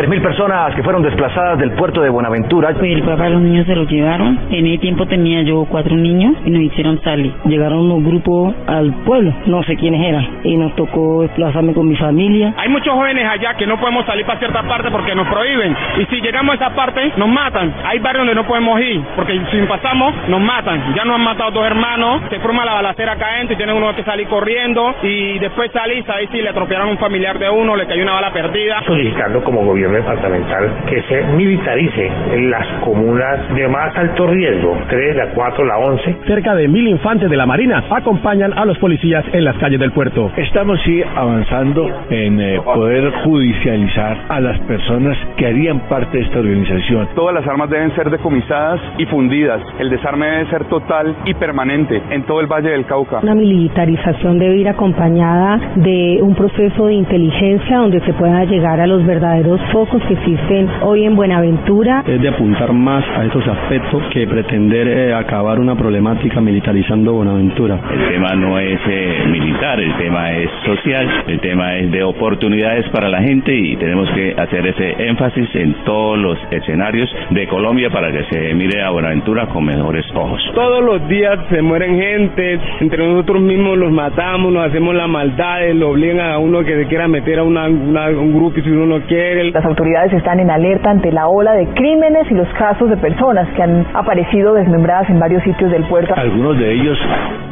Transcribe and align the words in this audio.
3.000 0.00 0.22
personas 0.22 0.74
que 0.74 0.82
fueron 0.82 1.02
desplazadas 1.02 1.58
del 1.58 1.72
puerto 1.72 2.00
de 2.00 2.08
Buenaventura. 2.08 2.72
Pues 2.72 2.90
el 2.90 3.02
papá 3.02 3.24
de 3.24 3.30
los 3.30 3.42
niños 3.42 3.66
se 3.66 3.76
los 3.76 3.86
llevaron. 3.86 4.38
En 4.50 4.66
ese 4.66 4.78
tiempo 4.78 5.04
tenía 5.04 5.42
yo 5.42 5.66
cuatro 5.68 5.94
niños 5.94 6.36
y 6.46 6.50
nos 6.50 6.62
hicieron 6.62 7.02
salir. 7.02 7.34
Llegaron 7.44 7.86
los 7.86 8.02
grupos 8.02 8.54
al 8.66 8.94
pueblo, 9.04 9.30
no 9.44 9.62
sé 9.64 9.76
quiénes 9.76 10.00
eran, 10.00 10.40
y 10.42 10.56
nos 10.56 10.74
tocó 10.74 11.20
desplazarme 11.20 11.74
con 11.74 11.86
mi 11.86 11.96
familia. 11.96 12.54
Hay 12.56 12.70
muchos 12.70 12.94
jóvenes 12.94 13.28
allá 13.28 13.52
que 13.58 13.66
no 13.66 13.78
podemos 13.78 14.06
salir 14.06 14.24
para 14.24 14.38
cierta 14.38 14.62
parte 14.62 14.90
porque 14.90 15.14
nos 15.14 15.28
prohíben. 15.28 15.76
Y 15.98 16.06
si 16.06 16.22
llegamos 16.22 16.52
a 16.52 16.54
esa 16.54 16.74
parte, 16.74 17.12
nos 17.18 17.28
matan. 17.28 17.74
Hay 17.84 17.98
barrios 17.98 18.24
donde 18.26 18.40
no 18.40 18.46
podemos 18.46 18.80
ir 18.80 19.02
porque 19.14 19.38
si 19.50 19.58
pasamos, 19.66 20.14
nos 20.28 20.40
matan. 20.40 20.94
Ya 20.94 21.04
nos 21.04 21.16
han 21.16 21.24
matado 21.24 21.50
dos 21.50 21.66
hermanos, 21.66 22.22
se 22.30 22.38
forma 22.38 22.64
la 22.64 22.72
balacera 22.72 23.12
acá 23.12 23.34
adentro 23.34 23.52
y 23.52 23.56
tiene 23.58 23.74
uno 23.74 23.94
que 23.94 24.02
salir 24.04 24.26
corriendo 24.28 24.94
y 25.02 25.38
después 25.40 25.70
salir, 25.72 26.02
ahí 26.08 26.26
sí 26.32 26.40
le 26.40 26.48
atropellaron 26.48 26.88
a 26.88 26.92
un 26.92 26.98
familiar 26.98 27.38
de 27.38 27.50
uno, 27.50 27.76
le 27.76 27.86
cayó 27.86 28.02
una 28.02 28.14
bala 28.14 28.32
perdida. 28.32 28.82
Solicitando 28.86 29.44
como 29.44 29.62
gobierno 29.62 29.89
departamental 29.92 30.84
que 30.88 31.02
se 31.02 31.22
militarice 31.34 32.10
en 32.32 32.50
las 32.50 32.66
comunas 32.84 33.54
de 33.54 33.68
más 33.68 33.96
alto 33.96 34.26
riesgo, 34.26 34.76
3, 34.88 35.16
la 35.16 35.30
4, 35.30 35.64
la 35.64 35.78
11. 35.78 36.16
Cerca 36.26 36.54
de 36.54 36.68
mil 36.68 36.88
infantes 36.88 37.30
de 37.30 37.36
la 37.36 37.46
Marina 37.46 37.84
acompañan 37.90 38.52
a 38.56 38.64
los 38.64 38.78
policías 38.78 39.24
en 39.32 39.44
las 39.44 39.56
calles 39.58 39.80
del 39.80 39.92
puerto. 39.92 40.30
Estamos 40.36 40.80
sí 40.84 41.02
avanzando 41.02 41.88
en 42.10 42.40
eh, 42.40 42.60
poder 42.64 43.12
judicializar 43.24 44.16
a 44.28 44.40
las 44.40 44.58
personas 44.60 45.16
que 45.36 45.46
harían 45.46 45.80
parte 45.88 46.18
de 46.18 46.24
esta 46.24 46.38
organización. 46.38 47.08
Todas 47.14 47.34
las 47.34 47.46
armas 47.46 47.70
deben 47.70 47.94
ser 47.94 48.10
decomisadas 48.10 48.80
y 48.98 49.06
fundidas. 49.06 49.60
El 49.78 49.90
desarme 49.90 50.26
debe 50.26 50.50
ser 50.50 50.64
total 50.64 51.16
y 51.24 51.34
permanente 51.34 52.02
en 52.10 52.24
todo 52.24 52.40
el 52.40 52.46
Valle 52.46 52.70
del 52.70 52.86
Cauca. 52.86 53.20
Una 53.22 53.34
militarización 53.34 54.38
debe 54.38 54.56
ir 54.56 54.68
acompañada 54.68 55.58
de 55.76 56.18
un 56.22 56.34
proceso 56.34 56.86
de 56.86 56.94
inteligencia 56.94 57.78
donde 57.78 58.00
se 58.00 58.12
pueda 58.14 58.44
llegar 58.44 58.80
a 58.80 58.86
los 58.86 59.04
verdaderos 59.04 59.60
focos 59.80 60.02
que 60.06 60.12
existen 60.12 60.68
hoy 60.82 61.06
en 61.06 61.16
Buenaventura. 61.16 62.04
Es 62.06 62.20
de 62.20 62.28
apuntar 62.28 62.70
más 62.74 63.02
a 63.16 63.24
esos 63.24 63.46
aspectos 63.48 64.02
que 64.12 64.26
pretender 64.26 64.86
eh, 64.86 65.14
acabar 65.14 65.58
una 65.58 65.74
problemática 65.74 66.38
militarizando 66.38 67.14
Buenaventura. 67.14 67.80
El 67.90 68.08
tema 68.12 68.34
no 68.34 68.58
es 68.58 68.78
eh, 68.86 69.24
militar, 69.30 69.80
el 69.80 69.96
tema 69.96 70.32
es 70.32 70.50
social, 70.66 71.08
el 71.28 71.40
tema 71.40 71.78
es 71.78 71.90
de 71.92 72.02
oportunidades 72.02 72.90
para 72.90 73.08
la 73.08 73.22
gente 73.22 73.54
y 73.54 73.74
tenemos 73.76 74.10
que 74.10 74.34
hacer 74.36 74.66
ese 74.66 75.08
énfasis 75.08 75.48
en 75.54 75.72
todos 75.84 76.18
los 76.18 76.38
escenarios 76.50 77.08
de 77.30 77.48
Colombia 77.48 77.88
para 77.88 78.12
que 78.12 78.24
se 78.24 78.52
mire 78.52 78.82
a 78.82 78.90
Buenaventura 78.90 79.46
con 79.46 79.64
mejores 79.64 80.04
ojos. 80.14 80.42
Todos 80.54 80.84
los 80.84 81.08
días 81.08 81.38
se 81.48 81.62
mueren 81.62 81.98
gente, 81.98 82.60
entre 82.80 83.06
nosotros 83.06 83.40
mismos 83.40 83.78
los 83.78 83.90
matamos, 83.90 84.52
nos 84.52 84.66
hacemos 84.68 84.94
la 84.94 85.06
maldad, 85.06 85.70
lo 85.72 85.92
obligan 85.92 86.20
a 86.20 86.36
uno 86.36 86.62
que 86.64 86.76
se 86.76 86.86
quiera 86.86 87.08
meter 87.08 87.38
a 87.38 87.44
una, 87.44 87.66
un 87.66 88.34
grupo 88.34 88.58
y 88.58 88.62
si 88.62 88.68
uno 88.68 88.84
no 88.84 89.06
quiere. 89.06 89.48
Las 89.60 89.68
autoridades 89.68 90.10
están 90.14 90.40
en 90.40 90.50
alerta 90.50 90.90
ante 90.90 91.12
la 91.12 91.28
ola 91.28 91.52
de 91.52 91.66
crímenes 91.74 92.30
y 92.30 92.34
los 92.34 92.48
casos 92.54 92.88
de 92.88 92.96
personas 92.96 93.46
que 93.54 93.62
han 93.62 93.86
aparecido 93.92 94.54
desmembradas 94.54 95.10
en 95.10 95.20
varios 95.20 95.42
sitios 95.42 95.70
del 95.70 95.84
puerto. 95.84 96.14
Algunos 96.16 96.58
de 96.58 96.72
ellos 96.72 96.98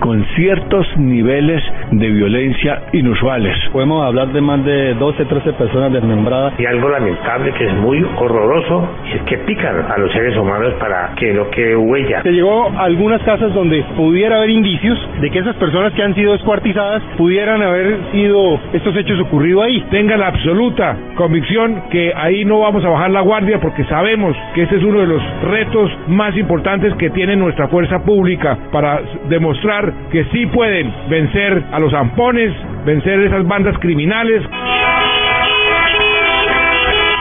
con 0.01 0.25
ciertos 0.37 0.87
niveles 0.97 1.63
de 1.91 2.09
violencia 2.09 2.85
inusuales. 2.93 3.55
Podemos 3.73 4.07
hablar 4.07 4.29
de 4.29 4.41
más 4.41 4.65
de 4.65 4.95
12, 4.95 5.25
13 5.25 5.53
personas 5.53 5.93
desmembradas. 5.93 6.59
Y 6.59 6.65
algo 6.65 6.89
lamentable 6.89 7.53
que 7.53 7.67
es 7.67 7.75
muy 7.75 8.03
horroroso 8.17 8.89
es 9.15 9.21
que 9.25 9.37
pican 9.39 9.77
a 9.91 9.99
los 9.99 10.11
seres 10.13 10.35
humanos 10.39 10.73
para 10.81 11.13
que 11.17 11.35
no 11.35 11.51
quede 11.51 11.77
huella. 11.77 12.23
Se 12.23 12.33
llegó 12.33 12.71
a 12.71 12.85
algunas 12.85 13.23
casas 13.23 13.53
donde 13.53 13.85
pudiera 13.97 14.39
haber 14.39 14.49
indicios 14.49 14.99
de 15.21 15.31
que 15.31 15.41
esas 15.41 15.57
personas 15.57 15.93
que 15.93 16.03
han 16.03 16.15
sido 16.15 16.33
descuartizadas 16.33 17.03
pudieran 17.19 17.61
haber 17.61 17.99
sido 18.13 18.59
estos 18.73 18.97
hechos 18.97 19.21
ocurrido 19.21 19.63
ahí. 19.63 19.85
Tengan 19.91 20.21
la 20.21 20.29
absoluta 20.29 20.97
convicción 21.17 21.83
que 21.91 21.98
ahí 22.17 22.45
no 22.45 22.61
vamos 22.61 22.85
a 22.85 22.89
bajar 22.89 23.11
la 23.11 23.21
guardia 23.21 23.61
porque 23.61 23.85
sabemos 23.85 24.37
que 24.55 24.63
ese 24.63 24.77
es 24.77 24.83
uno 24.83 25.01
de 25.01 25.07
los 25.07 25.23
retos 25.43 25.91
más 26.09 26.37
importantes 26.37 26.95
que 26.95 27.11
tiene 27.11 27.37
nuestra 27.37 27.69
fuerza 27.69 27.99
pública 28.05 28.59
para 28.73 29.01
demostrar 29.29 29.93
que 30.11 30.25
sí 30.33 30.47
pueden 30.47 30.93
vencer 31.09 31.63
a 31.73 31.79
los 31.79 31.93
zampones, 31.93 32.53
vencer 32.85 33.21
esas 33.21 33.47
bandas 33.47 33.77
criminales. 33.79 34.43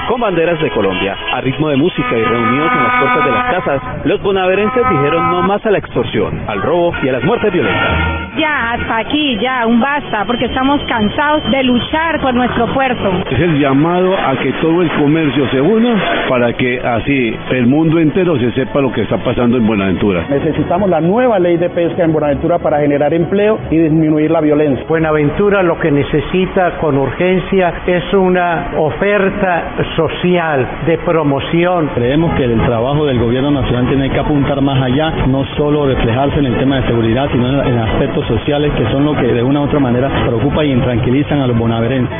Con 0.07 0.21
banderas 0.21 0.57
de 0.61 0.69
Colombia, 0.69 1.17
a 1.33 1.41
ritmo 1.41 1.67
de 1.67 1.75
música 1.75 2.07
y 2.17 2.23
reunidos 2.23 2.71
en 2.71 2.83
las 2.83 2.99
puertas 2.99 3.25
de 3.25 3.31
las 3.31 3.55
casas, 3.55 4.05
los 4.05 4.21
bonaverenses 4.21 4.89
dijeron 4.89 5.31
no 5.31 5.41
más 5.41 5.65
a 5.65 5.71
la 5.71 5.79
extorsión, 5.79 6.43
al 6.47 6.61
robo 6.61 6.93
y 7.03 7.09
a 7.09 7.11
las 7.11 7.23
muertes 7.25 7.51
violentas. 7.51 8.17
Ya, 8.37 8.71
hasta 8.71 8.97
aquí, 8.99 9.37
ya, 9.41 9.65
un 9.65 9.81
basta, 9.81 10.23
porque 10.25 10.45
estamos 10.45 10.79
cansados 10.87 11.43
de 11.51 11.63
luchar 11.63 12.21
por 12.21 12.33
nuestro 12.33 12.71
puerto. 12.73 13.21
Es 13.29 13.39
el 13.39 13.59
llamado 13.59 14.15
a 14.15 14.37
que 14.37 14.53
todo 14.61 14.81
el 14.81 14.89
comercio 14.91 15.49
se 15.49 15.59
una 15.59 16.01
para 16.29 16.53
que 16.53 16.79
así 16.79 17.35
el 17.51 17.67
mundo 17.67 17.99
entero 17.99 18.37
se 18.39 18.51
sepa 18.51 18.79
lo 18.79 18.91
que 18.93 19.01
está 19.01 19.17
pasando 19.17 19.57
en 19.57 19.67
Buenaventura. 19.67 20.23
Necesitamos 20.29 20.89
la 20.89 21.01
nueva 21.01 21.37
ley 21.39 21.57
de 21.57 21.69
pesca 21.69 22.03
en 22.03 22.13
Buenaventura 22.13 22.59
para 22.59 22.79
generar 22.79 23.13
empleo 23.13 23.59
y 23.71 23.77
disminuir 23.77 24.31
la 24.31 24.39
violencia. 24.39 24.85
Buenaventura 24.87 25.63
lo 25.63 25.77
que 25.79 25.91
necesita 25.91 26.77
con 26.77 26.97
urgencia 26.97 27.73
es 27.87 28.13
una 28.13 28.71
oferta 28.77 29.63
social, 29.97 30.83
de 30.85 30.97
promoción. 30.99 31.89
Creemos 31.95 32.33
que 32.35 32.43
el 32.43 32.55
trabajo 32.65 33.05
del 33.05 33.19
gobierno 33.19 33.49
nacional 33.51 33.87
tiene 33.87 34.09
que 34.11 34.19
apuntar 34.19 34.61
más 34.61 34.81
allá, 34.81 35.25
no 35.27 35.43
solo 35.57 35.87
reflejarse 35.87 36.39
en 36.39 36.45
el 36.45 36.57
tema 36.57 36.77
de 36.79 36.87
seguridad, 36.87 37.27
sino 37.31 37.63
en 37.63 37.77
aspectos 37.79 38.25
sociales 38.27 38.71
que 38.77 38.89
son 38.91 39.03
lo 39.03 39.15
que 39.15 39.27
de 39.27 39.41
una 39.43 39.61
u 39.61 39.63
otra 39.63 39.79
manera 39.79 40.09
preocupa 40.25 40.63
y 40.63 40.71
intranquilizan 40.71 41.41
a 41.41 41.47
los 41.47 41.57
bonaverenses. 41.57 42.15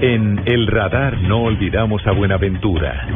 En 0.00 0.42
El 0.44 0.66
Radar 0.66 1.18
no 1.22 1.42
olvidamos 1.42 2.04
a 2.06 2.12
Buenaventura. 2.12 3.06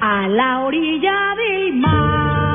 A 0.00 0.28
la 0.28 0.60
orilla 0.60 1.34
del 1.36 1.72
mar 1.74 2.52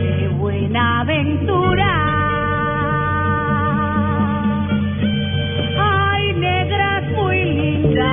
de 0.00 0.28
Buenaventura. 0.38 1.99
Muy 7.16 7.44
lindas 7.54 8.04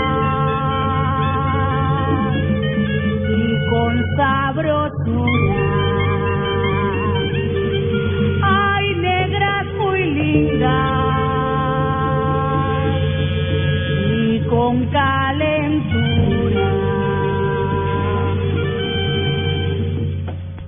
y 3.29 3.69
con 3.69 4.03
sabrosura. 4.15 5.55
Hay 8.43 8.95
negras 8.95 9.65
muy 9.77 10.05
lindas 10.11 10.67
y 14.13 14.39
con 14.49 14.85
calentura. 14.87 16.67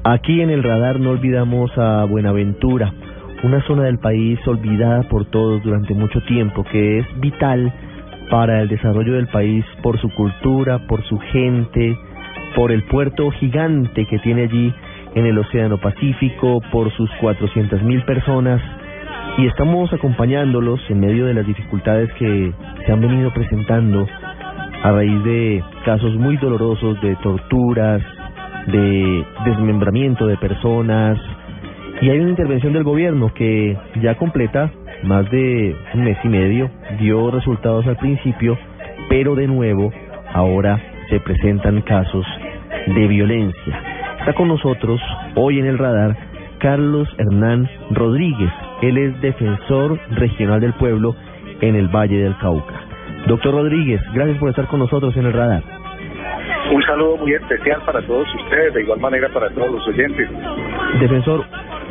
Aquí 0.04 0.42
en 0.42 0.50
el 0.50 0.64
radar 0.64 1.00
no 1.00 1.12
olvidamos 1.12 1.70
a 1.78 2.06
Buenaventura, 2.06 2.94
una 3.44 3.62
zona 3.68 3.84
del 3.84 4.00
país 4.00 4.40
olvidada 4.48 5.04
por 5.04 5.26
todos 5.26 5.62
durante 5.64 5.94
mucho 5.94 6.22
tiempo, 6.22 6.64
que 6.64 7.00
es 7.00 7.06
vital 7.20 7.72
para 8.30 8.62
el 8.62 8.68
desarrollo 8.68 9.14
del 9.14 9.28
país 9.28 9.66
por 9.82 10.00
su 10.00 10.10
cultura, 10.10 10.80
por 10.88 11.04
su 11.04 11.18
gente, 11.18 11.98
por 12.56 12.72
el 12.72 12.84
puerto 12.84 13.30
gigante 13.32 14.06
que 14.06 14.20
tiene 14.20 14.44
allí 14.44 14.74
en 15.16 15.26
el 15.26 15.38
Océano 15.38 15.78
Pacífico, 15.78 16.62
por 16.72 16.92
sus 16.94 17.10
400 17.20 17.82
mil 17.84 18.04
personas. 18.04 18.62
Y 19.38 19.48
estamos 19.48 19.92
acompañándolos 19.94 20.80
en 20.90 21.00
medio 21.00 21.26
de 21.26 21.34
las 21.34 21.46
dificultades 21.46 22.12
que 22.14 22.52
se 22.86 22.92
han 22.92 23.02
venido 23.02 23.32
presentando 23.34 24.08
a 24.84 24.92
raíz 24.92 25.24
de 25.24 25.64
casos 25.86 26.16
muy 26.16 26.38
dolorosos 26.38 27.00
de 27.02 27.16
torturas, 27.18 28.02
de 28.68 29.26
desmembramiento 29.46 30.28
de 30.28 30.38
personas. 30.38 31.18
Y 32.02 32.10
hay 32.10 32.20
una 32.20 32.30
intervención 32.30 32.74
del 32.74 32.84
gobierno 32.84 33.34
que 33.34 33.78
ya 34.02 34.16
completa 34.16 34.72
más 35.04 35.30
de 35.32 35.76
un 35.94 36.04
mes 36.04 36.18
y 36.24 36.30
medio, 36.30 36.70
dio 37.00 37.32
resultados 37.32 37.86
al 37.88 37.98
principio, 37.98 38.58
pero 39.10 39.36
de 39.36 39.48
nuevo 39.48 39.92
ahora 40.34 40.80
se 41.10 41.20
presentan 41.20 41.82
casos 41.82 42.26
de 42.88 43.08
violencia. 43.08 43.82
Está 44.20 44.34
con 44.34 44.48
nosotros 44.48 45.02
hoy 45.36 45.60
en 45.60 45.66
el 45.66 45.78
radar 45.78 46.16
Carlos 46.60 47.08
Hernán 47.18 47.70
Rodríguez. 47.92 48.52
Él 48.82 48.98
es 48.98 49.22
defensor 49.22 50.00
regional 50.12 50.60
del 50.60 50.74
pueblo 50.74 51.16
en 51.62 51.76
el 51.76 51.88
Valle 51.88 52.22
del 52.22 52.38
Cauca. 52.38 52.76
Doctor 53.28 53.54
Rodríguez, 53.54 54.02
gracias 54.14 54.38
por 54.38 54.50
estar 54.50 54.68
con 54.68 54.80
nosotros 54.80 55.16
en 55.18 55.26
el 55.26 55.34
radar. 55.34 55.64
Un 56.72 56.84
saludo 56.84 57.18
muy 57.18 57.34
especial 57.34 57.82
para 57.86 58.02
todos 58.02 58.28
ustedes, 58.36 58.74
de 58.74 58.84
igual 58.84 59.00
manera 59.00 59.28
para 59.30 59.50
todos 59.50 59.72
los 59.72 59.88
oyentes. 59.88 60.30
Defensor, 61.00 61.44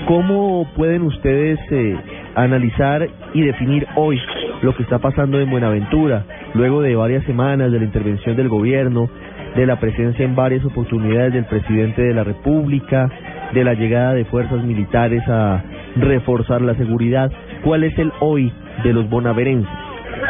¿cómo 0.06 0.68
pueden 0.76 1.02
ustedes 1.02 1.58
eh, 1.72 1.96
analizar 2.42 3.08
y 3.34 3.42
definir 3.42 3.86
hoy 3.96 4.20
lo 4.62 4.74
que 4.74 4.82
está 4.82 4.98
pasando 4.98 5.40
en 5.40 5.50
Buenaventura, 5.50 6.24
luego 6.54 6.82
de 6.82 6.94
varias 6.94 7.24
semanas 7.24 7.72
de 7.72 7.78
la 7.78 7.84
intervención 7.84 8.36
del 8.36 8.48
gobierno, 8.48 9.08
de 9.56 9.66
la 9.66 9.80
presencia 9.80 10.24
en 10.24 10.36
varias 10.36 10.64
oportunidades 10.64 11.32
del 11.32 11.44
presidente 11.46 12.02
de 12.02 12.14
la 12.14 12.24
República, 12.24 13.10
de 13.52 13.64
la 13.64 13.74
llegada 13.74 14.14
de 14.14 14.24
fuerzas 14.24 14.62
militares 14.62 15.22
a 15.28 15.62
reforzar 15.96 16.62
la 16.62 16.74
seguridad? 16.74 17.30
¿Cuál 17.64 17.84
es 17.84 17.98
el 17.98 18.12
hoy 18.20 18.52
de 18.84 18.92
los 18.92 19.08
bonaverenses? 19.08 19.70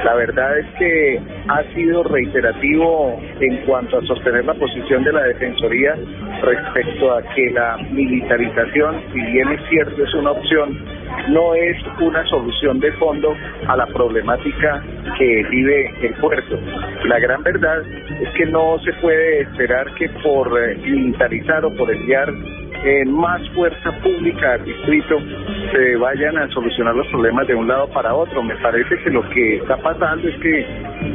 La 0.05 0.15
verdad 0.15 0.59
es 0.59 0.67
que 0.79 1.21
ha 1.49 1.63
sido 1.75 2.03
reiterativo 2.05 3.19
en 3.41 3.57
cuanto 3.65 3.99
a 3.99 4.03
sostener 4.03 4.45
la 4.45 4.55
posición 4.55 5.03
de 5.03 5.13
la 5.13 5.23
Defensoría 5.23 5.95
respecto 6.43 7.13
a 7.15 7.23
que 7.35 7.51
la 7.51 7.77
militarización, 7.91 9.01
si 9.13 9.21
bien 9.21 9.49
es 9.49 9.61
cierto, 9.71 10.05
es 10.05 10.15
una 10.15 10.33
opción, 10.33 10.79
no 11.29 11.55
es 11.55 11.77
una 12.01 12.25
solución 12.27 12.81
de 12.81 12.93
fondo 12.93 13.35
a 13.67 13.77
la 13.77 13.87
problemática 13.87 14.83
que 15.19 15.45
vive 15.51 15.95
el 16.03 16.15
puerto. 16.15 16.59
La 17.05 17.19
gran 17.19 17.43
verdad 17.43 17.83
es 18.21 18.29
que 18.31 18.47
no 18.47 18.79
se 18.81 18.93
puede 18.95 19.43
esperar 19.43 19.93
que 19.95 20.09
por 20.23 20.49
eh, 20.59 20.77
militarizar 20.77 21.65
o 21.65 21.71
por 21.75 21.91
enviar 21.93 22.33
eh, 22.85 23.05
más 23.07 23.41
fuerza 23.51 23.91
pública 24.03 24.53
al 24.53 24.65
distrito 24.65 25.19
se 25.73 25.97
vayan 25.97 26.39
a 26.39 26.49
solucionar 26.51 26.95
los 26.95 27.07
problemas 27.09 27.47
de 27.49 27.55
un 27.55 27.67
lado 27.67 27.89
para 27.89 28.15
otro. 28.15 28.43
Me 28.43 28.55
parece 28.57 28.97
que 29.03 29.11
lo 29.11 29.29
que 29.31 29.57
está 29.57 29.77
pasando 29.79 30.29
es 30.29 30.37
que 30.37 30.67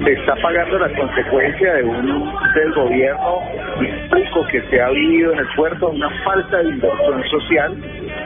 se 0.03 0.11
está 0.11 0.35
pagando 0.41 0.79
la 0.79 0.89
consecuencia 0.93 1.73
de 1.75 1.83
un 1.83 2.33
del 2.53 2.73
gobierno 2.73 3.39
histórico 3.81 4.45
que 4.51 4.61
se 4.69 4.81
ha 4.81 4.89
vivido 4.89 5.31
en 5.33 5.39
el 5.39 5.47
puerto, 5.55 5.89
una 5.89 6.09
falta 6.23 6.57
de 6.57 6.69
inversión 6.69 7.23
social 7.29 7.77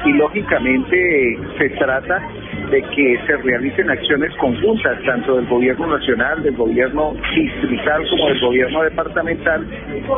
y 0.06 0.14
lógicamente 0.14 1.38
se 1.58 1.70
trata 1.72 2.22
de 2.70 2.82
que 2.82 3.20
se 3.26 3.38
realicen 3.38 3.90
acciones 3.90 4.34
conjuntas, 4.36 5.02
tanto 5.06 5.36
del 5.36 5.46
gobierno 5.48 5.88
nacional, 5.88 6.44
del 6.44 6.56
gobierno 6.56 7.14
distrital 7.36 8.04
como 8.10 8.28
del 8.28 8.42
gobierno 8.42 8.84
departamental, 8.84 9.66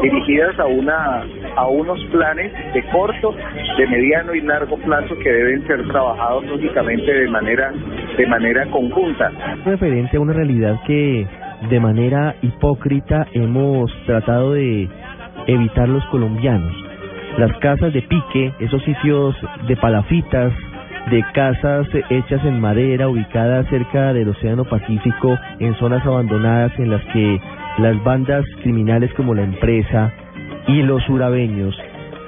dirigidas 0.01 0.59
a 0.59 0.65
una 0.65 1.23
a 1.55 1.67
unos 1.67 2.03
planes 2.05 2.51
de 2.73 2.83
corto, 2.91 3.35
de 3.77 3.87
mediano 3.87 4.33
y 4.33 4.41
largo 4.41 4.77
plazo 4.77 5.15
que 5.19 5.31
deben 5.31 5.65
ser 5.67 5.87
trabajados 5.87 6.45
lógicamente 6.45 7.13
de 7.13 7.27
manera 7.29 7.71
de 8.17 8.27
manera 8.27 8.65
conjunta. 8.67 9.31
Referente 9.65 10.17
a 10.17 10.19
una 10.19 10.33
realidad 10.33 10.79
que 10.87 11.27
de 11.69 11.79
manera 11.79 12.35
hipócrita 12.41 13.27
hemos 13.33 13.91
tratado 14.05 14.53
de 14.53 14.87
evitar 15.47 15.89
los 15.89 16.05
colombianos. 16.05 16.88
Las 17.37 17.55
casas 17.59 17.93
de 17.93 18.01
pique, 18.01 18.53
esos 18.59 18.83
sitios 18.83 19.35
de 19.67 19.75
palafitas, 19.77 20.53
de 21.09 21.23
casas 21.33 21.87
hechas 22.09 22.43
en 22.43 22.59
madera 22.59 23.07
ubicadas 23.07 23.67
cerca 23.67 24.13
del 24.13 24.29
Océano 24.29 24.65
Pacífico 24.65 25.37
en 25.59 25.73
zonas 25.75 26.05
abandonadas 26.05 26.71
en 26.77 26.91
las 26.91 27.03
que 27.05 27.41
las 27.79 28.03
bandas 28.03 28.45
criminales 28.61 29.11
como 29.15 29.33
la 29.33 29.43
empresa 29.43 30.11
y 30.67 30.81
los 30.83 31.07
urabeños 31.09 31.75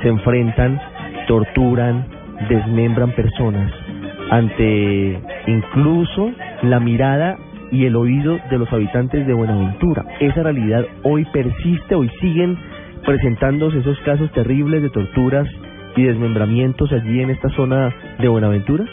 se 0.01 0.07
enfrentan, 0.07 0.79
torturan, 1.27 2.07
desmembran 2.49 3.11
personas 3.11 3.71
ante 4.31 5.19
incluso 5.47 6.31
la 6.63 6.79
mirada 6.79 7.37
y 7.71 7.85
el 7.85 7.95
oído 7.95 8.39
de 8.49 8.57
los 8.57 8.71
habitantes 8.71 9.27
de 9.27 9.33
Buenaventura. 9.33 10.05
Esa 10.19 10.43
realidad 10.43 10.85
hoy 11.03 11.25
persiste, 11.25 11.95
hoy 11.95 12.09
siguen 12.19 12.57
presentándose 13.05 13.79
esos 13.79 13.99
casos 14.01 14.31
terribles 14.31 14.81
de 14.81 14.89
torturas 14.89 15.47
y 15.95 16.03
desmembramientos 16.03 16.91
allí 16.91 17.21
en 17.21 17.31
esta 17.31 17.49
zona 17.49 17.93
de 18.19 18.27
Buenaventura? 18.27 18.85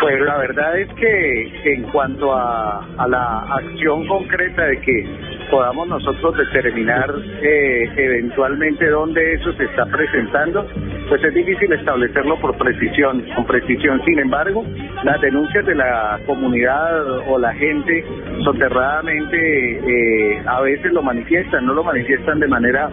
Pues 0.00 0.20
la 0.20 0.38
verdad 0.38 0.78
es 0.78 0.88
que 0.94 1.74
en 1.74 1.82
cuanto 1.84 2.32
a, 2.32 2.86
a 2.96 3.08
la 3.08 3.40
acción 3.54 4.06
concreta 4.06 4.64
de 4.64 4.80
que 4.80 5.27
podamos 5.50 5.88
nosotros 5.88 6.36
determinar 6.36 7.12
eh, 7.42 7.90
eventualmente 7.96 8.88
dónde 8.88 9.34
eso 9.34 9.52
se 9.54 9.64
está 9.64 9.86
presentando, 9.86 10.66
pues 11.08 11.22
es 11.24 11.34
difícil 11.34 11.72
establecerlo 11.72 12.38
por 12.40 12.56
precisión, 12.56 13.24
con 13.34 13.44
precisión. 13.46 14.00
Sin 14.04 14.18
embargo, 14.18 14.64
las 15.04 15.20
denuncias 15.20 15.64
de 15.66 15.74
la 15.74 16.20
comunidad 16.26 17.28
o 17.28 17.38
la 17.38 17.52
gente 17.54 18.04
soterradamente 18.44 19.36
eh, 19.36 20.42
a 20.46 20.60
veces 20.60 20.92
lo 20.92 21.02
manifiestan, 21.02 21.66
no 21.66 21.74
lo 21.74 21.84
manifiestan 21.84 22.40
de 22.40 22.48
manera 22.48 22.90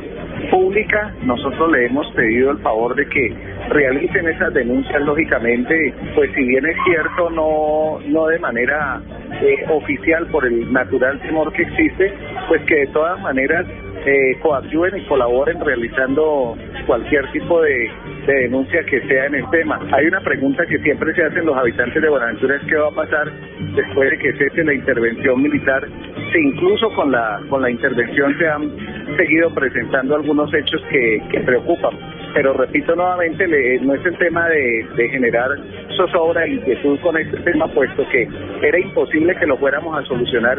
pública. 0.52 1.14
Nosotros 1.24 1.72
le 1.72 1.86
hemos 1.86 2.12
pedido 2.14 2.52
el 2.52 2.60
favor 2.60 2.96
de 2.96 3.06
que 3.08 3.55
realicen 3.70 4.28
esas 4.28 4.54
denuncias, 4.54 5.02
lógicamente, 5.02 5.94
pues 6.16 6.32
si 6.34 6.44
bien 6.44 6.66
es 6.66 6.76
cierto, 6.86 7.30
no, 7.30 8.00
no 8.08 8.28
de 8.28 8.40
manera 8.40 9.02
eh, 9.42 9.66
oficial 9.70 10.28
por 10.28 10.46
el 10.46 10.72
natural 10.72 11.20
temor 11.22 11.52
que 11.54 11.64
existe, 11.64 12.14
pues 12.48 12.62
que 12.64 12.76
de 12.76 12.88
todas 12.88 13.20
maneras 13.22 13.66
eh, 14.06 14.38
coadyuven 14.42 14.98
y 14.98 15.06
colaboren 15.06 15.60
realizando 15.60 16.56
cualquier 16.86 17.32
tipo 17.32 17.62
de, 17.62 17.92
denuncia 18.28 18.84
que 18.84 19.02
sea 19.08 19.26
en 19.26 19.36
el 19.36 19.50
tema. 19.50 19.80
Hay 19.92 20.06
una 20.06 20.20
pregunta 20.22 20.66
que 20.66 20.80
siempre 20.80 21.14
se 21.14 21.24
hacen 21.24 21.46
los 21.46 21.58
habitantes 21.58 22.02
de 22.02 22.10
Buenaventura, 22.10 22.56
es 22.56 22.64
qué 22.68 22.76
va 22.76 22.88
a 22.88 22.92
pasar 22.92 23.32
después 23.76 24.12
de 24.12 24.18
que 24.18 24.34
cese 24.34 24.64
la 24.64 24.74
intervención 24.74 25.42
militar, 25.42 25.88
si 26.32 26.40
incluso 26.40 26.90
con 26.96 27.12
la, 27.12 27.40
con 27.50 27.62
la 27.62 27.70
intervención 27.70 28.38
se 28.38 28.48
han 28.48 29.18
seguido 29.18 29.54
presentando 29.54 30.16
algunos 30.16 30.54
hechos 30.54 30.82
que, 30.90 31.22
que 31.32 31.40
preocupan. 31.42 32.25
Pero 32.36 32.52
repito 32.52 32.94
nuevamente, 32.98 33.48
le, 33.48 33.80
no 33.80 33.96
es 33.96 34.06
el 34.06 34.18
tema 34.18 34.50
de, 34.50 34.86
de 34.98 35.08
generar 35.08 35.50
zozobra 35.96 36.44
e 36.44 36.56
inquietud 36.56 37.00
con 37.00 37.18
este 37.18 37.38
tema, 37.38 37.66
puesto 37.70 38.06
que 38.10 38.28
era 38.62 38.78
imposible 38.78 39.34
que 39.38 39.48
lo 39.48 39.58
fuéramos 39.58 39.98
a 39.98 40.06
solucionar 40.06 40.58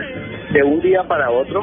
de 0.52 0.62
un 0.62 0.80
día 0.80 1.02
para 1.02 1.30
otro. 1.30 1.60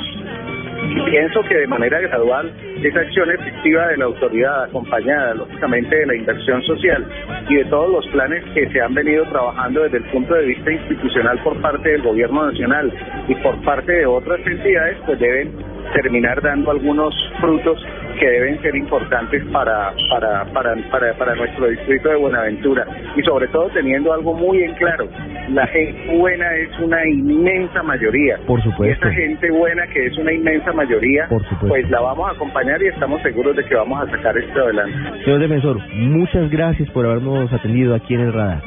Pienso 1.10 1.42
que 1.50 1.56
de 1.56 1.68
manera 1.68 2.00
gradual 2.00 2.54
esa 2.84 3.00
acción 3.00 3.32
efectiva 3.32 3.88
de 3.88 3.98
la 3.98 4.06
autoridad, 4.06 4.66
acompañada 4.66 5.34
lógicamente 5.34 5.96
de 5.96 6.06
la 6.06 6.16
inversión 6.16 6.62
social 6.62 7.08
y 7.50 7.56
de 7.56 7.66
todos 7.66 7.90
los 7.90 8.08
planes 8.12 8.44
que 8.54 8.70
se 8.70 8.82
han 8.82 8.94
venido 8.94 9.24
trabajando 9.26 9.82
desde 9.82 9.98
el 9.98 10.04
punto 10.12 10.36
de 10.36 10.46
vista 10.46 10.72
institucional 10.72 11.40
por 11.44 11.60
parte 11.60 11.90
del 11.90 12.04
gobierno 12.04 12.46
nacional 12.46 12.94
y 13.28 13.34
por 13.36 13.60
parte 13.64 13.94
de 13.94 14.06
otras 14.06 14.46
entidades, 14.46 14.98
pues 15.08 15.18
deben 15.20 15.54
terminar 15.94 16.40
dando 16.42 16.72
algunos 16.72 17.16
frutos 17.40 17.84
que 18.20 18.30
deben 18.30 18.62
ser 18.62 18.76
importantes 18.76 19.44
para, 19.52 19.94
para, 20.10 20.46
para, 20.46 20.76
para, 20.90 21.14
para 21.14 21.36
nuestro 21.36 21.68
distrito 21.68 22.10
de 22.10 22.16
Buenaventura 22.16 22.86
y 23.16 23.22
sobre 23.24 23.48
todo 23.48 23.70
teniendo 23.70 24.14
algo 24.14 24.34
muy 24.34 24.62
en 24.64 24.74
claro, 24.76 25.08
la 25.50 25.68
gente 25.68 26.18
buena 26.18 26.56
es 26.56 26.80
una 26.80 27.06
inmensa 27.08 27.84
mayoría. 27.84 28.38
Por 28.46 28.62
supuesto. 28.64 29.08
Esa 29.08 29.16
gente 29.16 29.52
buena 29.52 29.86
que 29.88 30.06
es 30.06 30.18
una 30.18 30.34
inmensa 30.34 30.72
mayoría, 30.74 31.28
pues 31.68 31.90
la 31.90 32.02
vamos 32.02 32.30
a 32.30 32.34
acompañar 32.34 32.82
y 32.82 32.88
estamos 32.88 33.22
seguros 33.22 33.56
de 33.56 33.64
que 33.66 33.76
vamos 33.76 34.02
a 34.02 34.12
sacar 34.12 34.38
esto 34.38 34.62
adelante. 34.62 35.24
Señor 35.24 35.40
defensor, 35.40 35.78
muchas 35.94 36.50
gracias 36.50 36.90
por 36.92 37.06
habernos 37.06 37.52
atendido 37.52 37.96
aquí 37.96 38.14
en 38.14 38.22
el 38.22 38.34
radar. 38.34 38.62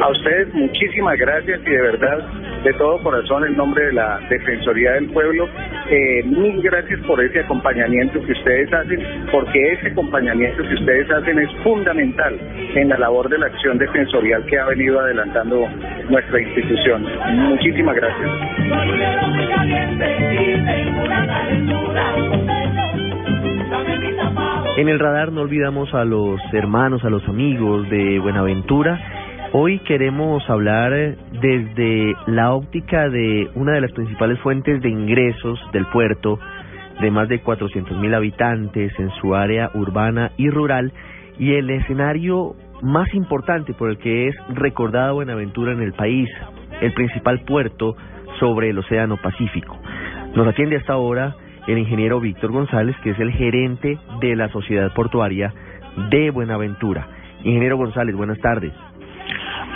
A 0.00 0.10
ustedes 0.10 0.54
muchísimas 0.54 1.18
gracias 1.18 1.60
y 1.66 1.70
de 1.70 1.82
verdad, 1.82 2.18
de 2.64 2.72
todo 2.74 3.02
corazón, 3.02 3.44
en 3.44 3.56
nombre 3.56 3.86
de 3.86 3.92
la 3.92 4.20
Defensoría 4.30 4.92
del 4.92 5.10
Pueblo, 5.10 5.48
eh, 5.90 6.22
mil 6.24 6.62
gracias 6.62 7.00
por 7.00 7.22
ese 7.22 7.40
acompañamiento 7.40 8.20
que 8.24 8.32
ustedes 8.32 8.47
hacen, 8.72 9.00
porque 9.30 9.72
ese 9.72 9.88
acompañamiento 9.88 10.62
que 10.62 10.74
ustedes 10.74 11.10
hacen 11.10 11.38
es 11.38 11.50
fundamental 11.62 12.38
en 12.74 12.88
la 12.88 12.98
labor 12.98 13.28
de 13.28 13.38
la 13.38 13.46
acción 13.46 13.78
defensorial 13.78 14.44
que 14.46 14.58
ha 14.58 14.66
venido 14.66 14.98
adelantando 15.00 15.66
nuestra 16.08 16.40
institución. 16.40 17.06
Muchísimas 17.50 17.96
gracias. 17.96 18.30
En 24.76 24.88
el 24.88 24.98
radar 24.98 25.32
no 25.32 25.42
olvidamos 25.42 25.92
a 25.92 26.04
los 26.04 26.40
hermanos, 26.52 27.04
a 27.04 27.10
los 27.10 27.26
amigos 27.28 27.88
de 27.90 28.18
Buenaventura. 28.20 29.00
Hoy 29.52 29.78
queremos 29.80 30.48
hablar 30.48 30.92
desde 30.92 32.14
la 32.26 32.52
óptica 32.52 33.08
de 33.08 33.48
una 33.54 33.72
de 33.72 33.80
las 33.80 33.92
principales 33.92 34.38
fuentes 34.40 34.80
de 34.82 34.90
ingresos 34.90 35.58
del 35.72 35.86
puerto, 35.86 36.38
de 37.00 37.10
más 37.10 37.28
de 37.28 37.40
400 37.40 37.96
mil 37.98 38.14
habitantes 38.14 38.92
en 38.98 39.10
su 39.20 39.34
área 39.34 39.70
urbana 39.74 40.32
y 40.36 40.50
rural, 40.50 40.92
y 41.38 41.54
el 41.54 41.70
escenario 41.70 42.54
más 42.82 43.12
importante 43.14 43.74
por 43.74 43.90
el 43.90 43.98
que 43.98 44.28
es 44.28 44.36
recordada 44.48 45.12
Buenaventura 45.12 45.72
en 45.72 45.82
el 45.82 45.92
país, 45.92 46.28
el 46.80 46.92
principal 46.92 47.40
puerto 47.40 47.96
sobre 48.38 48.70
el 48.70 48.78
Océano 48.78 49.16
Pacífico. 49.16 49.78
Nos 50.34 50.46
atiende 50.46 50.76
hasta 50.76 50.92
ahora 50.92 51.34
el 51.66 51.78
ingeniero 51.78 52.20
Víctor 52.20 52.52
González, 52.52 52.96
que 53.02 53.10
es 53.10 53.20
el 53.20 53.32
gerente 53.32 53.98
de 54.20 54.36
la 54.36 54.48
Sociedad 54.48 54.92
Portuaria 54.94 55.52
de 56.10 56.30
Buenaventura. 56.30 57.06
Ingeniero 57.44 57.76
González, 57.76 58.14
buenas 58.14 58.38
tardes. 58.38 58.72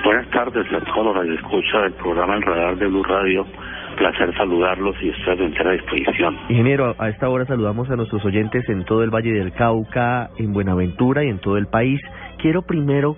Buenas 0.04 0.28
tardes 0.30 0.66
a 0.72 0.80
todos 0.92 1.14
los 1.14 1.38
escucha 1.38 1.82
del 1.82 1.92
programa 1.92 2.36
El 2.36 2.42
Radar 2.42 2.76
de 2.76 2.86
Blue 2.86 3.04
Radio 3.04 3.46
placer 3.92 4.34
saludarlos 4.36 4.96
y 5.02 5.10
estoy 5.10 5.38
a 5.38 5.44
entera 5.44 5.72
disposición. 5.72 6.36
Ingeniero, 6.48 6.94
a 6.98 7.08
esta 7.08 7.28
hora 7.28 7.44
saludamos 7.46 7.90
a 7.90 7.96
nuestros 7.96 8.24
oyentes 8.24 8.68
en 8.68 8.84
todo 8.84 9.02
el 9.02 9.10
Valle 9.10 9.32
del 9.32 9.52
Cauca, 9.52 10.30
en 10.38 10.52
Buenaventura 10.52 11.24
y 11.24 11.28
en 11.28 11.38
todo 11.38 11.56
el 11.56 11.66
país. 11.66 12.00
Quiero 12.38 12.62
primero 12.62 13.16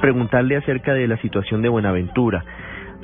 preguntarle 0.00 0.56
acerca 0.56 0.94
de 0.94 1.06
la 1.08 1.16
situación 1.18 1.62
de 1.62 1.68
Buenaventura. 1.68 2.44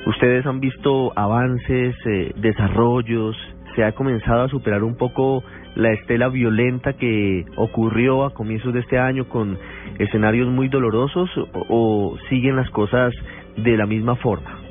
Ustedes 0.05 0.45
han 0.45 0.59
visto 0.59 1.11
avances, 1.15 1.95
eh, 2.05 2.31
desarrollos, 2.37 3.35
se 3.75 3.83
ha 3.83 3.91
comenzado 3.91 4.43
a 4.43 4.49
superar 4.49 4.83
un 4.83 4.95
poco 4.95 5.43
la 5.75 5.91
estela 5.91 6.29
violenta 6.29 6.93
que 6.93 7.45
ocurrió 7.55 8.25
a 8.25 8.33
comienzos 8.33 8.73
de 8.73 8.79
este 8.79 8.97
año 8.97 9.29
con 9.29 9.57
escenarios 9.99 10.47
muy 10.47 10.69
dolorosos 10.69 11.29
o, 11.37 11.65
o 11.69 12.17
siguen 12.29 12.55
las 12.55 12.69
cosas 12.71 13.13
de 13.57 13.77
la 13.77 13.85
misma 13.85 14.15
forma? 14.15 14.66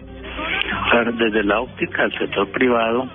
Desde 1.19 1.43
la 1.43 1.61
óptica 1.61 2.03
del 2.03 2.19
sector 2.19 2.49
privado, 2.53 3.07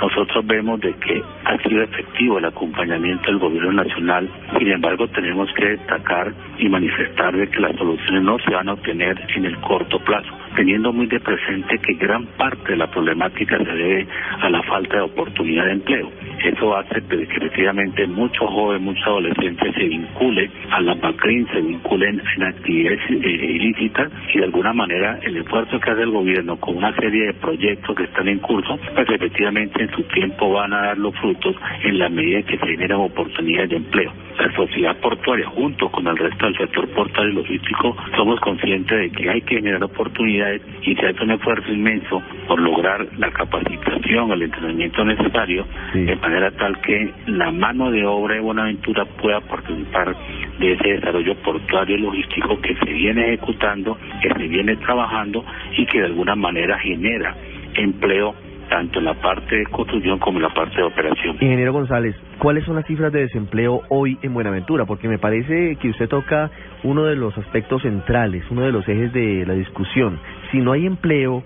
nosotros 0.00 0.46
vemos 0.46 0.80
de 0.80 0.92
que 0.94 1.22
ha 1.44 1.58
sido 1.58 1.82
efectivo 1.82 2.38
el 2.38 2.44
acompañamiento 2.46 3.26
del 3.26 3.38
gobierno 3.38 3.72
nacional, 3.72 4.28
sin 4.58 4.68
embargo 4.68 5.06
tenemos 5.08 5.48
que 5.54 5.66
destacar 5.66 6.32
y 6.58 6.68
manifestar 6.68 7.36
de 7.36 7.48
que 7.48 7.60
las 7.60 7.76
soluciones 7.76 8.22
no 8.22 8.38
se 8.38 8.50
van 8.50 8.68
a 8.68 8.72
obtener 8.72 9.20
en 9.36 9.44
el 9.44 9.56
corto 9.58 9.98
plazo, 10.00 10.30
teniendo 10.56 10.92
muy 10.92 11.06
de 11.06 11.20
presente 11.20 11.78
que 11.78 11.94
gran 11.94 12.24
parte 12.38 12.72
de 12.72 12.76
la 12.78 12.90
problemática 12.90 13.58
se 13.58 13.64
debe 13.64 14.06
a 14.40 14.48
la 14.48 14.62
falta 14.62 14.96
de 14.96 15.02
oportunidad 15.02 15.66
de 15.66 15.72
empleo. 15.72 16.10
Eso 16.42 16.74
hace 16.76 17.02
que 17.02 17.22
efectivamente 17.22 18.06
muchos 18.06 18.48
jóvenes, 18.48 18.82
muchos 18.82 19.06
adolescentes 19.06 19.74
se 19.74 19.84
vinculen 19.84 20.50
a 20.70 20.80
la 20.80 20.94
MACRIN, 20.94 21.46
se 21.52 21.60
vinculen 21.60 22.22
en 22.36 22.42
actividades 22.42 23.00
eh, 23.10 23.14
ilícitas 23.14 24.10
y 24.32 24.38
de 24.38 24.44
alguna 24.44 24.72
manera 24.72 25.18
el 25.22 25.36
esfuerzo 25.36 25.78
que 25.78 25.90
hace 25.90 26.02
el 26.02 26.10
gobierno 26.10 26.56
con 26.56 26.76
una 26.76 26.94
serie 26.96 27.26
de 27.26 27.34
proyectos 27.34 27.94
que 27.94 28.04
están 28.04 28.28
en 28.28 28.38
curso, 28.38 28.78
pues 28.94 29.08
efectivamente 29.10 29.82
en 29.82 29.90
su 29.90 30.02
tiempo 30.04 30.52
van 30.52 30.72
a 30.72 30.82
dar 30.86 30.98
los 30.98 31.14
frutos 31.16 31.54
en 31.84 31.98
la 31.98 32.08
medida 32.08 32.42
que 32.42 32.56
se 32.56 32.66
generan 32.66 33.00
oportunidades 33.00 33.70
de 33.70 33.76
empleo. 33.76 34.12
La 34.38 34.50
sociedad 34.54 34.96
portuaria, 34.96 35.46
junto 35.46 35.90
con 35.90 36.06
el 36.06 36.16
resto 36.16 36.46
del 36.46 36.56
sector 36.56 36.88
portuario 36.90 37.32
y 37.32 37.36
logístico, 37.36 37.96
somos 38.16 38.40
conscientes 38.40 38.98
de 38.98 39.10
que 39.10 39.28
hay 39.28 39.42
que 39.42 39.56
generar 39.56 39.84
oportunidades 39.84 40.62
y 40.82 40.94
se 40.94 41.06
hace 41.06 41.22
un 41.22 41.32
esfuerzo 41.32 41.70
inmenso 41.70 42.22
por 42.46 42.58
lograr 42.60 43.06
la 43.18 43.30
capacitación, 43.30 44.32
el 44.32 44.42
entrenamiento 44.42 45.04
necesario, 45.04 45.66
de 45.92 46.16
manera 46.30 46.50
tal 46.52 46.80
que 46.80 47.12
la 47.26 47.50
mano 47.50 47.90
de 47.90 48.06
obra 48.06 48.36
de 48.36 48.40
Buenaventura 48.40 49.04
pueda 49.20 49.40
participar 49.40 50.14
de 50.60 50.72
ese 50.72 50.88
desarrollo 50.88 51.34
portuario 51.42 51.96
y 51.96 52.00
logístico 52.00 52.60
que 52.60 52.76
se 52.76 52.92
viene 52.92 53.34
ejecutando, 53.34 53.98
que 54.22 54.28
se 54.28 54.46
viene 54.46 54.76
trabajando 54.76 55.44
y 55.76 55.84
que 55.86 55.98
de 55.98 56.06
alguna 56.06 56.36
manera 56.36 56.78
genera 56.78 57.34
empleo 57.74 58.34
tanto 58.68 59.00
en 59.00 59.06
la 59.06 59.14
parte 59.14 59.56
de 59.56 59.66
construcción 59.66 60.20
como 60.20 60.38
en 60.38 60.44
la 60.44 60.54
parte 60.54 60.76
de 60.76 60.84
operación. 60.84 61.36
Ingeniero 61.40 61.72
González, 61.72 62.14
¿cuáles 62.38 62.64
son 62.64 62.76
las 62.76 62.86
cifras 62.86 63.12
de 63.12 63.22
desempleo 63.22 63.82
hoy 63.88 64.16
en 64.22 64.32
Buenaventura? 64.32 64.84
Porque 64.84 65.08
me 65.08 65.18
parece 65.18 65.74
que 65.80 65.88
usted 65.88 66.08
toca 66.08 66.52
uno 66.84 67.06
de 67.06 67.16
los 67.16 67.36
aspectos 67.36 67.82
centrales, 67.82 68.44
uno 68.50 68.62
de 68.62 68.70
los 68.70 68.88
ejes 68.88 69.12
de 69.12 69.44
la 69.44 69.54
discusión. 69.54 70.20
Si 70.52 70.58
no 70.58 70.70
hay 70.70 70.86
empleo, 70.86 71.42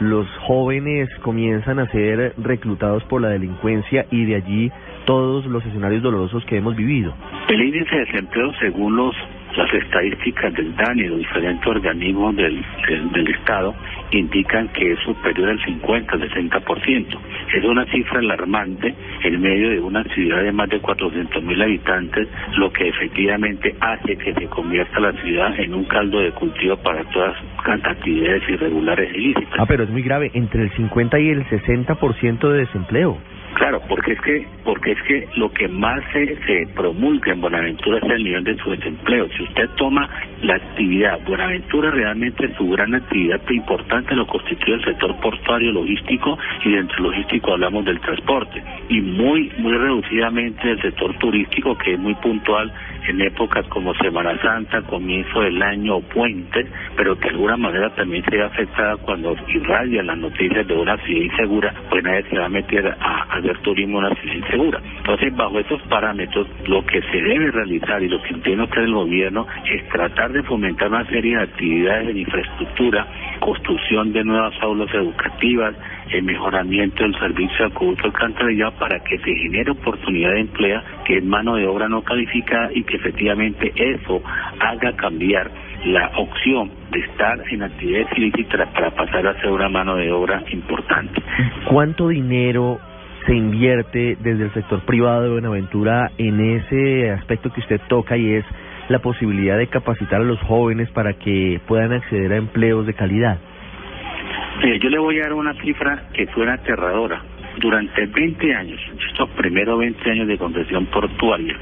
los 0.00 0.26
jóvenes 0.46 1.08
comienzan 1.22 1.78
a 1.78 1.90
ser 1.90 2.34
reclutados 2.38 3.02
por 3.04 3.22
la 3.22 3.28
delincuencia 3.28 4.06
y 4.10 4.24
de 4.24 4.36
allí 4.36 4.70
todos 5.04 5.46
los 5.46 5.64
escenarios 5.64 6.02
dolorosos 6.02 6.44
que 6.46 6.56
hemos 6.56 6.76
vivido. 6.76 7.14
El 7.48 7.62
índice 7.62 7.94
de 7.94 8.04
desempleo, 8.04 8.52
según 8.60 8.96
los 8.96 9.14
las 9.56 9.72
estadísticas 9.72 10.52
del 10.54 10.74
DANI 10.76 11.02
y 11.02 11.08
los 11.08 11.18
diferentes 11.18 11.66
organismos 11.66 12.36
del, 12.36 12.64
del, 13.12 13.28
Estado 13.28 13.74
indican 14.10 14.68
que 14.68 14.92
es 14.92 14.98
superior 15.00 15.50
al 15.50 15.64
50, 15.64 16.12
al 16.12 16.30
60%. 16.30 17.18
Es 17.54 17.64
una 17.64 17.84
cifra 17.86 18.18
alarmante 18.20 18.94
en 19.22 19.40
medio 19.40 19.70
de 19.70 19.80
una 19.80 20.04
ciudad 20.04 20.42
de 20.42 20.52
más 20.52 20.68
de 20.68 20.80
400 20.80 21.42
mil 21.42 21.60
habitantes, 21.60 22.28
lo 22.56 22.72
que 22.72 22.88
efectivamente 22.88 23.74
hace 23.80 24.16
que 24.16 24.34
se 24.34 24.46
convierta 24.46 25.00
la 25.00 25.12
ciudad 25.12 25.58
en 25.58 25.74
un 25.74 25.84
caldo 25.84 26.20
de 26.20 26.32
cultivo 26.32 26.76
para 26.78 27.04
todas 27.10 27.36
las 27.66 27.84
actividades 27.84 28.42
irregulares 28.48 29.14
ilícitas. 29.14 29.54
Ah, 29.58 29.66
pero 29.66 29.84
es 29.84 29.90
muy 29.90 30.02
grave, 30.02 30.30
entre 30.34 30.62
el 30.62 30.70
50 30.70 31.18
y 31.18 31.28
el 31.30 31.44
60% 31.46 32.48
de 32.48 32.58
desempleo. 32.58 33.18
Claro, 33.56 33.80
porque 33.88 34.12
es 34.12 34.20
que 34.20 34.46
porque 34.64 34.92
es 34.92 35.02
que 35.04 35.28
lo 35.36 35.50
que 35.50 35.66
más 35.66 36.04
se, 36.12 36.36
se 36.44 36.66
promulga 36.74 37.32
en 37.32 37.40
Buenaventura 37.40 37.98
es 38.02 38.10
el 38.10 38.22
nivel 38.22 38.44
de 38.44 38.54
su 38.58 38.70
desempleo. 38.70 39.28
Si 39.34 39.44
usted 39.44 39.70
toma 39.76 40.10
la 40.42 40.56
actividad, 40.56 41.18
Buenaventura 41.24 41.90
realmente 41.90 42.54
su 42.58 42.68
gran 42.68 42.94
actividad 42.94 43.40
importante 43.48 44.14
lo 44.14 44.26
constituye 44.26 44.74
el 44.74 44.84
sector 44.84 45.18
portuario, 45.20 45.72
logístico 45.72 46.38
y 46.66 46.72
dentro 46.72 47.04
logístico 47.04 47.52
hablamos 47.52 47.86
del 47.86 47.98
transporte 48.00 48.62
y 48.90 49.00
muy 49.00 49.50
muy 49.56 49.72
reducidamente 49.72 50.72
el 50.72 50.82
sector 50.82 51.16
turístico 51.18 51.78
que 51.78 51.94
es 51.94 51.98
muy 51.98 52.14
puntual 52.16 52.70
en 53.08 53.20
épocas 53.20 53.66
como 53.68 53.94
Semana 53.94 54.40
Santa, 54.40 54.82
comienzo 54.82 55.40
del 55.40 55.62
año 55.62 55.96
o 55.96 56.00
puente, 56.02 56.66
pero 56.96 57.16
que 57.18 57.28
de 57.28 57.34
alguna 57.34 57.56
manera 57.56 57.94
también 57.94 58.24
se 58.24 58.36
ve 58.36 58.44
afectada 58.44 58.96
cuando 58.98 59.36
irradian 59.48 60.06
las 60.06 60.18
noticias 60.18 60.66
de 60.66 60.74
una 60.74 60.96
ciudad 60.98 61.22
insegura, 61.22 61.74
pues 61.90 62.02
nadie 62.04 62.24
se 62.30 62.38
va 62.38 62.46
a 62.46 62.48
meter 62.48 62.86
a, 63.00 63.22
hacer 63.36 63.58
turismo 63.58 63.98
en 63.98 64.06
una 64.06 64.14
ciudad 64.16 64.36
insegura. 64.36 64.80
Entonces, 64.98 65.36
bajo 65.36 65.58
esos 65.58 65.82
parámetros, 65.82 66.46
lo 66.66 66.84
que 66.84 67.00
se 67.02 67.22
debe 67.22 67.50
realizar 67.50 68.02
y 68.02 68.08
lo 68.08 68.22
que 68.22 68.34
entiendo 68.34 68.68
que 68.68 68.80
el 68.80 68.92
gobierno 68.92 69.46
es 69.70 69.88
tratar 69.88 70.32
de 70.32 70.42
fomentar 70.42 70.88
una 70.88 71.06
serie 71.06 71.36
de 71.36 71.42
actividades 71.42 72.08
en 72.08 72.18
infraestructura, 72.18 73.06
construcción 73.40 74.12
de 74.12 74.24
nuevas 74.24 74.54
aulas 74.60 74.92
educativas, 74.94 75.74
el 76.12 76.22
mejoramiento 76.22 77.02
del 77.02 77.18
servicio 77.18 77.56
de 77.58 77.72
acueducto 77.72 78.06
alcantarillado 78.06 78.72
para 78.78 79.00
que 79.00 79.18
se 79.18 79.34
genere 79.34 79.70
oportunidad 79.72 80.32
de 80.32 80.40
empleo 80.40 80.80
que 81.04 81.18
es 81.18 81.24
mano 81.24 81.56
de 81.56 81.66
obra 81.66 81.88
no 81.88 82.02
calificada 82.02 82.70
y 82.72 82.82
que 82.84 82.96
efectivamente 82.96 83.72
eso 83.76 84.22
haga 84.60 84.94
cambiar 84.96 85.50
la 85.84 86.10
opción 86.16 86.70
de 86.90 87.00
estar 87.00 87.42
en 87.50 87.62
actividades 87.62 88.08
ilícitas 88.16 88.68
para 88.70 88.90
pasar 88.90 89.26
a 89.26 89.40
ser 89.40 89.50
una 89.50 89.68
mano 89.68 89.96
de 89.96 90.10
obra 90.10 90.42
importante. 90.50 91.22
¿Cuánto 91.68 92.08
dinero 92.08 92.80
se 93.26 93.34
invierte 93.34 94.16
desde 94.20 94.44
el 94.44 94.52
sector 94.52 94.80
privado 94.84 95.22
de 95.24 95.30
Buenaventura 95.30 96.10
en 96.18 96.40
ese 96.40 97.10
aspecto 97.10 97.52
que 97.52 97.60
usted 97.60 97.80
toca 97.88 98.16
y 98.16 98.34
es 98.34 98.44
la 98.88 99.00
posibilidad 99.00 99.58
de 99.58 99.66
capacitar 99.66 100.20
a 100.20 100.24
los 100.24 100.40
jóvenes 100.42 100.88
para 100.90 101.14
que 101.14 101.60
puedan 101.66 101.92
acceder 101.92 102.32
a 102.32 102.36
empleos 102.36 102.86
de 102.86 102.94
calidad? 102.94 103.38
Yo 104.62 104.90
le 104.90 104.98
voy 104.98 105.18
a 105.18 105.24
dar 105.24 105.34
una 105.34 105.54
cifra 105.54 106.08
que 106.12 106.26
suena 106.28 106.54
aterradora. 106.54 107.22
Durante 107.58 108.06
20 108.06 108.54
años, 108.54 108.80
estos 109.08 109.30
primeros 109.30 109.78
20 109.78 110.10
años 110.10 110.28
de 110.28 110.36
concesión 110.36 110.86
portuaria, 110.86 111.56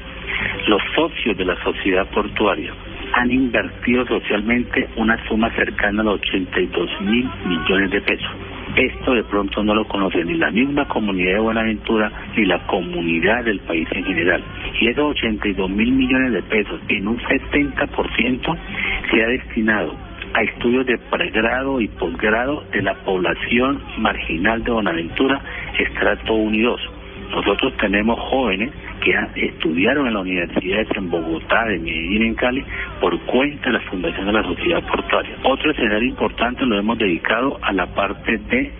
los 0.67 0.81
socios 0.93 1.37
de 1.37 1.45
la 1.45 1.55
sociedad 1.63 2.05
portuaria 2.09 2.73
han 3.13 3.31
invertido 3.31 4.05
socialmente 4.05 4.89
una 4.97 5.17
suma 5.27 5.49
cercana 5.51 6.01
a 6.01 6.05
los 6.05 6.19
82 6.19 7.01
mil 7.01 7.29
millones 7.45 7.91
de 7.91 8.01
pesos. 8.01 8.31
Esto 8.75 9.13
de 9.13 9.23
pronto 9.23 9.63
no 9.63 9.73
lo 9.73 9.85
conoce 9.87 10.23
ni 10.25 10.33
la 10.33 10.51
misma 10.51 10.85
comunidad 10.87 11.35
de 11.35 11.39
Buenaventura 11.39 12.11
ni 12.35 12.45
la 12.45 12.59
comunidad 12.67 13.45
del 13.45 13.59
país 13.61 13.87
en 13.91 14.03
general. 14.03 14.43
Y 14.81 14.89
esos 14.89 15.11
82 15.11 15.69
mil 15.69 15.93
millones 15.93 16.33
de 16.33 16.43
pesos 16.43 16.81
en 16.89 17.07
un 17.07 17.17
70% 17.19 18.57
se 19.11 19.23
ha 19.23 19.27
destinado 19.27 19.95
a 20.35 20.41
estudios 20.41 20.85
de 20.85 20.97
pregrado 20.97 21.79
y 21.79 21.87
posgrado 21.87 22.65
de 22.73 22.81
la 22.81 22.93
población 23.05 23.81
marginal 23.99 24.61
de 24.65 24.71
Bonaventura, 24.71 25.39
estrato 25.79 26.33
1 26.33 26.55
y 26.57 26.61
2. 26.61 26.81
Nosotros 27.31 27.73
tenemos 27.77 28.19
jóvenes 28.19 28.69
que 29.01 29.15
estudiaron 29.47 30.07
en 30.07 30.13
las 30.13 30.23
universidades 30.23 30.89
en 30.93 31.09
Bogotá, 31.09 31.71
en 31.71 31.83
Medellín, 31.83 32.23
en 32.23 32.35
Cali, 32.35 32.65
por 32.99 33.17
cuenta 33.21 33.67
de 33.67 33.77
la 33.77 33.79
Fundación 33.89 34.25
de 34.25 34.33
la 34.33 34.43
Sociedad 34.43 34.83
Portuaria. 34.85 35.37
Otro 35.43 35.71
escenario 35.71 36.09
importante 36.09 36.65
lo 36.65 36.77
hemos 36.77 36.97
dedicado 36.97 37.57
a 37.61 37.71
la 37.71 37.85
parte 37.87 38.37
de 38.37 38.71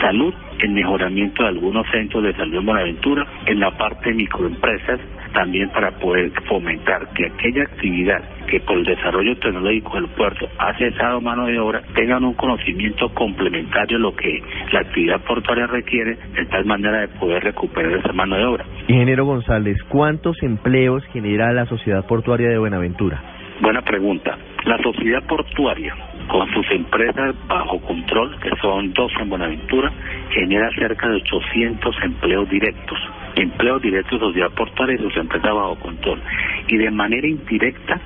salud, 0.00 0.34
el 0.58 0.70
mejoramiento 0.70 1.44
de 1.44 1.48
algunos 1.50 1.86
centros 1.92 2.24
de 2.24 2.34
salud 2.34 2.58
en 2.58 2.66
Buenaventura, 2.66 3.24
en 3.46 3.60
la 3.60 3.70
parte 3.70 4.10
de 4.10 4.16
microempresas, 4.16 4.98
también 5.34 5.68
para 5.70 5.90
poder 5.98 6.32
fomentar 6.48 7.08
que 7.12 7.26
aquella 7.26 7.64
actividad 7.64 8.22
que 8.46 8.60
por 8.60 8.78
el 8.78 8.84
desarrollo 8.84 9.36
tecnológico 9.38 9.96
del 9.96 10.08
puerto 10.10 10.48
ha 10.58 10.76
cesado 10.78 11.20
mano 11.20 11.46
de 11.46 11.58
obra 11.58 11.82
tengan 11.94 12.24
un 12.24 12.34
conocimiento 12.34 13.08
complementario 13.14 13.98
a 13.98 14.00
lo 14.00 14.14
que 14.14 14.42
la 14.72 14.80
actividad 14.80 15.20
portuaria 15.22 15.66
requiere 15.66 16.16
de 16.34 16.46
tal 16.46 16.64
manera 16.64 17.00
de 17.00 17.08
poder 17.08 17.42
recuperar 17.42 17.92
esa 17.92 18.12
mano 18.12 18.36
de 18.36 18.44
obra. 18.44 18.64
Ingeniero 18.88 19.26
González, 19.26 19.76
¿cuántos 19.88 20.42
empleos 20.42 21.04
genera 21.12 21.52
la 21.52 21.66
sociedad 21.66 22.06
portuaria 22.06 22.48
de 22.48 22.58
Buenaventura? 22.58 23.20
Buena 23.60 23.82
pregunta. 23.82 24.36
La 24.64 24.78
sociedad 24.78 25.22
portuaria, 25.26 25.94
con 26.28 26.48
sus 26.54 26.70
empresas 26.70 27.34
bajo 27.46 27.80
control, 27.80 28.38
que 28.40 28.50
son 28.60 28.92
dos 28.92 29.12
en 29.20 29.28
Buenaventura, 29.28 29.92
genera 30.30 30.70
cerca 30.78 31.08
de 31.08 31.16
800 31.16 31.96
empleos 32.02 32.48
directos 32.48 32.98
empleos 33.36 33.82
directos 33.82 34.20
de 34.20 34.26
sociedad 34.26 34.50
portuaria 34.50 34.96
y 34.96 34.98
sus 34.98 35.16
empresas 35.16 35.54
bajo 35.54 35.76
control. 35.76 36.20
Y 36.68 36.76
de 36.76 36.90
manera 36.90 37.26
indirecta, 37.26 38.00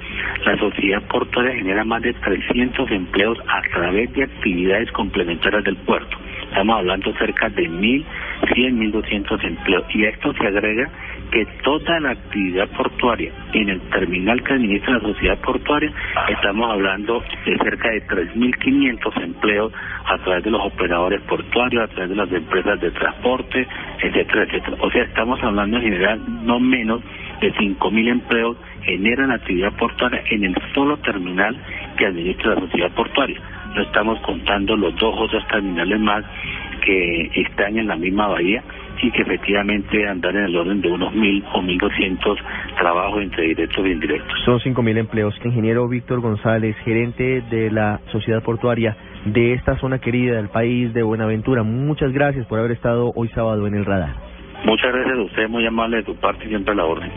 la 0.45 0.59
sociedad 0.59 1.03
portuaria 1.09 1.55
genera 1.55 1.85
más 1.85 2.03
de 2.03 2.13
300 2.15 2.91
empleos 2.91 3.39
a 3.47 3.63
través 3.73 4.13
de 4.15 4.25
actividades 4.25 4.91
complementarias 4.93 5.65
del 5.65 5.77
puerto. 5.77 6.17
Estamos 6.45 6.79
hablando 6.79 7.13
cerca 7.15 7.49
de 7.51 7.69
1.100, 7.69 8.05
1.200 8.93 9.45
empleos. 9.45 9.85
Y 9.95 10.05
esto 10.05 10.33
se 10.33 10.47
agrega 10.47 10.91
que 11.31 11.47
toda 11.63 12.01
la 12.01 12.11
actividad 12.11 12.69
portuaria 12.77 13.33
en 13.53 13.69
el 13.69 13.81
terminal 13.91 14.43
que 14.43 14.55
administra 14.55 14.95
la 14.95 15.01
sociedad 15.01 15.39
portuaria, 15.41 15.93
estamos 16.29 16.71
hablando 16.71 17.23
de 17.45 17.57
cerca 17.59 17.91
de 17.91 18.07
3.500 18.07 19.23
empleos 19.23 19.73
a 20.05 20.19
través 20.19 20.45
de 20.45 20.51
los 20.51 20.61
operadores 20.65 21.21
portuarios, 21.23 21.85
a 21.85 21.89
través 21.89 22.11
de 22.11 22.17
las 22.17 22.33
empresas 22.33 22.81
de 22.81 22.91
transporte, 22.91 23.67
etcétera, 24.03 24.45
etcétera. 24.45 24.77
O 24.81 24.91
sea, 24.91 25.05
estamos 25.05 25.43
hablando 25.43 25.77
en 25.77 25.83
general 25.83 26.21
no 26.45 26.59
menos 26.61 27.03
de 27.41 27.53
5.000 27.55 28.09
empleos 28.09 28.57
generan 28.83 29.31
actividad 29.31 29.73
portuaria 29.77 30.23
en 30.31 30.45
el 30.45 30.55
solo 30.75 30.97
terminal 30.99 31.57
que 31.97 32.07
administra 32.07 32.55
la 32.55 32.61
sociedad 32.63 32.91
portuaria. 32.93 33.41
No 33.75 33.83
estamos 33.83 34.19
contando 34.21 34.77
los 34.77 34.97
dos 34.97 35.15
otros 35.19 35.47
terminales 35.49 36.01
más 36.01 36.25
que 36.85 37.31
están 37.35 37.79
en 37.79 37.87
la 37.87 37.97
misma 37.97 38.29
bahía 38.29 38.63
y 39.03 39.11
que 39.11 39.23
efectivamente 39.23 40.07
andan 40.09 40.37
en 40.37 40.45
el 40.45 40.57
orden 40.57 40.81
de 40.81 40.91
unos 40.91 41.15
mil 41.15 41.45
o 41.55 41.63
mil 41.63 41.79
doscientos 41.79 42.39
trabajos 42.79 43.23
entre 43.23 43.47
directos 43.49 43.85
e 43.85 43.91
indirectos. 43.91 44.41
Son 44.45 44.61
cinco 44.61 44.83
mil 44.83 44.99
empleos. 44.99 45.35
ingeniero 45.45 45.89
Víctor 45.89 46.21
González, 46.21 46.77
gerente 46.85 47.43
de 47.51 47.71
la 47.71 48.01
sociedad 48.13 48.43
portuaria 48.43 48.97
de 49.25 49.55
esta 49.55 49.77
zona 49.79 49.99
querida 49.99 50.37
del 50.37 50.49
país 50.49 50.93
de 50.95 51.03
Buenaventura, 51.03 51.63
muchas 51.63 52.13
gracias 52.13 52.47
por 52.47 52.59
haber 52.59 52.73
estado 52.73 53.13
hoy 53.15 53.29
sábado 53.29 53.67
en 53.67 53.75
el 53.75 53.85
radar. 53.85 54.15
Muchas 54.65 54.93
gracias 54.93 55.19
a 55.19 55.23
usted, 55.23 55.49
muy 55.49 55.67
amable 55.67 55.99
de 55.99 56.03
tu 56.03 56.15
parte 56.17 56.45
y 56.45 56.49
siempre 56.49 56.73
a 56.73 56.77
la 56.77 56.85
orden. 56.85 57.11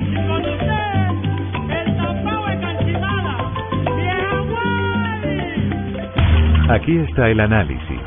Aquí 6.69 6.97
está 6.97 7.29
el 7.29 7.39
análisis, 7.39 7.99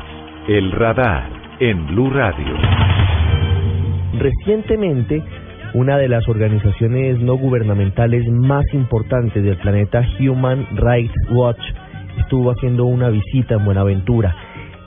el 0.47 0.71
radar 0.71 1.29
en 1.59 1.85
Blue 1.87 2.09
Radio. 2.09 3.04
Recientemente, 4.17 5.21
una 5.73 5.97
de 5.97 6.07
las 6.07 6.27
organizaciones 6.29 7.19
no 7.19 7.35
gubernamentales 7.35 8.25
más 8.29 8.63
importantes 8.73 9.43
del 9.43 9.57
planeta, 9.57 10.05
Human 10.19 10.67
Rights 10.73 11.13
Watch, 11.31 11.59
estuvo 12.19 12.51
haciendo 12.51 12.85
una 12.85 13.09
visita 13.09 13.55
en 13.55 13.65
Buenaventura. 13.65 14.33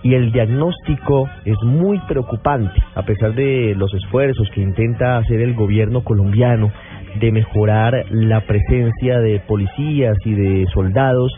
Y 0.02 0.14
el 0.14 0.32
diagnóstico 0.32 1.28
es 1.44 1.56
muy 1.62 1.98
preocupante, 2.08 2.80
a 2.94 3.02
pesar 3.02 3.34
de 3.34 3.74
los 3.76 3.92
esfuerzos 3.92 4.48
que 4.54 4.62
intenta 4.62 5.18
hacer 5.18 5.40
el 5.40 5.54
gobierno 5.54 6.04
colombiano 6.04 6.72
de 7.20 7.32
mejorar 7.32 8.06
la 8.10 8.40
presencia 8.46 9.18
de 9.18 9.40
policías 9.40 10.16
y 10.24 10.32
de 10.32 10.66
soldados, 10.72 11.32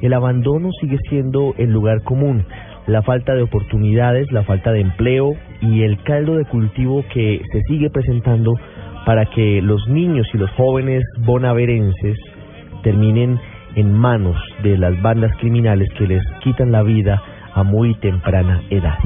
el 0.00 0.12
abandono 0.12 0.70
sigue 0.80 0.98
siendo 1.08 1.54
el 1.58 1.70
lugar 1.70 2.02
común. 2.02 2.44
La 2.86 3.02
falta 3.02 3.34
de 3.34 3.42
oportunidades, 3.42 4.30
la 4.30 4.44
falta 4.44 4.70
de 4.70 4.80
empleo 4.80 5.34
y 5.62 5.82
el 5.82 6.02
caldo 6.02 6.36
de 6.36 6.44
cultivo 6.44 7.04
que 7.12 7.40
se 7.52 7.60
sigue 7.62 7.88
presentando 7.90 8.54
para 9.06 9.26
que 9.26 9.62
los 9.62 9.86
niños 9.88 10.28
y 10.34 10.38
los 10.38 10.50
jóvenes 10.52 11.04
bonaverenses 11.18 12.18
terminen 12.82 13.38
en 13.74 13.92
manos 13.92 14.36
de 14.62 14.76
las 14.76 15.00
bandas 15.00 15.34
criminales 15.38 15.88
que 15.96 16.06
les 16.06 16.22
quitan 16.42 16.72
la 16.72 16.82
vida 16.82 17.22
a 17.54 17.62
muy 17.62 17.94
temprana 17.96 18.62
edad. 18.70 18.98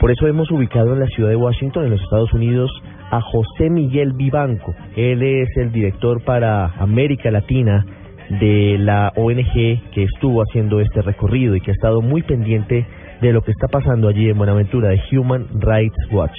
Por 0.00 0.10
eso 0.10 0.26
hemos 0.26 0.50
ubicado 0.50 0.92
en 0.92 1.00
la 1.00 1.06
ciudad 1.06 1.30
de 1.30 1.36
Washington, 1.36 1.84
en 1.84 1.90
los 1.92 2.02
Estados 2.02 2.32
Unidos, 2.32 2.70
a 3.10 3.20
José 3.20 3.70
Miguel 3.70 4.12
Vivanco. 4.12 4.74
Él 4.96 5.22
es 5.22 5.56
el 5.56 5.72
director 5.72 6.22
para 6.24 6.66
América 6.78 7.30
Latina 7.30 7.84
de 8.40 8.76
la 8.78 9.12
ONG 9.16 9.90
que 9.92 10.04
estuvo 10.04 10.42
haciendo 10.42 10.80
este 10.80 11.02
recorrido 11.02 11.54
y 11.54 11.60
que 11.60 11.70
ha 11.70 11.74
estado 11.74 12.00
muy 12.00 12.22
pendiente 12.22 12.86
de 13.20 13.32
lo 13.32 13.42
que 13.42 13.50
está 13.50 13.68
pasando 13.68 14.08
allí 14.08 14.28
en 14.28 14.38
Buenaventura 14.38 14.88
de 14.88 15.00
Human 15.12 15.46
Rights 15.60 15.96
Watch. 16.10 16.38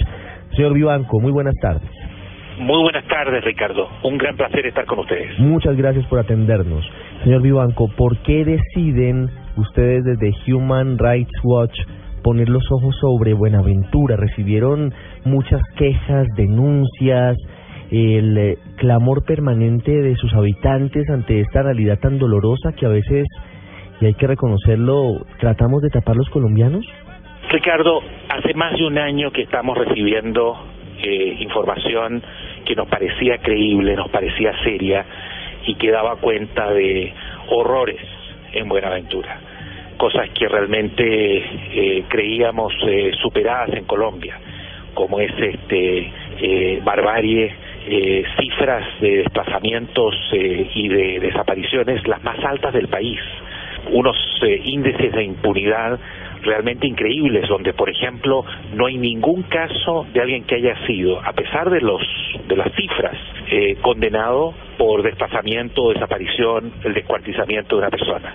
Señor 0.56 0.74
Vivanco, 0.74 1.20
muy 1.20 1.32
buenas 1.32 1.56
tardes. 1.62 1.90
Muy 2.58 2.82
buenas 2.84 3.06
tardes, 3.08 3.44
Ricardo. 3.44 3.90
Un 4.04 4.18
gran 4.18 4.38
placer 4.38 4.66
estar 4.66 4.86
con 4.86 5.00
ustedes. 5.00 5.38
Muchas 5.40 5.76
gracias 5.76 6.06
por 6.08 6.20
atendernos. 6.20 6.86
Señor 7.24 7.42
Vivanco, 7.42 7.90
¿por 7.98 8.18
qué 8.20 8.46
deciden 8.46 9.30
ustedes 9.58 10.06
desde 10.06 10.34
Human 10.54 10.98
Rights 10.98 11.34
Watch 11.44 11.78
poner 12.24 12.48
los 12.48 12.64
ojos 12.72 12.96
sobre 13.02 13.34
Buenaventura? 13.34 14.16
Recibieron 14.16 14.94
muchas 15.26 15.62
quejas, 15.76 16.28
denuncias, 16.38 17.38
el 17.92 18.38
eh, 18.38 18.58
clamor 18.78 19.26
permanente 19.26 19.92
de 19.92 20.16
sus 20.16 20.34
habitantes 20.34 21.10
ante 21.10 21.42
esta 21.42 21.62
realidad 21.62 22.00
tan 22.00 22.18
dolorosa 22.18 22.72
que 22.72 22.86
a 22.86 22.90
veces 22.90 23.28
y 24.02 24.06
hay 24.06 24.14
que 24.14 24.28
reconocerlo, 24.28 25.26
tratamos 25.40 25.82
de 25.82 25.90
tapar 25.90 26.16
los 26.16 26.30
colombianos? 26.30 26.86
Ricardo, 27.50 28.02
hace 28.30 28.54
más 28.54 28.74
de 28.74 28.86
un 28.86 28.98
año 28.98 29.32
que 29.32 29.44
estamos 29.44 29.78
recibiendo 29.78 30.58
eh, 31.02 31.38
información 31.40 32.22
que 32.66 32.76
nos 32.76 32.88
parecía 32.88 33.38
creíble, 33.38 33.96
nos 33.96 34.10
parecía 34.10 34.52
seria 34.64 35.06
y 35.66 35.76
que 35.76 35.92
daba 35.92 36.16
cuenta 36.18 36.72
de 36.72 37.14
horrores 37.50 38.02
en 38.54 38.68
Buenaventura, 38.68 39.40
cosas 39.98 40.30
que 40.32 40.48
realmente 40.48 41.38
eh, 41.38 42.04
creíamos 42.08 42.74
eh, 42.88 43.12
superadas 43.22 43.70
en 43.74 43.86
Colombia, 43.86 44.38
como 44.94 45.20
es 45.20 45.32
este 45.38 46.12
barbarie, 46.84 47.54
cifras 48.38 48.84
de 49.00 49.18
desplazamientos 49.18 50.16
y 50.34 50.88
de 50.88 51.20
desapariciones 51.20 52.06
las 52.08 52.22
más 52.24 52.38
altas 52.44 52.74
del 52.74 52.88
país 52.88 53.20
unos 53.92 54.18
eh, 54.44 54.62
índices 54.64 55.12
de 55.12 55.24
impunidad 55.24 56.00
realmente 56.42 56.88
increíbles, 56.88 57.48
donde 57.50 57.74
por 57.74 57.90
ejemplo 57.90 58.46
no 58.74 58.86
hay 58.86 58.98
ningún 58.98 59.44
caso 59.44 60.06
de 60.14 60.22
alguien 60.22 60.44
que 60.44 60.56
haya 60.56 60.76
sido, 60.86 61.20
a 61.20 61.34
pesar 61.34 61.70
de 61.70 61.82
los 61.82 62.02
de 62.48 62.56
las 62.56 62.72
cifras, 62.74 63.18
eh, 63.50 63.78
condenado 63.82 64.54
por 64.78 65.02
desplazamiento 65.02 65.90
desaparición, 65.90 66.72
el 66.84 66.94
descuartizamiento 66.94 67.76
de 67.76 67.82
una 67.82 67.90
persona. 67.90 68.34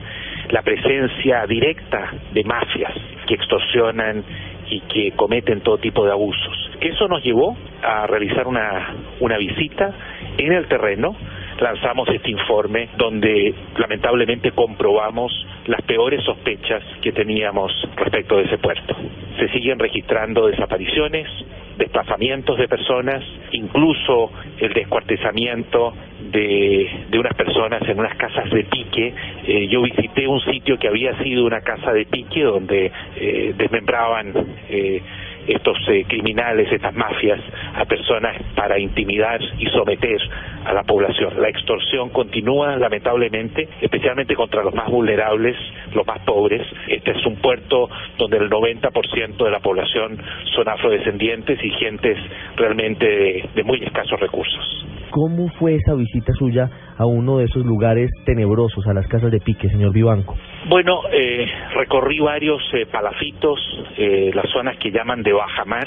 La 0.50 0.62
presencia 0.62 1.46
directa 1.46 2.12
de 2.32 2.42
mafias 2.44 2.92
que 3.26 3.34
extorsionan 3.34 4.24
y 4.68 4.80
que 4.82 5.12
cometen 5.12 5.60
todo 5.60 5.78
tipo 5.78 6.04
de 6.04 6.12
abusos. 6.12 6.70
Eso 6.80 7.08
nos 7.08 7.22
llevó 7.22 7.56
a 7.82 8.06
realizar 8.06 8.46
una, 8.46 8.94
una 9.20 9.36
visita 9.36 9.92
en 10.38 10.52
el 10.52 10.66
terreno 10.66 11.14
lanzamos 11.60 12.08
este 12.08 12.30
informe 12.30 12.88
donde 12.96 13.54
lamentablemente 13.76 14.52
comprobamos 14.52 15.32
las 15.66 15.82
peores 15.82 16.22
sospechas 16.24 16.82
que 17.02 17.12
teníamos 17.12 17.72
respecto 17.96 18.36
de 18.38 18.44
ese 18.44 18.58
puerto. 18.58 18.96
Se 19.38 19.48
siguen 19.50 19.78
registrando 19.78 20.46
desapariciones, 20.46 21.26
desplazamientos 21.76 22.58
de 22.58 22.68
personas, 22.68 23.24
incluso 23.52 24.30
el 24.58 24.72
descuartizamiento 24.72 25.94
de, 26.30 27.06
de 27.10 27.18
unas 27.18 27.34
personas 27.34 27.82
en 27.88 27.98
unas 27.98 28.16
casas 28.16 28.50
de 28.50 28.64
pique. 28.64 29.14
Eh, 29.46 29.68
yo 29.68 29.82
visité 29.82 30.26
un 30.26 30.40
sitio 30.40 30.78
que 30.78 30.88
había 30.88 31.16
sido 31.22 31.44
una 31.44 31.60
casa 31.60 31.92
de 31.92 32.04
pique 32.06 32.42
donde 32.42 32.90
eh, 33.16 33.54
desmembraban 33.56 34.32
eh, 34.68 35.02
estos 35.52 35.76
eh, 35.88 36.04
criminales, 36.08 36.70
estas 36.72 36.94
mafias, 36.94 37.40
a 37.74 37.84
personas 37.84 38.36
para 38.54 38.78
intimidar 38.78 39.40
y 39.58 39.66
someter 39.66 40.20
a 40.64 40.72
la 40.72 40.82
población. 40.82 41.40
La 41.40 41.48
extorsión 41.48 42.10
continúa, 42.10 42.76
lamentablemente, 42.76 43.68
especialmente 43.80 44.34
contra 44.34 44.62
los 44.62 44.74
más 44.74 44.88
vulnerables, 44.88 45.56
los 45.94 46.06
más 46.06 46.20
pobres. 46.20 46.66
Este 46.88 47.12
es 47.12 47.26
un 47.26 47.36
puerto 47.36 47.88
donde 48.18 48.38
el 48.38 48.50
90% 48.50 49.44
de 49.44 49.50
la 49.50 49.60
población 49.60 50.18
son 50.54 50.68
afrodescendientes 50.68 51.58
y 51.62 51.70
gentes 51.70 52.18
realmente 52.56 53.48
de 53.54 53.62
muy 53.64 53.82
escasos 53.82 54.18
recursos. 54.20 54.86
¿Cómo 55.10 55.48
fue 55.58 55.74
esa 55.74 55.94
visita 55.94 56.32
suya 56.34 56.70
a 56.96 57.04
uno 57.04 57.38
de 57.38 57.46
esos 57.46 57.64
lugares 57.66 58.10
tenebrosos, 58.24 58.86
a 58.86 58.94
las 58.94 59.08
casas 59.08 59.32
de 59.32 59.40
pique, 59.40 59.68
señor 59.68 59.92
Vivanco? 59.92 60.36
Bueno, 60.66 61.02
eh, 61.10 61.50
recorrí 61.74 62.18
varios 62.18 62.62
eh, 62.74 62.84
palafitos, 62.84 63.58
eh, 63.96 64.30
las 64.34 64.48
zonas 64.50 64.76
que 64.76 64.90
llaman 64.90 65.22
de 65.22 65.32
bajamar, 65.32 65.86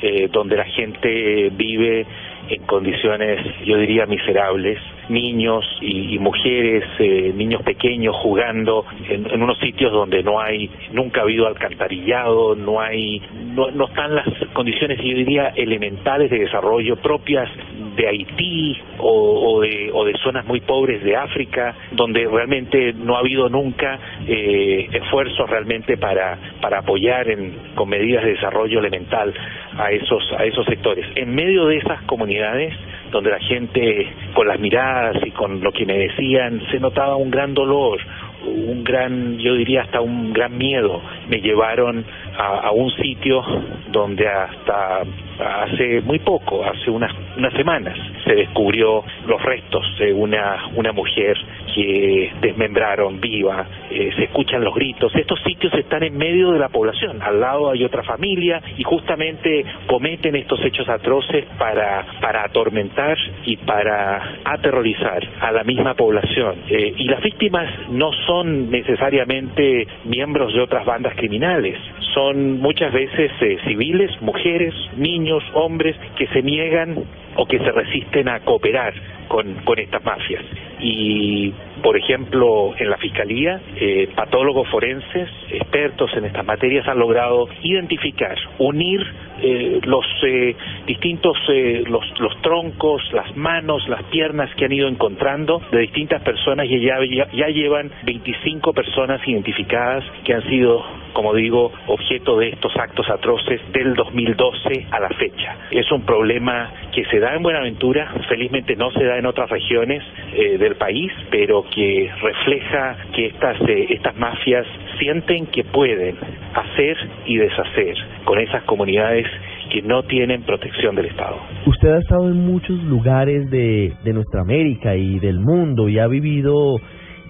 eh, 0.00 0.28
donde 0.32 0.56
la 0.56 0.64
gente 0.64 1.50
vive 1.52 2.06
en 2.48 2.62
condiciones, 2.62 3.44
yo 3.66 3.76
diría, 3.76 4.06
miserables, 4.06 4.78
niños 5.10 5.64
y, 5.80 6.18
mujeres, 6.18 6.84
eh, 6.98 7.32
niños 7.34 7.62
pequeños 7.62 8.16
jugando 8.16 8.84
en, 9.08 9.42
unos 9.42 9.58
sitios 9.58 9.92
donde 9.92 10.22
no 10.22 10.40
hay, 10.40 10.70
nunca 10.92 11.20
ha 11.20 11.24
habido 11.24 11.46
alcantarillado, 11.46 12.54
no 12.54 12.80
hay, 12.80 13.20
no, 13.54 13.70
no 13.70 13.86
están 13.86 14.14
las 14.14 14.26
condiciones, 14.52 14.98
yo 14.98 15.16
diría, 15.16 15.48
elementales 15.48 16.30
de 16.30 16.40
desarrollo 16.40 16.96
propias 16.96 17.48
de 17.96 18.06
Haití 18.06 18.78
o, 18.98 19.60
de, 19.60 19.90
o 19.92 20.04
de 20.04 20.14
zonas 20.22 20.46
muy 20.46 20.60
pobres 20.60 21.02
de 21.02 21.16
África, 21.16 21.74
donde 21.92 22.26
realmente 22.26 22.92
no 22.92 23.16
ha 23.16 23.20
habido 23.20 23.48
nunca 23.48 23.98
eh, 24.26 24.88
esfuerzos 24.92 25.48
realmente 25.50 25.96
para, 25.96 26.38
para 26.60 26.78
apoyar 26.78 27.28
en, 27.28 27.54
con 27.74 27.88
medidas 27.88 28.24
de 28.24 28.32
desarrollo 28.32 28.78
elemental 28.78 29.34
a 29.76 29.90
esos, 29.90 30.22
a 30.38 30.44
esos 30.44 30.64
sectores. 30.66 31.06
En 31.14 31.34
medio 31.34 31.66
de 31.66 31.78
esas 31.78 32.02
comunidades, 32.02 32.74
donde 33.10 33.30
la 33.30 33.40
gente 33.40 34.08
con 34.34 34.46
las 34.46 34.58
miradas 34.58 35.16
y 35.24 35.30
con 35.30 35.60
lo 35.60 35.72
que 35.72 35.84
me 35.84 35.98
decían 35.98 36.62
se 36.70 36.78
notaba 36.78 37.16
un 37.16 37.30
gran 37.30 37.54
dolor, 37.54 37.98
un 38.44 38.82
gran, 38.84 39.38
yo 39.38 39.54
diría 39.54 39.82
hasta 39.82 40.00
un 40.00 40.32
gran 40.32 40.56
miedo. 40.56 41.02
Me 41.28 41.40
llevaron 41.40 42.04
a, 42.40 42.70
un 42.72 42.90
sitio 42.92 43.42
donde 43.90 44.26
hasta 44.26 45.02
hace 45.40 46.00
muy 46.02 46.18
poco, 46.18 46.64
hace 46.64 46.90
unas, 46.90 47.12
unas 47.36 47.52
semanas, 47.54 47.96
se 48.24 48.34
descubrió 48.34 49.02
los 49.26 49.42
restos 49.42 49.82
de 49.98 50.12
una, 50.12 50.68
una 50.74 50.92
mujer 50.92 51.36
que 51.74 52.32
desmembraron 52.40 53.20
viva, 53.20 53.66
eh, 53.90 54.10
se 54.16 54.24
escuchan 54.24 54.62
los 54.62 54.74
gritos. 54.74 55.14
Estos 55.14 55.40
sitios 55.42 55.72
están 55.74 56.02
en 56.02 56.16
medio 56.16 56.50
de 56.50 56.58
la 56.58 56.68
población, 56.68 57.22
al 57.22 57.40
lado 57.40 57.70
hay 57.70 57.84
otra 57.84 58.02
familia 58.02 58.60
y 58.76 58.82
justamente 58.82 59.64
cometen 59.86 60.36
estos 60.36 60.62
hechos 60.64 60.88
atroces 60.88 61.46
para, 61.58 62.04
para 62.20 62.44
atormentar 62.44 63.16
y 63.44 63.56
para 63.56 64.40
aterrorizar 64.44 65.26
a 65.40 65.52
la 65.52 65.64
misma 65.64 65.94
población. 65.94 66.56
Eh, 66.68 66.94
y 66.96 67.04
las 67.08 67.22
víctimas 67.22 67.68
no 67.90 68.10
son 68.26 68.70
necesariamente 68.70 69.86
miembros 70.04 70.52
de 70.52 70.60
otras 70.60 70.84
bandas 70.84 71.14
criminales, 71.14 71.78
son 72.12 72.29
muchas 72.34 72.92
veces 72.92 73.30
eh, 73.40 73.58
civiles, 73.66 74.10
mujeres, 74.20 74.74
niños, 74.96 75.42
hombres 75.54 75.96
que 76.16 76.26
se 76.28 76.42
niegan 76.42 77.04
o 77.36 77.46
que 77.46 77.58
se 77.58 77.70
resisten 77.70 78.28
a 78.28 78.40
cooperar 78.40 78.92
con, 79.28 79.54
con 79.64 79.78
estas 79.78 80.04
mafias. 80.04 80.44
Y, 80.80 81.52
por 81.82 81.96
ejemplo, 81.96 82.74
en 82.76 82.90
la 82.90 82.96
Fiscalía, 82.96 83.60
eh, 83.76 84.08
patólogos 84.14 84.68
forenses, 84.68 85.28
expertos 85.50 86.10
en 86.16 86.24
estas 86.24 86.44
materias, 86.44 86.86
han 86.88 86.98
logrado 86.98 87.48
identificar, 87.62 88.36
unir 88.58 89.06
eh, 89.42 89.80
los 89.84 90.04
eh, 90.26 90.56
distintos, 90.86 91.36
eh, 91.48 91.84
los, 91.86 92.04
los 92.18 92.42
troncos, 92.42 93.02
las 93.12 93.36
manos, 93.36 93.88
las 93.88 94.02
piernas 94.04 94.50
que 94.56 94.64
han 94.64 94.72
ido 94.72 94.88
encontrando 94.88 95.62
de 95.70 95.78
distintas 95.78 96.22
personas 96.22 96.66
y 96.68 96.80
ya, 96.80 96.98
ya 97.32 97.48
llevan 97.48 97.90
25 98.04 98.72
personas 98.72 99.20
identificadas 99.26 100.04
que 100.24 100.34
han 100.34 100.42
sido 100.48 100.84
como 101.12 101.34
digo, 101.34 101.72
objeto 101.86 102.38
de 102.38 102.50
estos 102.50 102.76
actos 102.76 103.08
atroces 103.10 103.60
del 103.72 103.94
2012 103.94 104.86
a 104.90 105.00
la 105.00 105.08
fecha. 105.10 105.56
Es 105.70 105.90
un 105.92 106.02
problema 106.02 106.72
que 106.92 107.04
se 107.06 107.18
da 107.18 107.34
en 107.34 107.42
Buenaventura, 107.42 108.12
felizmente 108.28 108.76
no 108.76 108.90
se 108.90 109.04
da 109.04 109.18
en 109.18 109.26
otras 109.26 109.50
regiones 109.50 110.02
eh, 110.34 110.58
del 110.58 110.76
país, 110.76 111.12
pero 111.30 111.64
que 111.74 112.10
refleja 112.22 112.96
que 113.14 113.26
estas, 113.26 113.60
eh, 113.68 113.86
estas 113.90 114.16
mafias 114.16 114.66
sienten 114.98 115.46
que 115.46 115.64
pueden 115.64 116.16
hacer 116.54 116.96
y 117.26 117.36
deshacer 117.36 117.96
con 118.24 118.38
esas 118.38 118.62
comunidades 118.64 119.26
que 119.70 119.82
no 119.82 120.02
tienen 120.02 120.42
protección 120.42 120.96
del 120.96 121.06
Estado. 121.06 121.36
Usted 121.66 121.88
ha 121.90 121.98
estado 121.98 122.28
en 122.28 122.44
muchos 122.44 122.82
lugares 122.84 123.48
de, 123.50 123.92
de 124.02 124.12
nuestra 124.12 124.42
América 124.42 124.96
y 124.96 125.18
del 125.20 125.38
mundo 125.38 125.88
y 125.88 125.98
ha 125.98 126.08
vivido 126.08 126.76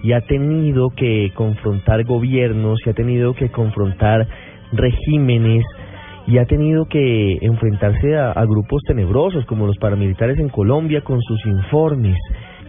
y 0.03 0.13
ha 0.13 0.21
tenido 0.21 0.89
que 0.89 1.31
confrontar 1.33 2.03
gobiernos 2.03 2.79
y 2.85 2.89
ha 2.89 2.93
tenido 2.93 3.33
que 3.33 3.49
confrontar 3.49 4.27
regímenes 4.71 5.65
y 6.27 6.37
ha 6.37 6.45
tenido 6.45 6.85
que 6.85 7.37
enfrentarse 7.41 8.15
a, 8.15 8.45
grupos 8.45 8.83
tenebrosos 8.83 9.45
como 9.45 9.65
los 9.65 9.77
paramilitares 9.77 10.39
en 10.39 10.49
Colombia 10.49 11.01
con 11.01 11.21
sus 11.21 11.45
informes. 11.45 12.17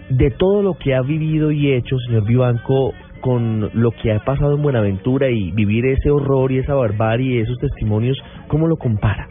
De 0.09 0.31
todo 0.31 0.63
lo 0.63 0.75
que 0.75 0.95
ha 0.95 1.03
vivido 1.03 1.51
y 1.53 1.73
hecho, 1.73 1.99
señor 2.07 2.25
Vivanco, 2.25 2.93
con 3.21 3.71
lo 3.75 3.93
que 3.93 4.13
ha 4.13 4.19
pasado 4.19 4.57
en 4.57 4.63
Buenaventura 4.63 5.31
y 5.31 5.53
vivir 5.53 5.87
ese 5.87 6.11
horror 6.11 6.51
y 6.51 6.59
esa 6.59 6.75
barbarie 6.75 7.37
y 7.37 7.41
esos 7.41 7.59
testimonios, 7.59 8.19
¿cómo 8.49 8.67
lo 8.67 8.77
compara? 8.77 9.29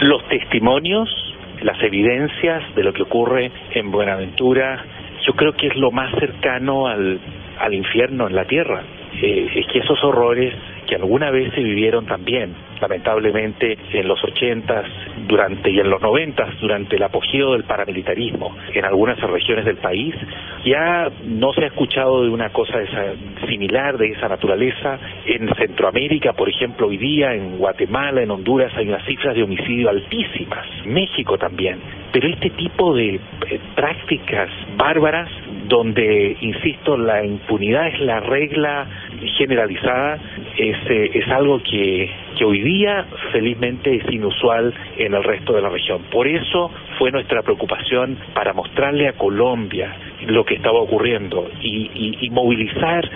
Los 0.00 0.26
testimonios, 0.28 1.08
las 1.62 1.80
evidencias 1.82 2.62
de 2.74 2.84
lo 2.84 2.92
que 2.92 3.02
ocurre 3.02 3.50
en 3.74 3.90
Buenaventura, 3.90 4.82
yo 5.26 5.34
creo 5.34 5.52
que 5.52 5.66
es 5.66 5.76
lo 5.76 5.90
más 5.90 6.10
cercano 6.18 6.86
al, 6.86 7.20
al 7.58 7.74
infierno 7.74 8.26
en 8.26 8.34
la 8.34 8.44
tierra. 8.44 8.82
Eh, 9.20 9.48
es 9.54 9.66
que 9.68 9.78
esos 9.78 10.02
horrores 10.02 10.54
que 10.86 10.96
alguna 10.96 11.30
vez 11.30 11.52
se 11.54 11.62
vivieron 11.62 12.06
también, 12.06 12.54
lamentablemente 12.80 13.78
en 13.92 14.08
los 14.08 14.22
ochentas, 14.22 14.86
durante 15.26 15.70
y 15.70 15.80
en 15.80 15.88
los 15.88 16.00
noventas, 16.00 16.58
durante 16.60 16.96
el 16.96 17.02
apogeo 17.02 17.52
del 17.52 17.64
paramilitarismo 17.64 18.54
en 18.72 18.84
algunas 18.84 19.18
regiones 19.20 19.64
del 19.64 19.76
país, 19.76 20.14
ya 20.64 21.10
no 21.24 21.52
se 21.52 21.64
ha 21.64 21.66
escuchado 21.68 22.24
de 22.24 22.28
una 22.28 22.50
cosa 22.50 22.78
de 22.78 22.84
esa, 22.84 23.46
similar 23.48 23.96
de 23.96 24.08
esa 24.08 24.28
naturaleza. 24.28 24.98
En 25.26 25.48
Centroamérica, 25.54 26.32
por 26.32 26.48
ejemplo, 26.48 26.88
hoy 26.88 26.98
día, 26.98 27.34
en 27.34 27.58
Guatemala, 27.58 28.22
en 28.22 28.30
Honduras, 28.30 28.72
hay 28.76 28.88
unas 28.88 29.04
cifras 29.06 29.34
de 29.34 29.42
homicidio 29.42 29.88
altísimas, 29.88 30.66
México 30.84 31.38
también. 31.38 31.78
Pero 32.12 32.28
este 32.28 32.50
tipo 32.50 32.94
de 32.94 33.14
eh, 33.14 33.60
prácticas 33.74 34.50
bárbaras 34.76 35.28
donde, 35.68 36.36
insisto, 36.40 36.96
la 36.96 37.24
impunidad 37.24 37.88
es 37.88 38.00
la 38.00 38.20
regla 38.20 38.86
generalizada, 39.36 40.18
es, 40.56 40.76
eh, 40.88 41.10
es 41.14 41.28
algo 41.28 41.62
que, 41.62 42.10
que 42.36 42.44
hoy 42.44 42.60
día 42.60 43.06
felizmente 43.32 43.96
es 43.96 44.12
inusual 44.12 44.72
en 44.96 45.14
el 45.14 45.24
resto 45.24 45.54
de 45.54 45.62
la 45.62 45.68
región. 45.68 46.02
Por 46.10 46.26
eso 46.26 46.70
fue 46.98 47.10
nuestra 47.10 47.42
preocupación 47.42 48.18
para 48.34 48.52
mostrarle 48.52 49.08
a 49.08 49.12
Colombia 49.14 49.94
lo 50.26 50.44
que 50.44 50.54
estaba 50.54 50.80
ocurriendo 50.80 51.50
y, 51.60 51.90
y, 51.94 52.26
y 52.26 52.30
movilizar 52.30 53.08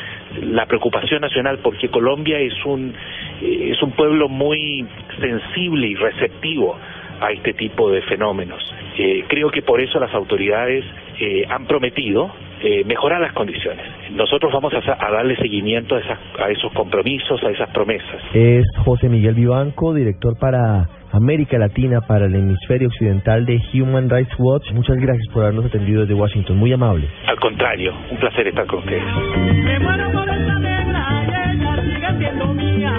la 0.43 0.67
preocupación 0.67 1.23
nacional 1.23 1.59
porque 1.63 1.89
Colombia 1.89 2.39
es 2.39 2.53
un 2.65 2.95
es 3.41 3.81
un 3.83 3.93
pueblo 3.93 4.29
muy 4.29 4.85
sensible 5.21 5.87
y 5.87 5.95
receptivo 5.95 6.77
a 7.21 7.33
este 7.33 7.53
tipo 7.55 7.91
de 7.91 8.03
fenómenos. 8.03 8.63
Eh, 8.97 9.25
creo 9.29 9.51
que 9.51 9.63
por 9.63 9.81
eso 9.81 9.99
las 10.01 10.13
autoridades 10.15 10.85
eh, 11.21 11.45
han 11.49 11.67
prometido 11.67 12.31
eh, 12.63 12.85
mejorar 12.85 13.21
las 13.21 13.33
condiciones. 13.33 13.85
Nosotros 14.13 14.53
vamos 14.53 14.73
a, 14.75 15.07
a 15.07 15.11
darle 15.11 15.37
seguimiento 15.37 15.97
a, 15.97 16.01
esas, 16.01 16.19
a 16.39 16.51
esos 16.51 16.73
compromisos, 16.73 17.43
a 17.43 17.51
esas 17.51 17.71
promesas. 17.71 18.21
Es 18.35 18.67
José 18.85 19.09
Miguel 19.09 19.35
Vivanco, 19.35 19.95
director 19.95 20.39
para 20.39 20.89
América 21.13 21.59
Latina 21.59 22.01
para 22.03 22.27
el 22.27 22.35
hemisferio 22.35 22.89
occidental 22.89 23.47
de 23.47 23.61
Human 23.75 24.11
Rights 24.11 24.35
Watch. 24.39 24.71
Muchas 24.73 24.97
gracias 24.97 25.27
por 25.33 25.43
habernos 25.43 25.67
atendido 25.67 26.03
desde 26.03 26.15
Washington. 26.15 26.57
Muy 26.57 26.73
amable. 26.73 27.09
Al 27.27 27.39
contrario, 27.41 27.95
un 28.11 28.19
placer 28.19 28.47
estar 28.49 28.67
con 28.67 28.81
ustedes. 28.81 29.03
Me 29.05 29.79
muero 29.79 30.11
por 30.13 30.29
esa 30.29 30.59
negra 30.59 31.25
y 31.25 31.61
ella 31.61 31.83
sigue 31.83 32.19
siendo 32.19 32.55
mía. 32.55 32.93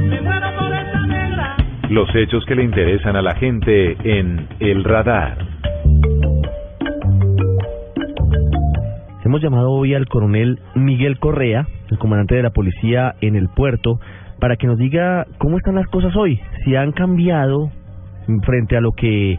Me 0.00 0.20
muero 0.20 0.46
por 0.58 0.72
esa 0.72 1.06
negra. 1.06 1.56
Los 1.90 2.14
hechos 2.14 2.44
que 2.46 2.54
le 2.54 2.64
interesan 2.64 3.16
a 3.16 3.22
la 3.22 3.34
gente 3.36 3.96
en 4.04 4.48
El 4.58 4.84
Radar. 4.84 5.51
Hemos 9.32 9.44
llamado 9.44 9.70
hoy 9.70 9.94
al 9.94 10.08
coronel 10.08 10.60
Miguel 10.74 11.18
Correa, 11.18 11.66
el 11.90 11.96
comandante 11.96 12.34
de 12.34 12.42
la 12.42 12.50
policía 12.50 13.14
en 13.22 13.34
el 13.34 13.48
puerto, 13.48 13.98
para 14.38 14.56
que 14.56 14.66
nos 14.66 14.76
diga 14.76 15.26
cómo 15.38 15.56
están 15.56 15.76
las 15.76 15.86
cosas 15.86 16.14
hoy, 16.16 16.38
si 16.66 16.76
han 16.76 16.92
cambiado 16.92 17.70
frente 18.44 18.76
a 18.76 18.82
lo 18.82 18.92
que 18.92 19.38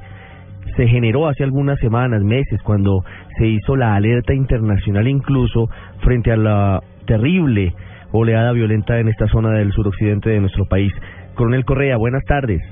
se 0.75 0.87
generó 0.87 1.27
hace 1.27 1.43
algunas 1.43 1.77
semanas, 1.77 2.23
meses, 2.23 2.59
cuando 2.63 3.03
se 3.37 3.45
hizo 3.45 3.75
la 3.75 3.93
alerta 3.93 4.33
internacional 4.33 5.07
incluso 5.07 5.69
frente 5.99 6.31
a 6.31 6.37
la 6.37 6.81
terrible 7.05 7.75
oleada 8.11 8.51
violenta 8.51 8.97
en 8.97 9.09
esta 9.09 9.27
zona 9.27 9.51
del 9.51 9.73
suroccidente 9.73 10.31
de 10.31 10.39
nuestro 10.39 10.65
país. 10.65 10.91
Coronel 11.35 11.65
Correa, 11.65 11.97
buenas 11.97 12.23
tardes. 12.23 12.63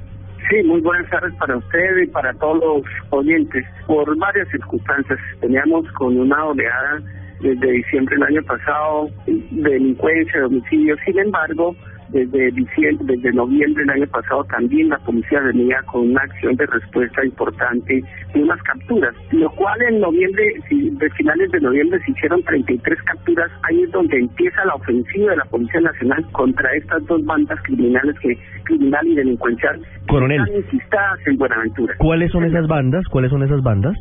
Sí, 0.49 0.63
muy 0.63 0.81
buenas 0.81 1.09
tardes 1.09 1.33
para 1.35 1.57
usted 1.57 1.97
y 2.03 2.07
para 2.07 2.33
todos 2.33 2.59
los 2.59 2.83
oyentes. 3.11 3.65
Por 3.87 4.17
varias 4.17 4.47
circunstancias, 4.49 5.19
teníamos 5.39 5.89
con 5.93 6.17
una 6.17 6.45
oleada 6.45 7.01
desde 7.39 7.71
diciembre 7.71 8.15
del 8.15 8.23
año 8.23 8.43
pasado, 8.43 9.09
delincuencia, 9.25 10.39
de 10.39 10.45
homicidios. 10.45 10.99
Sin 11.05 11.19
embargo, 11.19 11.75
desde 12.11 12.51
diciembre, 12.51 13.15
desde 13.15 13.33
noviembre 13.33 13.83
del 13.83 14.01
año 14.01 14.07
pasado 14.07 14.43
también 14.45 14.89
la 14.89 14.97
policía 14.99 15.39
venía 15.41 15.81
con 15.83 16.09
una 16.09 16.21
acción 16.21 16.55
de 16.55 16.65
respuesta 16.65 17.25
importante 17.25 18.03
y 18.35 18.39
unas 18.39 18.61
capturas, 18.63 19.13
lo 19.31 19.49
cual 19.51 19.81
en 19.89 19.99
noviembre, 19.99 20.43
de 20.69 21.09
finales 21.11 21.51
de 21.51 21.59
noviembre 21.61 21.99
se 22.05 22.11
hicieron 22.11 22.43
33 22.43 23.01
capturas, 23.03 23.51
ahí 23.63 23.83
es 23.83 23.91
donde 23.91 24.17
empieza 24.17 24.65
la 24.65 24.75
ofensiva 24.75 25.31
de 25.31 25.37
la 25.37 25.45
Policía 25.45 25.81
Nacional 25.81 26.25
contra 26.31 26.73
estas 26.75 27.05
dos 27.05 27.23
bandas 27.25 27.59
criminales 27.63 28.15
que 28.19 28.37
criminal 28.63 29.07
y 29.07 29.15
delincuencial 29.15 29.81
Coronel, 30.07 30.41
están 30.41 30.57
insistadas 30.57 31.19
en 31.27 31.37
Buenaventura. 31.37 31.95
¿Cuáles 31.97 32.31
son 32.31 32.45
esas 32.45 32.67
bandas? 32.67 33.05
¿Cuáles 33.09 33.31
son 33.31 33.43
esas 33.43 33.61
bandas? 33.61 33.95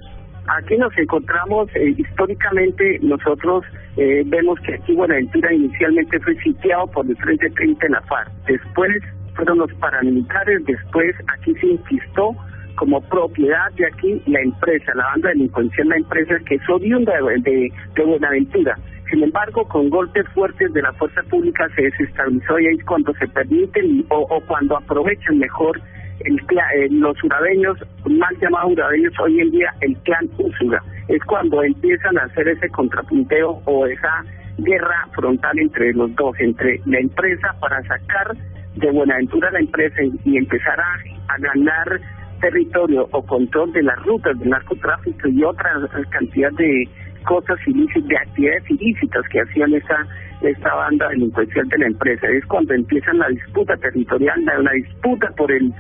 Aquí 0.59 0.77
nos 0.77 0.97
encontramos, 0.99 1.69
eh, 1.77 1.95
históricamente 1.97 2.99
nosotros 3.03 3.65
eh, 3.97 4.25
vemos 4.27 4.59
que 4.61 4.75
aquí 4.75 4.95
Buenaventura 4.95 5.55
inicialmente 5.55 6.19
fue 6.19 6.35
sitiado 6.43 6.89
por 6.89 7.07
el 7.07 7.17
Frente 7.19 7.49
30 7.51 7.87
en 7.87 7.93
la 7.93 8.01
FARC, 8.03 8.33
después 8.49 8.91
fueron 9.37 9.59
los 9.59 9.73
paramilitares, 9.75 10.65
después 10.65 11.15
aquí 11.29 11.55
se 11.55 11.67
inquistó 11.69 12.35
como 12.75 13.01
propiedad 13.01 13.71
de 13.77 13.87
aquí 13.87 14.21
la 14.27 14.41
empresa, 14.41 14.93
la 14.97 15.05
banda 15.05 15.29
delincuencial, 15.29 15.89
la 15.89 15.97
empresa 15.99 16.35
que 16.45 16.57
es 16.57 16.69
oriunda 16.69 17.13
de, 17.13 17.39
de, 17.49 17.73
de 17.95 18.05
Buenaventura. 18.05 18.77
Sin 19.09 19.23
embargo, 19.23 19.69
con 19.69 19.89
golpes 19.89 20.27
fuertes 20.35 20.73
de 20.73 20.83
la 20.83 20.93
fuerza 20.95 21.23
pública 21.31 21.69
se 21.77 21.83
desestabilizó 21.83 22.59
y 22.59 22.67
ahí 22.67 22.77
es 22.77 22.85
cuando 22.87 23.13
se 23.15 23.29
permiten 23.29 24.05
o, 24.09 24.19
o 24.19 24.41
cuando 24.47 24.77
aprovechan 24.77 25.39
mejor 25.39 25.81
el, 26.21 26.37
eh, 26.39 26.89
los 26.91 27.23
urabeños, 27.25 27.79
mal 28.07 28.37
llamados 28.41 28.73
urabeños 28.73 29.13
hoy 29.21 29.41
en 29.41 29.51
día, 29.51 29.75
el 29.81 29.97
clan 29.99 30.29
Usura. 30.39 30.83
Es 31.09 31.23
cuando 31.25 31.63
empiezan 31.63 32.19
a 32.19 32.25
hacer 32.25 32.49
ese 32.49 32.69
contrapunteo 32.69 33.61
o 33.65 33.87
esa 33.87 34.25
guerra 34.59 35.09
frontal 35.15 35.59
entre 35.59 35.93
los 35.93 36.15
dos, 36.17 36.35
entre 36.39 36.81
la 36.87 36.99
empresa 36.99 37.55
para 37.61 37.83
sacar 37.83 38.37
de 38.77 38.91
Buenaventura 38.91 39.51
la 39.51 39.61
empresa 39.61 39.97
y, 40.25 40.37
empezar 40.37 40.79
a, 40.79 41.35
a 41.35 41.39
ganar 41.39 42.01
territorio 42.41 43.09
o 43.11 43.23
control 43.27 43.73
de 43.73 43.83
las 43.83 44.01
rutas 44.05 44.39
del 44.39 44.51
narcotráfico 44.51 45.29
y 45.29 45.43
otra 45.43 45.71
cantidad 46.11 46.53
de 46.53 46.89
cosas 47.25 47.59
ilícitas, 47.67 48.09
de 48.09 48.17
actividades 48.17 48.71
ilícitas 48.71 49.23
que 49.29 49.41
hacían 49.41 49.75
esa 49.75 50.07
esta 50.43 50.75
banda 50.75 51.09
delincuencial 51.09 51.69
de 51.69 51.79
la 51.79 51.87
empresa. 51.87 52.27
Es 52.29 52.45
cuando 52.47 52.75
empiezan 52.75 53.19
la 53.19 53.29
disputa 53.29 53.77
territorial, 53.77 54.43
la, 54.45 54.59
la 54.59 54.73
disputa 54.73 55.29
por 55.37 55.53
el 55.53 55.73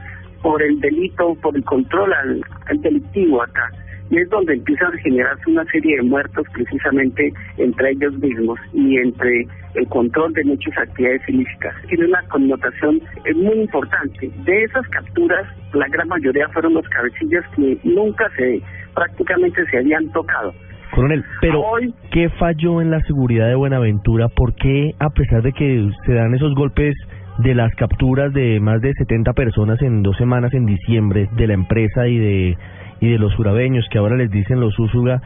por 0.43 0.63
el 0.63 0.81
delito, 0.81 1.35
por 1.43 1.57
el 1.57 1.65
control 1.65 2.13
al, 2.13 2.41
al 2.67 2.81
delictivo 2.81 3.43
acá. 3.43 3.71
Y 4.11 4.19
es 4.19 4.29
donde 4.29 4.55
empiezan 4.55 4.93
a 4.93 4.99
generarse 4.99 5.51
una 5.51 5.65
serie 5.67 5.97
de 5.97 6.03
muertos 6.03 6.45
precisamente 6.53 7.33
entre 7.59 7.91
ellos 7.91 8.13
mismos 8.19 8.59
y 8.73 8.97
entre 8.97 9.47
el 9.75 9.87
control 9.89 10.33
de 10.33 10.45
muchas 10.45 10.77
actividades 10.79 11.23
ilícitas. 11.29 11.75
Tiene 11.89 12.07
una 12.07 12.23
connotación 12.25 13.01
muy 13.37 13.61
importante. 13.61 14.31
De 14.45 14.63
esas 14.65 14.87
capturas, 14.89 15.47
la 15.75 15.87
gran 15.89 16.09
mayoría 16.09 16.49
fueron 16.49 16.75
los 16.75 16.89
cabecillas 16.89 17.45
que 17.55 17.79
nunca 17.85 18.29
se, 18.37 18.61
prácticamente 18.95 19.65
se 19.67 19.79
habían 19.79 20.11
tocado. 20.11 20.53
Coronel, 20.93 21.25
pero 21.41 21.63
¿qué 22.11 22.29
falló 22.31 22.83
en 22.83 22.91
la 22.91 23.01
seguridad 23.03 23.47
de 23.47 23.55
Buenaventura? 23.55 24.29
¿Por 24.29 24.55
qué, 24.57 24.91
a 24.99 25.11
pesar 25.11 25.43
de 25.43 25.53
que 25.53 25.89
se 26.05 26.15
dan 26.15 26.35
esos 26.35 26.53
golpes 26.57 26.97
de 27.43 27.55
las 27.55 27.75
capturas 27.75 28.33
de 28.33 28.61
más 28.61 28.81
de 28.81 28.93
70 28.93 29.33
personas 29.33 29.81
en 29.83 30.03
dos 30.03 30.17
semanas 30.17 30.53
en 30.53 30.67
diciembre 30.67 31.29
de 31.37 31.47
la 31.47 31.55
empresa 31.55 32.07
y 32.07 32.19
de 32.19 32.57
y 33.01 33.11
de 33.11 33.19
los 33.19 33.35
jurabeños 33.35 33.87
que 33.91 33.99
ahora 33.99 34.17
les 34.17 34.31
dicen 34.31 34.61
los 34.61 34.79
Úsuga, 34.79 35.23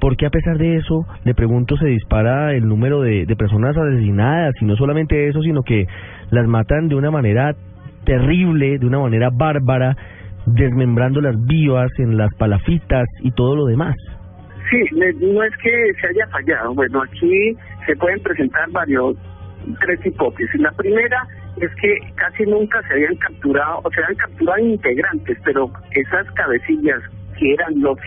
¿por 0.00 0.16
qué 0.16 0.26
a 0.26 0.30
pesar 0.30 0.56
de 0.56 0.76
eso, 0.76 1.06
le 1.24 1.34
pregunto, 1.34 1.76
se 1.76 1.86
dispara 1.86 2.54
el 2.54 2.66
número 2.66 3.02
de, 3.02 3.26
personas 3.36 3.76
asesinadas? 3.76 4.54
Y 4.60 4.64
no 4.64 4.76
solamente 4.76 5.28
eso, 5.28 5.42
sino 5.42 5.62
que 5.62 5.86
las 6.30 6.46
matan 6.46 6.88
de 6.88 6.94
una 6.94 7.10
manera 7.10 7.54
terrible, 8.04 8.78
de 8.78 8.86
una 8.86 8.98
manera 8.98 9.28
bárbara, 9.30 9.94
desmembrando 10.46 11.20
las 11.20 11.36
vivas 11.46 11.90
en 11.98 12.16
las 12.16 12.34
palafitas 12.36 13.06
y 13.20 13.30
todo 13.32 13.54
lo 13.54 13.66
demás. 13.66 13.94
Sí, 14.70 14.78
no 14.94 15.42
es 15.42 15.56
que 15.58 15.70
se 16.00 16.06
haya 16.08 16.26
fallado. 16.30 16.74
Bueno, 16.74 17.02
aquí 17.02 17.56
se 17.86 17.94
pueden 17.96 18.20
presentar 18.20 18.70
varios, 18.70 19.16
tres 19.80 20.04
hipótesis. 20.04 20.60
La 20.60 20.72
primera 20.72 21.26
es 21.60 21.74
que 21.80 21.98
casi 22.14 22.44
nunca 22.44 22.80
se 22.82 22.94
habían 22.94 23.16
capturado, 23.16 23.80
o 23.84 23.90
se 23.90 24.02
habían 24.02 24.16
capturado 24.16 24.58
integrantes, 24.58 25.38
pero 25.44 25.70
esas 25.92 26.30
cabecillas 26.32 27.00
que 27.38 27.54
eran 27.54 27.80
los, 27.80 27.98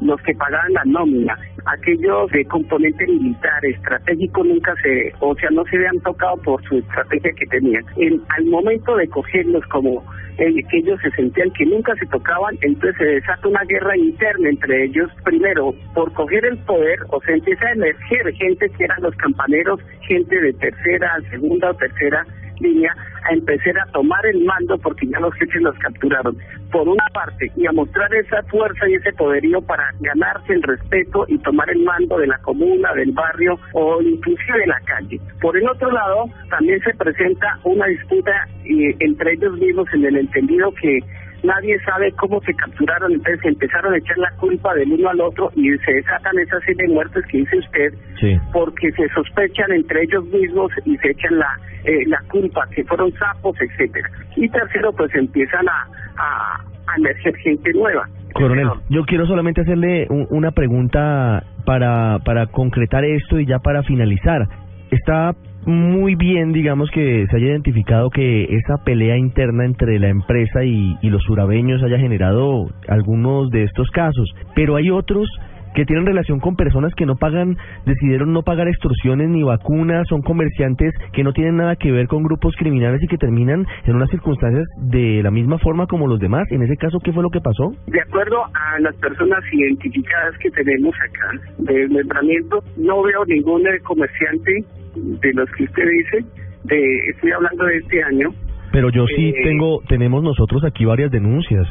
los 0.00 0.20
que 0.22 0.34
pagaban 0.34 0.72
la 0.72 0.84
nómina, 0.84 1.38
aquellos 1.66 2.30
de 2.30 2.44
componente 2.44 3.06
militar, 3.06 3.64
estratégico, 3.64 4.44
nunca 4.44 4.74
se, 4.82 5.12
o 5.20 5.34
sea, 5.36 5.50
no 5.50 5.64
se 5.64 5.76
habían 5.76 5.98
tocado 6.00 6.36
por 6.42 6.62
su 6.64 6.78
estrategia 6.78 7.32
que 7.38 7.46
tenían. 7.46 7.84
En, 7.96 8.20
al 8.36 8.44
momento 8.46 8.96
de 8.96 9.08
cogerlos 9.08 9.64
como 9.66 10.04
eh, 10.38 10.52
que 10.68 10.78
ellos 10.78 11.00
se 11.00 11.10
sentían 11.12 11.50
que 11.52 11.64
nunca 11.64 11.94
se 11.96 12.06
tocaban, 12.06 12.56
entonces 12.60 12.96
se 12.98 13.04
desata 13.04 13.48
una 13.48 13.64
guerra 13.64 13.96
interna 13.96 14.48
entre 14.48 14.84
ellos, 14.84 15.10
primero 15.24 15.74
por 15.94 16.12
coger 16.12 16.44
el 16.44 16.58
poder, 16.58 16.98
o 17.10 17.20
sea, 17.22 17.34
empieza 17.34 17.66
a 17.66 17.72
emerger 17.72 18.34
gente 18.34 18.68
que 18.70 18.84
eran 18.84 19.02
los 19.02 19.14
campaneros, 19.16 19.80
gente 20.02 20.40
de 20.40 20.52
tercera, 20.54 21.16
segunda 21.30 21.70
o 21.70 21.74
tercera 21.74 22.26
línea, 22.60 22.94
a 23.24 23.32
empezar 23.32 23.78
a 23.78 23.90
tomar 23.92 24.24
el 24.26 24.44
mando 24.44 24.76
porque 24.78 25.06
ya 25.06 25.18
los 25.20 25.34
jefes 25.34 25.62
los 25.62 25.76
capturaron, 25.78 26.36
por 26.70 26.88
una 26.88 27.04
parte, 27.12 27.50
y 27.56 27.66
a 27.66 27.72
mostrar 27.72 28.12
esa 28.14 28.42
fuerza 28.44 28.88
y 28.88 28.94
ese 28.94 29.12
poderío 29.12 29.60
para 29.62 29.90
ganarse 30.00 30.52
el 30.52 30.62
respeto 30.62 31.24
y 31.28 31.38
tomar 31.38 31.70
el 31.70 31.82
mando 31.82 32.18
de 32.18 32.26
la 32.26 32.38
comuna, 32.38 32.92
del 32.94 33.12
barrio 33.12 33.58
o 33.72 34.02
inclusive 34.02 34.58
de 34.58 34.66
la 34.66 34.80
calle. 34.80 35.20
Por 35.40 35.56
el 35.56 35.68
otro 35.68 35.90
lado, 35.90 36.26
también 36.50 36.80
se 36.80 36.94
presenta 36.94 37.58
una 37.64 37.86
disputa 37.86 38.48
eh, 38.64 38.94
entre 39.00 39.34
ellos 39.34 39.56
mismos 39.58 39.86
en 39.92 40.04
el 40.04 40.16
entendido 40.16 40.72
que 40.74 40.98
nadie 41.44 41.78
sabe 41.80 42.10
cómo 42.12 42.40
se 42.42 42.54
capturaron, 42.54 43.12
entonces 43.12 43.40
se 43.42 43.48
empezaron 43.48 43.94
a 43.94 43.98
echar 43.98 44.18
la 44.18 44.30
culpa 44.38 44.74
del 44.74 44.92
uno 44.92 45.08
al 45.10 45.20
otro 45.20 45.50
y 45.54 45.68
se 45.78 45.92
desatan 45.92 46.38
esas 46.38 46.62
serie 46.64 46.86
de 46.88 46.94
muertes 46.94 47.24
que 47.26 47.38
dice 47.38 47.58
usted, 47.58 47.94
Sí. 48.20 48.36
porque 48.52 48.90
se 48.92 49.08
sospechan 49.10 49.70
entre 49.72 50.02
ellos 50.02 50.24
mismos 50.26 50.70
y 50.84 50.96
se 50.98 51.10
echan 51.10 51.38
la 51.38 51.48
eh, 51.84 52.06
la 52.06 52.18
culpa, 52.30 52.66
que 52.74 52.82
fueron 52.84 53.12
sapos, 53.12 53.54
etcétera. 53.60 54.08
Y 54.36 54.48
tercero, 54.48 54.90
pues 54.96 55.14
empiezan 55.14 55.68
a, 55.68 55.86
a, 56.16 56.54
a 56.86 56.96
emerger 56.96 57.36
gente 57.36 57.70
nueva. 57.74 58.08
Coronel, 58.32 58.68
yo 58.88 59.04
quiero 59.04 59.26
solamente 59.26 59.60
hacerle 59.60 60.06
un- 60.08 60.26
una 60.30 60.50
pregunta 60.52 61.44
para, 61.66 62.18
para 62.24 62.46
concretar 62.46 63.04
esto 63.04 63.38
y 63.38 63.44
ya 63.46 63.58
para 63.58 63.82
finalizar. 63.82 64.48
Está 64.90 65.32
muy 65.66 66.14
bien, 66.14 66.52
digamos, 66.52 66.90
que 66.90 67.26
se 67.30 67.36
haya 67.36 67.46
identificado 67.46 68.10
que 68.10 68.44
esa 68.44 68.78
pelea 68.84 69.16
interna 69.16 69.64
entre 69.64 69.98
la 69.98 70.08
empresa 70.08 70.64
y, 70.64 70.96
y 71.00 71.10
los 71.10 71.22
surabeños 71.22 71.82
haya 71.82 71.98
generado 71.98 72.68
algunos 72.88 73.50
de 73.50 73.64
estos 73.64 73.90
casos, 73.90 74.28
pero 74.54 74.76
hay 74.76 74.90
otros 74.90 75.28
que 75.74 75.84
tienen 75.84 76.06
relación 76.06 76.40
con 76.40 76.56
personas 76.56 76.94
que 76.94 77.04
no 77.04 77.16
pagan, 77.16 77.56
decidieron 77.84 78.32
no 78.32 78.42
pagar 78.42 78.68
extorsiones 78.68 79.28
ni 79.28 79.42
vacunas, 79.42 80.06
son 80.08 80.22
comerciantes 80.22 80.94
que 81.12 81.24
no 81.24 81.32
tienen 81.32 81.56
nada 81.56 81.76
que 81.76 81.90
ver 81.90 82.06
con 82.06 82.22
grupos 82.22 82.54
criminales 82.56 83.02
y 83.02 83.08
que 83.08 83.18
terminan 83.18 83.66
en 83.84 83.96
unas 83.96 84.08
circunstancias 84.10 84.66
de 84.78 85.22
la 85.22 85.30
misma 85.30 85.58
forma 85.58 85.86
como 85.86 86.06
los 86.06 86.20
demás. 86.20 86.46
En 86.50 86.62
ese 86.62 86.76
caso, 86.76 87.00
¿qué 87.00 87.12
fue 87.12 87.22
lo 87.22 87.30
que 87.30 87.40
pasó? 87.40 87.72
De 87.88 88.00
acuerdo 88.00 88.44
a 88.54 88.78
las 88.80 88.94
personas 88.96 89.40
identificadas 89.52 90.38
que 90.38 90.50
tenemos 90.50 90.94
acá 90.96 91.30
de 91.58 91.74
desmembramiento, 91.74 92.62
no 92.76 93.02
veo 93.02 93.24
ningún 93.26 93.64
comerciante 93.82 94.64
de 94.94 95.32
los 95.34 95.50
que 95.52 95.64
usted 95.64 95.82
dice, 95.88 96.24
de, 96.64 96.98
estoy 97.10 97.30
hablando 97.32 97.64
de 97.64 97.76
este 97.76 98.02
año. 98.02 98.30
Pero 98.72 98.90
yo 98.90 99.06
sí 99.06 99.28
Eh, 99.28 99.42
tengo, 99.44 99.80
tenemos 99.88 100.22
nosotros 100.22 100.64
aquí 100.64 100.84
varias 100.84 101.10
denuncias, 101.10 101.66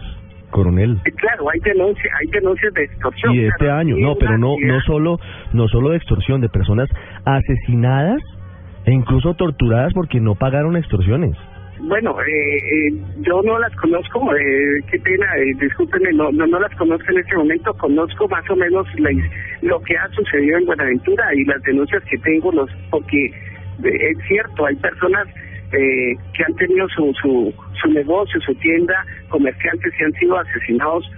coronel. 0.52 0.98
Eh, 1.06 1.12
Claro, 1.12 1.50
hay 1.50 1.60
denuncias, 1.60 2.14
hay 2.20 2.28
denuncias 2.32 2.74
de 2.74 2.84
extorsión. 2.84 3.34
Y 3.34 3.38
de 3.40 3.48
este 3.48 3.66
claro, 3.66 3.80
año, 3.80 3.98
no, 3.98 4.16
pero 4.16 4.38
no, 4.38 4.56
no 4.62 4.82
solo, 4.82 5.20
no 5.54 5.68
solo 5.68 5.90
de 5.90 5.98
extorsión, 5.98 6.42
de 6.42 6.50
personas 6.50 6.90
asesinadas 7.26 8.22
e 8.86 8.92
incluso 8.92 9.34
torturadas 9.34 9.94
porque 9.94 10.20
no 10.20 10.36
pagaron 10.36 10.76
extorsiones. 10.78 11.36
Bueno, 11.80 12.16
eh, 12.22 12.58
eh, 12.58 12.94
yo 13.22 13.42
no 13.42 13.60
las 13.60 13.76
conozco, 13.76 14.34
eh, 14.36 14.80
qué 14.90 15.00
pena, 15.00 15.26
eh, 15.38 15.54
discúlpenme, 15.60 16.14
no, 16.14 16.32
no, 16.32 16.60
las 16.60 16.74
conozco 16.76 17.12
en 17.12 17.20
este 17.20 17.36
momento, 17.36 17.74
conozco 17.74 18.28
más 18.30 18.48
o 18.50 18.56
menos 18.56 18.88
la 19.00 19.10
lo 19.62 19.82
que 19.82 19.98
ha 19.98 20.08
sucedido 20.10 20.58
en 20.60 20.66
Buenaventura 20.66 21.34
y 21.34 21.44
las 21.46 21.62
denuncias 21.64 22.04
que 22.04 22.18
tengo, 22.20 22.52
los 22.52 22.70
porque 22.90 23.26
eh, 23.26 24.12
es 24.12 24.18
cierto, 24.28 24.66
hay 24.66 24.76
personas 24.76 25.28
eh, 25.74 26.16
que 26.34 26.44
han 26.44 26.56
tenido 26.56 26.88
su, 26.90 27.14
su, 27.22 27.54
su 27.82 27.90
negocio, 27.92 28.40
su 28.42 28.54
tienda, 28.56 29.06
comerciantes 29.30 29.94
que 29.98 30.06
han 30.06 30.14
sido 30.14 30.38
asesinados 30.38 31.10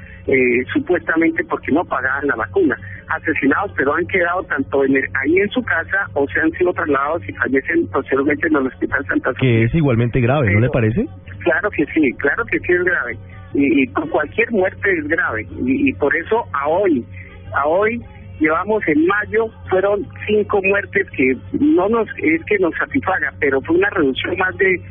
supuestamente 0.74 1.44
porque 1.44 1.72
no 1.72 1.86
pagaban 1.86 2.26
la 2.26 2.36
vacuna. 2.36 2.76
Asesinados, 3.10 3.72
pero 3.78 3.94
han 3.94 4.06
quedado 4.08 4.44
tanto 4.44 4.84
en 4.84 4.96
el- 4.96 5.08
ahí 5.24 5.38
en 5.38 5.50
su 5.50 5.62
casa 5.64 6.08
o 6.14 6.28
se 6.28 6.40
han 6.40 6.52
sido 6.52 6.74
trasladados 6.74 7.28
y 7.28 7.34
fallecen 7.34 7.88
posteriormente 7.88 8.48
en 8.48 8.56
el 8.56 8.68
Hospital 8.68 9.06
Santa 9.06 9.30
Sofía. 9.32 9.50
Que 9.50 9.64
es 9.64 9.76
igualmente 9.76 10.20
grave, 10.20 10.54
¿no 10.54 10.60
le 10.60 10.70
parece? 10.70 11.06
Claro 11.40 11.70
que 11.72 11.86
sí, 11.88 12.12
claro 12.18 12.44
que 12.46 12.60
sí 12.60 12.74
es 12.74 12.84
grave. 12.84 13.18
Y, 13.54 13.88
cualquier 13.88 14.52
muerte 14.52 14.92
es 15.00 15.08
grave. 15.08 15.48
Y, 15.64 15.90
y 15.90 15.94
por 15.94 16.14
eso 16.16 16.44
a 16.52 16.68
hoy, 16.68 17.06
a 17.54 17.68
hoy 17.68 18.02
llevamos 18.40 18.84
en 18.88 19.06
mayo, 19.06 19.48
fueron 19.70 20.06
cinco 20.28 20.60
muertes 20.64 21.10
que 21.12 21.38
no 21.60 21.88
nos, 21.88 22.08
es 22.18 22.44
que 22.46 22.58
nos 22.60 22.74
satisfaga, 22.76 23.32
pero 23.40 23.62
fue 23.62 23.78
una 23.78 23.90
reducción 23.92 24.38
más 24.38 24.58
de 24.58 24.82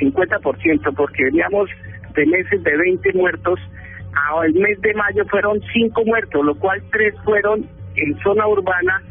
50%, 0.00 0.94
porque 0.94 1.24
veníamos 1.24 1.68
de 2.14 2.26
meses 2.26 2.62
de 2.62 2.76
20 2.76 3.12
muertos, 3.14 3.58
a 4.14 4.44
el 4.46 4.54
mes 4.54 4.80
de 4.80 4.94
mayo 4.94 5.24
fueron 5.26 5.60
cinco 5.72 6.04
muertos, 6.04 6.44
lo 6.44 6.54
cual 6.56 6.82
tres 6.90 7.14
fueron 7.24 7.66
en 7.96 8.18
zona 8.20 8.46
urbana 8.46 9.02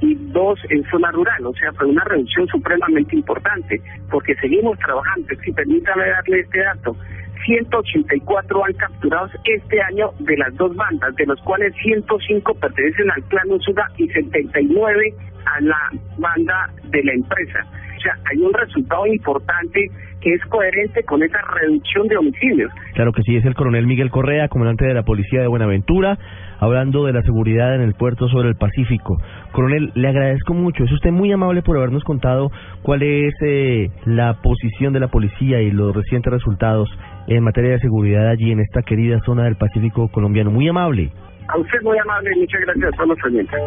y 0.00 0.14
dos 0.32 0.58
en 0.70 0.84
zona 0.90 1.10
rural, 1.10 1.46
o 1.46 1.54
sea, 1.54 1.72
fue 1.72 1.86
una 1.86 2.04
reducción 2.04 2.46
supremamente 2.48 3.16
importante, 3.16 3.80
porque 4.10 4.34
seguimos 4.36 4.78
trabajando. 4.78 5.28
Si 5.42 5.52
permítame 5.52 6.08
darle 6.08 6.40
este 6.40 6.60
dato, 6.60 6.96
184 7.44 8.64
han 8.64 8.72
capturados 8.74 9.30
este 9.44 9.80
año 9.80 10.10
de 10.18 10.36
las 10.36 10.54
dos 10.56 10.74
bandas, 10.74 11.14
de 11.16 11.26
los 11.26 11.40
cuales 11.42 11.74
105 11.82 12.54
pertenecen 12.54 13.10
al 13.10 13.22
clan 13.24 13.50
Usuga 13.52 13.88
y 13.96 14.08
79 14.08 15.14
a 15.44 15.60
la 15.60 15.90
banda 16.18 16.70
de 16.84 17.04
la 17.04 17.12
empresa. 17.12 17.66
Sea, 18.06 18.18
hay 18.30 18.38
un 18.38 18.52
resultado 18.52 19.06
importante 19.06 19.90
que 20.20 20.32
es 20.32 20.40
coherente 20.46 21.02
con 21.04 21.22
esa 21.22 21.38
reducción 21.60 22.06
de 22.08 22.16
homicidios. 22.16 22.70
Claro 22.94 23.12
que 23.12 23.22
sí, 23.22 23.36
es 23.36 23.44
el 23.44 23.54
coronel 23.54 23.86
Miguel 23.86 24.10
Correa, 24.10 24.48
comandante 24.48 24.86
de 24.86 24.94
la 24.94 25.02
Policía 25.02 25.40
de 25.40 25.46
Buenaventura, 25.46 26.18
hablando 26.58 27.04
de 27.04 27.12
la 27.12 27.22
seguridad 27.22 27.74
en 27.74 27.82
el 27.82 27.94
puerto 27.94 28.28
sobre 28.28 28.48
el 28.48 28.56
Pacífico. 28.56 29.18
Coronel, 29.52 29.92
le 29.94 30.08
agradezco 30.08 30.54
mucho, 30.54 30.84
es 30.84 30.92
usted 30.92 31.10
muy 31.10 31.32
amable 31.32 31.62
por 31.62 31.76
habernos 31.76 32.04
contado 32.04 32.50
cuál 32.82 33.02
es 33.02 33.34
eh, 33.44 33.90
la 34.04 34.40
posición 34.42 34.92
de 34.92 35.00
la 35.00 35.08
policía 35.08 35.60
y 35.60 35.70
los 35.70 35.94
recientes 35.94 36.32
resultados 36.32 36.88
en 37.26 37.42
materia 37.42 37.72
de 37.72 37.80
seguridad 37.80 38.28
allí 38.28 38.52
en 38.52 38.60
esta 38.60 38.82
querida 38.82 39.20
zona 39.24 39.44
del 39.44 39.56
Pacífico 39.56 40.08
colombiano. 40.08 40.50
Muy 40.50 40.68
amable. 40.68 41.10
A 41.48 41.58
usted 41.58 41.80
muy 41.82 41.98
amable 41.98 42.30
muchas 42.36 42.60
gracias 42.62 42.92
a 42.92 42.96
todos 42.96 43.08
los 43.10 43.24
oyentes. 43.24 43.60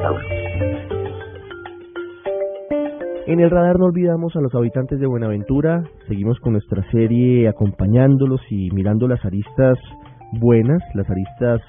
En 3.30 3.39
el 3.39 3.52
radar 3.52 3.78
no 3.78 3.86
olvidamos 3.86 4.36
a 4.36 4.42
los 4.42 4.56
habitantes 4.56 5.00
de 5.00 5.06
Buenaventura, 5.06 5.84
seguimos 6.08 6.39
con 6.39 6.54
nuestra 6.54 6.82
serie 6.89 7.48
acompañándolos 7.48 8.42
y 8.50 8.72
mirando 8.72 9.08
las 9.08 9.24
aristas 9.24 9.78
buenas, 10.39 10.82
las 10.96 11.08
aristas 11.08 11.62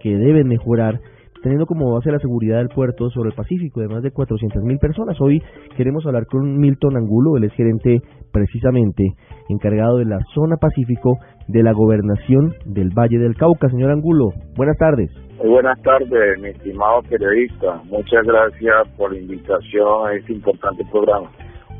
que 0.00 0.16
deben 0.16 0.48
mejorar, 0.48 0.98
teniendo 1.40 1.66
como 1.66 1.92
base 1.92 2.10
la 2.10 2.18
seguridad 2.18 2.56
del 2.56 2.68
puerto 2.68 3.10
sobre 3.10 3.28
el 3.28 3.36
Pacífico 3.36 3.80
de 3.80 3.86
más 3.86 4.02
de 4.02 4.12
400.000 4.12 4.80
personas. 4.80 5.20
Hoy 5.20 5.40
queremos 5.76 6.04
hablar 6.04 6.26
con 6.26 6.58
Milton 6.58 6.96
Angulo, 6.96 7.36
él 7.36 7.44
es 7.44 7.52
gerente 7.52 8.02
precisamente 8.34 9.14
encargado 9.48 9.98
de 9.98 10.04
la 10.04 10.18
zona 10.34 10.56
Pacífico 10.56 11.18
de 11.48 11.62
la 11.62 11.72
gobernación 11.72 12.52
del 12.66 12.90
Valle 12.90 13.18
del 13.18 13.36
Cauca. 13.36 13.68
Señor 13.70 13.92
Angulo, 13.92 14.30
buenas 14.56 14.76
tardes. 14.76 15.10
Muy 15.38 15.50
buenas 15.50 15.80
tardes, 15.82 16.40
mi 16.40 16.48
estimado 16.48 17.02
periodista. 17.08 17.80
Muchas 17.84 18.26
gracias 18.26 18.88
por 18.96 19.12
la 19.12 19.20
invitación 19.20 20.08
a 20.08 20.14
este 20.14 20.32
importante 20.32 20.84
programa. 20.90 21.30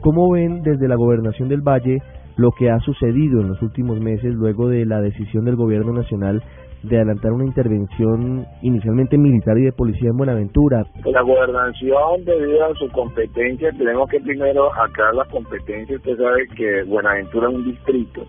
¿Cómo 0.01 0.31
ven 0.33 0.63
desde 0.63 0.87
la 0.87 0.97
gobernación 0.97 1.49
del 1.49 1.63
Valle 1.63 1.99
lo 2.37 2.51
que 2.51 2.71
ha 2.71 2.79
sucedido 2.81 3.41
en 3.41 3.49
los 3.49 3.63
últimos 3.63 4.01
meses 4.01 4.35
luego 4.35 4.69
de 4.69 4.85
la 4.87 5.01
decisión 5.01 5.45
del 5.45 5.57
gobierno 5.57 5.93
nacional 5.93 6.43
de 6.85 6.97
adelantar 6.97 7.33
una 7.33 7.45
intervención 7.45 8.47
inicialmente 8.63 9.17
militar 9.19 9.59
y 9.59 9.65
de 9.65 9.73
policía 9.73 10.11
en 10.11 10.17
Buenaventura? 10.17 10.85
La 11.05 11.23
gobernación, 11.23 12.25
debido 12.25 12.65
a 12.65 12.75
su 12.75 12.89
competencia, 12.91 13.71
tenemos 13.73 14.09
que 14.11 14.21
primero 14.21 14.73
aclarar 14.75 15.15
las 15.15 15.29
competencias. 15.29 15.99
Usted 15.99 16.17
sabe 16.17 16.47
que 16.57 16.83
Buenaventura 16.85 17.49
es 17.49 17.55
un 17.55 17.65
distrito 17.65 18.27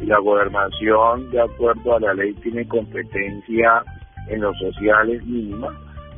y 0.00 0.06
la 0.06 0.18
gobernación, 0.18 1.30
de 1.30 1.40
acuerdo 1.40 1.96
a 1.96 2.00
la 2.00 2.14
ley, 2.14 2.34
tiene 2.34 2.66
competencia 2.68 3.82
en 4.28 4.40
los 4.40 4.56
sociales 4.58 5.24
mínima. 5.24 5.68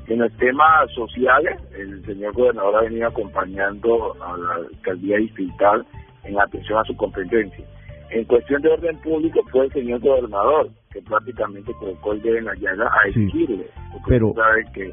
En 0.08 0.20
los 0.20 0.32
temas 0.38 0.90
sociales, 0.94 1.60
el 1.76 2.04
señor 2.04 2.32
gobernador 2.32 2.76
ha 2.76 2.82
venido 2.82 3.08
acompañando 3.08 4.16
a 4.22 4.36
la 4.36 4.54
alcaldía 4.54 5.18
distrital 5.18 5.84
en 6.24 6.40
atención 6.40 6.78
a 6.78 6.84
su 6.84 6.96
competencia. 6.96 7.64
En 8.10 8.24
cuestión 8.24 8.62
de 8.62 8.70
orden 8.70 8.96
público 9.02 9.40
fue 9.50 9.66
el 9.66 9.72
señor 9.72 10.00
gobernador 10.00 10.68
que 10.92 11.02
prácticamente 11.02 11.72
colocó 11.74 12.12
el 12.12 12.22
dedo 12.22 12.36
en 12.36 12.44
la 12.46 12.54
llaga 12.54 12.86
a 12.86 13.12
Sí. 13.12 13.24
exigirle, 13.24 13.66
Pero- 14.06 14.32
que 14.72 14.90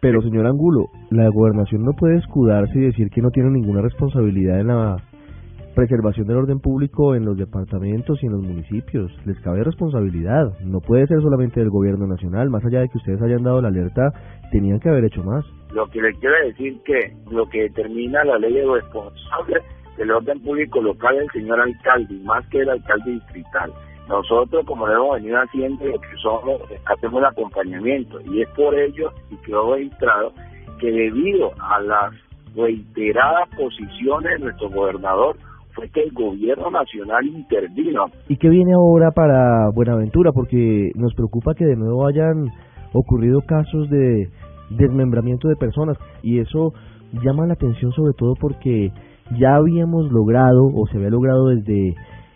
Pero, 0.00 0.22
señor 0.22 0.46
Angulo, 0.46 0.86
la 1.10 1.28
gobernación 1.28 1.84
no 1.84 1.92
puede 1.92 2.16
escudarse 2.16 2.72
y 2.78 2.80
decir 2.86 3.10
que 3.10 3.20
no 3.20 3.28
tiene 3.30 3.50
ninguna 3.50 3.82
responsabilidad 3.82 4.58
en 4.60 4.68
la 4.68 4.96
preservación 5.74 6.26
del 6.26 6.38
orden 6.38 6.58
público 6.58 7.14
en 7.14 7.26
los 7.26 7.36
departamentos 7.36 8.18
y 8.22 8.26
en 8.26 8.32
los 8.32 8.42
municipios. 8.42 9.12
Les 9.26 9.38
cabe 9.40 9.62
responsabilidad. 9.62 10.52
No 10.64 10.80
puede 10.80 11.06
ser 11.06 11.20
solamente 11.20 11.60
del 11.60 11.68
gobierno 11.68 12.06
nacional. 12.06 12.48
Más 12.48 12.64
allá 12.64 12.80
de 12.80 12.88
que 12.88 12.96
ustedes 12.98 13.20
hayan 13.22 13.42
dado 13.42 13.60
la 13.60 13.68
alerta, 13.68 14.10
tenían 14.50 14.80
que 14.80 14.88
haber 14.88 15.04
hecho 15.04 15.22
más. 15.22 15.44
Lo 15.74 15.86
que 15.88 16.00
le 16.00 16.12
quiero 16.14 16.34
decir 16.46 16.80
que 16.84 16.98
lo 17.30 17.46
que 17.50 17.62
determina 17.64 18.24
la 18.24 18.38
ley 18.38 18.54
de 18.54 18.64
responsable 18.66 19.60
del 20.00 20.10
orden 20.12 20.40
público 20.40 20.80
local 20.80 21.14
el 21.18 21.28
señor 21.30 21.60
alcalde, 21.60 22.14
más 22.24 22.46
que 22.48 22.60
el 22.60 22.70
alcalde 22.70 23.12
distrital. 23.12 23.70
Nosotros, 24.08 24.64
como 24.64 24.86
lo 24.86 24.94
hemos 24.94 25.16
venido 25.16 25.36
haciendo, 25.36 25.84
que 25.84 26.16
somos, 26.22 26.62
hacemos 26.86 27.20
el 27.20 27.26
acompañamiento, 27.26 28.18
y 28.22 28.40
es 28.40 28.48
por 28.56 28.74
ello, 28.74 29.12
y 29.30 29.36
quedó 29.44 29.74
registrado, 29.74 30.32
que 30.80 30.90
debido 30.90 31.50
a 31.60 31.80
las 31.82 32.14
reiteradas 32.56 33.50
posiciones 33.50 34.32
de 34.32 34.38
nuestro 34.46 34.70
gobernador, 34.70 35.36
fue 35.74 35.88
que 35.90 36.02
el 36.02 36.12
gobierno 36.12 36.70
nacional 36.70 37.24
intervino 37.26 38.06
¿Y 38.26 38.38
qué 38.38 38.48
viene 38.48 38.72
ahora 38.72 39.10
para 39.12 39.68
Buenaventura? 39.72 40.32
Porque 40.32 40.90
nos 40.94 41.14
preocupa 41.14 41.54
que 41.54 41.64
de 41.64 41.76
nuevo 41.76 42.06
hayan 42.08 42.46
ocurrido 42.92 43.42
casos 43.42 43.88
de 43.88 44.28
desmembramiento 44.70 45.46
de 45.46 45.56
personas 45.56 45.96
y 46.22 46.40
eso 46.40 46.72
llama 47.22 47.46
la 47.46 47.52
atención 47.52 47.92
sobre 47.92 48.14
todo 48.14 48.34
porque 48.34 48.90
ya 49.38 49.56
habíamos 49.56 50.10
logrado 50.10 50.66
o 50.74 50.86
se 50.86 50.96
había 50.96 51.10
logrado 51.10 51.48
desde 51.48 51.94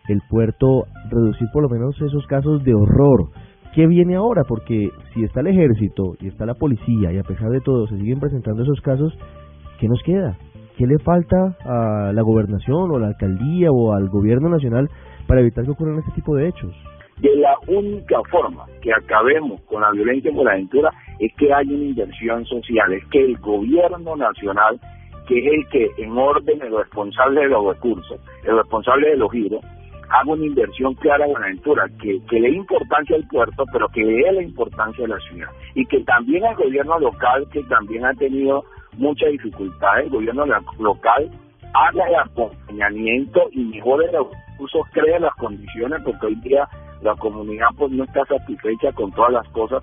el 0.09 0.21
puerto 0.29 0.85
reducir 1.11 1.49
por 1.53 1.63
lo 1.63 1.69
menos 1.69 2.01
esos 2.01 2.27
casos 2.27 2.63
de 2.65 2.75
horror. 2.75 3.31
¿Qué 3.75 3.87
viene 3.87 4.17
ahora? 4.17 4.43
Porque 4.47 4.91
si 5.13 5.25
está 5.25 5.41
el 5.41 5.49
ejército 5.49 6.15
y 6.21 6.29
está 6.29 6.47
la 6.47 6.55
policía 6.55 7.13
y 7.13 7.19
a 7.19 7.25
pesar 7.25 7.51
de 7.51 7.61
todo 7.61 7.87
se 7.87 7.97
siguen 7.97 8.21
presentando 8.21 8.63
esos 8.63 8.81
casos, 8.81 9.13
¿qué 9.81 9.89
nos 9.89 10.03
queda? 10.03 10.37
¿Qué 10.77 10.87
le 10.87 10.99
falta 10.99 11.57
a 11.65 12.13
la 12.13 12.23
gobernación 12.23 12.91
o 12.91 12.97
a 12.97 13.01
la 13.01 13.07
alcaldía 13.09 13.71
o 13.71 13.93
al 13.93 14.09
gobierno 14.09 14.49
nacional 14.49 14.89
para 15.27 15.41
evitar 15.41 15.65
que 15.65 15.71
ocurran 15.71 15.99
este 15.99 16.13
tipo 16.13 16.37
de 16.37 16.49
hechos? 16.49 16.75
de 17.19 17.37
la 17.37 17.57
única 17.69 18.21
forma 18.31 18.67
que 18.83 18.93
acabemos 18.93 19.61
con 19.63 19.83
la 19.83 19.91
violencia 19.93 20.31
en 20.31 20.37
Buenaventura 20.37 20.91
es 21.19 21.33
que 21.37 21.53
haya 21.53 21.73
una 21.73 21.85
inversión 21.85 22.45
social, 22.45 22.93
es 22.93 23.05
que 23.07 23.25
el 23.25 23.39
gobierno 23.39 24.17
nacional, 24.17 24.81
que 25.27 25.39
es 25.39 25.53
el 25.53 25.69
que 25.69 25.91
en 26.03 26.17
orden 26.17 26.63
el 26.63 26.77
responsable 26.77 27.43
de 27.43 27.49
los 27.49 27.67
recursos, 27.67 28.21
el 28.45 28.57
responsable 28.57 29.11
de 29.11 29.17
los 29.17 29.31
giros, 29.33 29.65
haga 30.11 30.33
una 30.33 30.47
inversión 30.47 30.95
clara 30.95 31.25
en 31.25 31.33
Buenaventura, 31.33 31.87
que, 32.01 32.21
que 32.29 32.41
le 32.41 32.51
dé 32.51 32.57
importancia 32.57 33.17
al 33.17 33.27
puerto, 33.29 33.65
pero 33.73 33.89
que 33.89 34.05
le 34.05 34.13
dé 34.13 34.33
la 34.33 34.43
importancia 34.43 35.05
a 35.05 35.09
la 35.09 35.19
ciudad. 35.21 35.49
Y 35.75 35.87
que 35.87 36.01
también 36.05 36.45
el 36.45 36.55
gobierno 36.57 36.99
local, 36.99 37.49
que 37.53 37.63
también 37.65 38.05
ha 38.05 38.15
tenido 38.15 38.65
muchas 38.97 39.31
dificultades, 39.31 40.05
el 40.05 40.11
gobierno 40.11 40.45
local 40.79 41.31
haga 41.75 42.07
el 42.07 42.15
acompañamiento 42.15 43.49
y 43.51 43.65
mejore 43.65 44.11
los 44.13 44.29
recursos, 44.31 44.83
crea 44.93 45.19
las 45.19 45.35
condiciones, 45.35 46.01
porque 46.05 46.27
hoy 46.27 46.37
día 46.37 46.69
la 47.03 47.15
comunidad 47.17 47.67
pues 47.77 47.91
no 47.91 48.05
está 48.05 48.25
satisfecha 48.27 48.93
con 48.93 49.11
todas 49.13 49.33
las 49.33 49.49
cosas 49.49 49.83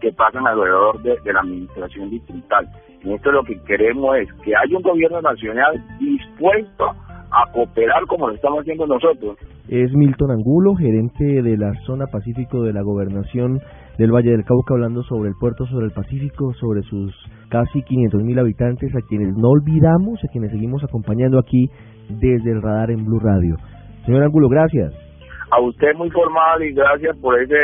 que 0.00 0.12
pasan 0.12 0.46
alrededor 0.46 1.02
de, 1.02 1.18
de 1.20 1.32
la 1.32 1.40
administración 1.40 2.10
distrital. 2.10 2.68
Esto 3.04 3.32
lo 3.32 3.42
que 3.44 3.58
queremos 3.66 4.16
es 4.16 4.32
que 4.42 4.52
haya 4.54 4.76
un 4.76 4.82
gobierno 4.82 5.20
nacional 5.20 5.82
dispuesto 5.98 6.84
a 7.30 7.52
cooperar 7.52 8.04
como 8.06 8.28
lo 8.28 8.34
estamos 8.34 8.60
haciendo 8.60 8.86
nosotros. 8.86 9.36
Es 9.68 9.92
Milton 9.94 10.30
Angulo, 10.30 10.74
gerente 10.74 11.42
de 11.42 11.56
la 11.56 11.72
zona 11.86 12.06
Pacífico 12.06 12.62
de 12.62 12.72
la 12.72 12.82
gobernación 12.82 13.60
del 13.98 14.12
Valle 14.12 14.30
del 14.30 14.44
Cauca, 14.44 14.74
hablando 14.74 15.02
sobre 15.02 15.30
el 15.30 15.34
puerto, 15.38 15.66
sobre 15.66 15.86
el 15.86 15.92
Pacífico, 15.92 16.52
sobre 16.54 16.82
sus 16.82 17.14
casi 17.48 17.82
500 17.82 18.22
mil 18.22 18.38
habitantes, 18.38 18.94
a 18.94 19.06
quienes 19.08 19.34
no 19.36 19.48
olvidamos, 19.48 20.22
a 20.22 20.28
quienes 20.30 20.52
seguimos 20.52 20.84
acompañando 20.84 21.38
aquí 21.38 21.68
desde 22.08 22.52
el 22.52 22.62
radar 22.62 22.90
en 22.90 23.04
Blue 23.04 23.20
Radio. 23.20 23.56
Señor 24.04 24.22
Angulo, 24.22 24.48
gracias. 24.48 25.05
A 25.50 25.60
usted 25.60 25.94
muy 25.94 26.10
formal 26.10 26.62
y 26.62 26.72
gracias 26.72 27.16
por 27.18 27.40
esa 27.40 27.54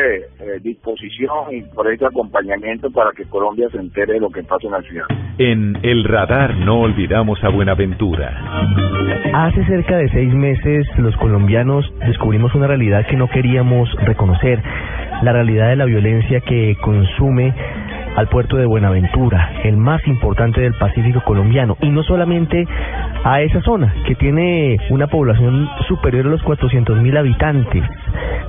disposición 0.62 1.52
y 1.52 1.62
por 1.74 1.92
ese 1.92 2.06
acompañamiento 2.06 2.90
para 2.90 3.10
que 3.10 3.24
Colombia 3.24 3.68
se 3.70 3.78
entere 3.78 4.14
de 4.14 4.20
lo 4.20 4.30
que 4.30 4.42
pasa 4.44 4.66
en 4.66 4.72
la 4.72 4.82
ciudad. 4.82 5.06
En 5.38 5.76
El 5.82 6.04
Radar 6.04 6.54
no 6.56 6.82
olvidamos 6.82 7.42
a 7.42 7.48
Buenaventura. 7.48 8.30
Hace 9.34 9.64
cerca 9.64 9.96
de 9.96 10.08
seis 10.10 10.32
meses 10.32 10.86
los 10.98 11.16
colombianos 11.16 11.84
descubrimos 12.06 12.54
una 12.54 12.68
realidad 12.68 13.06
que 13.08 13.16
no 13.16 13.28
queríamos 13.28 13.88
reconocer, 14.04 14.62
la 15.22 15.32
realidad 15.32 15.70
de 15.70 15.76
la 15.76 15.84
violencia 15.84 16.40
que 16.40 16.76
consume 16.82 17.52
al 18.16 18.28
puerto 18.28 18.56
de 18.56 18.66
Buenaventura, 18.66 19.60
el 19.64 19.76
más 19.76 20.06
importante 20.06 20.60
del 20.60 20.74
Pacífico 20.74 21.22
colombiano, 21.24 21.76
y 21.80 21.88
no 21.88 22.02
solamente 22.02 22.66
a 23.24 23.40
esa 23.40 23.60
zona, 23.62 23.94
que 24.06 24.14
tiene 24.14 24.78
una 24.90 25.06
población 25.06 25.68
superior 25.88 26.26
a 26.26 26.30
los 26.30 26.42
400 26.42 26.98
mil 26.98 27.16
habitantes. 27.16 27.84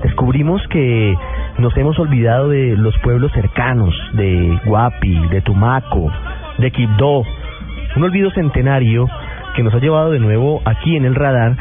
Descubrimos 0.04 0.66
que 0.70 1.16
nos 1.60 1.76
hemos 1.78 1.98
olvidado 2.00 2.50
de 2.50 2.76
los 2.76 2.98
pueblos 3.00 3.32
cercanos, 3.34 3.94
de 4.14 4.60
Guapi, 4.66 5.28
de 5.30 5.42
Tumaco, 5.42 6.12
de 6.58 6.72
Quibdó, 6.72 7.24
un 7.96 8.04
olvido 8.04 8.32
centenario 8.32 9.08
que 9.56 9.64
nos 9.64 9.74
ha 9.74 9.80
llevado 9.80 10.12
de 10.12 10.20
nuevo 10.20 10.62
aquí 10.66 10.96
en 10.96 11.06
el 11.06 11.16
radar 11.16 11.56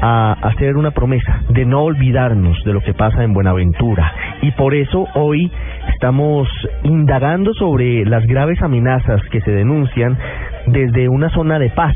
a 0.00 0.32
hacer 0.42 0.76
una 0.76 0.92
promesa 0.92 1.42
de 1.48 1.64
no 1.64 1.82
olvidarnos 1.82 2.62
de 2.64 2.72
lo 2.72 2.80
que 2.80 2.94
pasa 2.94 3.22
en 3.22 3.32
Buenaventura. 3.32 4.12
Y 4.42 4.52
por 4.52 4.74
eso 4.74 5.06
hoy 5.14 5.50
estamos 5.92 6.48
indagando 6.84 7.52
sobre 7.54 8.04
las 8.04 8.24
graves 8.26 8.62
amenazas 8.62 9.22
que 9.30 9.40
se 9.40 9.50
denuncian 9.50 10.16
desde 10.66 11.08
una 11.08 11.30
zona 11.30 11.58
de 11.58 11.70
paz, 11.70 11.94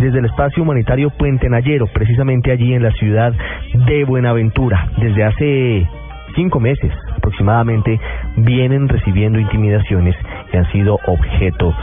desde 0.00 0.18
el 0.18 0.24
espacio 0.24 0.62
humanitario 0.62 1.10
Puente 1.10 1.48
Nayero, 1.48 1.86
precisamente 1.86 2.50
allí 2.50 2.72
en 2.72 2.82
la 2.82 2.90
ciudad 2.92 3.34
de 3.74 4.04
Buenaventura. 4.04 4.88
Desde 4.96 5.24
hace 5.24 5.86
cinco 6.34 6.58
meses 6.58 6.90
aproximadamente 7.16 8.00
vienen 8.36 8.88
recibiendo 8.88 9.38
intimidaciones 9.38 10.16
que 10.50 10.58
han 10.58 10.70
sido 10.72 10.98
objeto 11.06 11.74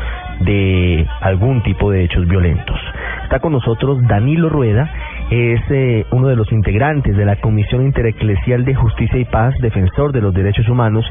de 0.41 1.05
algún 1.21 1.61
tipo 1.61 1.91
de 1.91 2.05
hechos 2.05 2.27
violentos. 2.27 2.79
Está 3.23 3.39
con 3.39 3.53
nosotros 3.53 3.99
Danilo 4.07 4.49
Rueda, 4.49 4.89
es 5.29 5.61
eh, 5.69 6.05
uno 6.11 6.27
de 6.27 6.35
los 6.35 6.51
integrantes 6.51 7.15
de 7.15 7.25
la 7.25 7.35
Comisión 7.35 7.83
Intereclesial 7.83 8.65
de 8.65 8.73
Justicia 8.73 9.19
y 9.19 9.25
Paz, 9.25 9.53
defensor 9.61 10.11
de 10.11 10.21
los 10.21 10.33
derechos 10.33 10.67
humanos, 10.69 11.05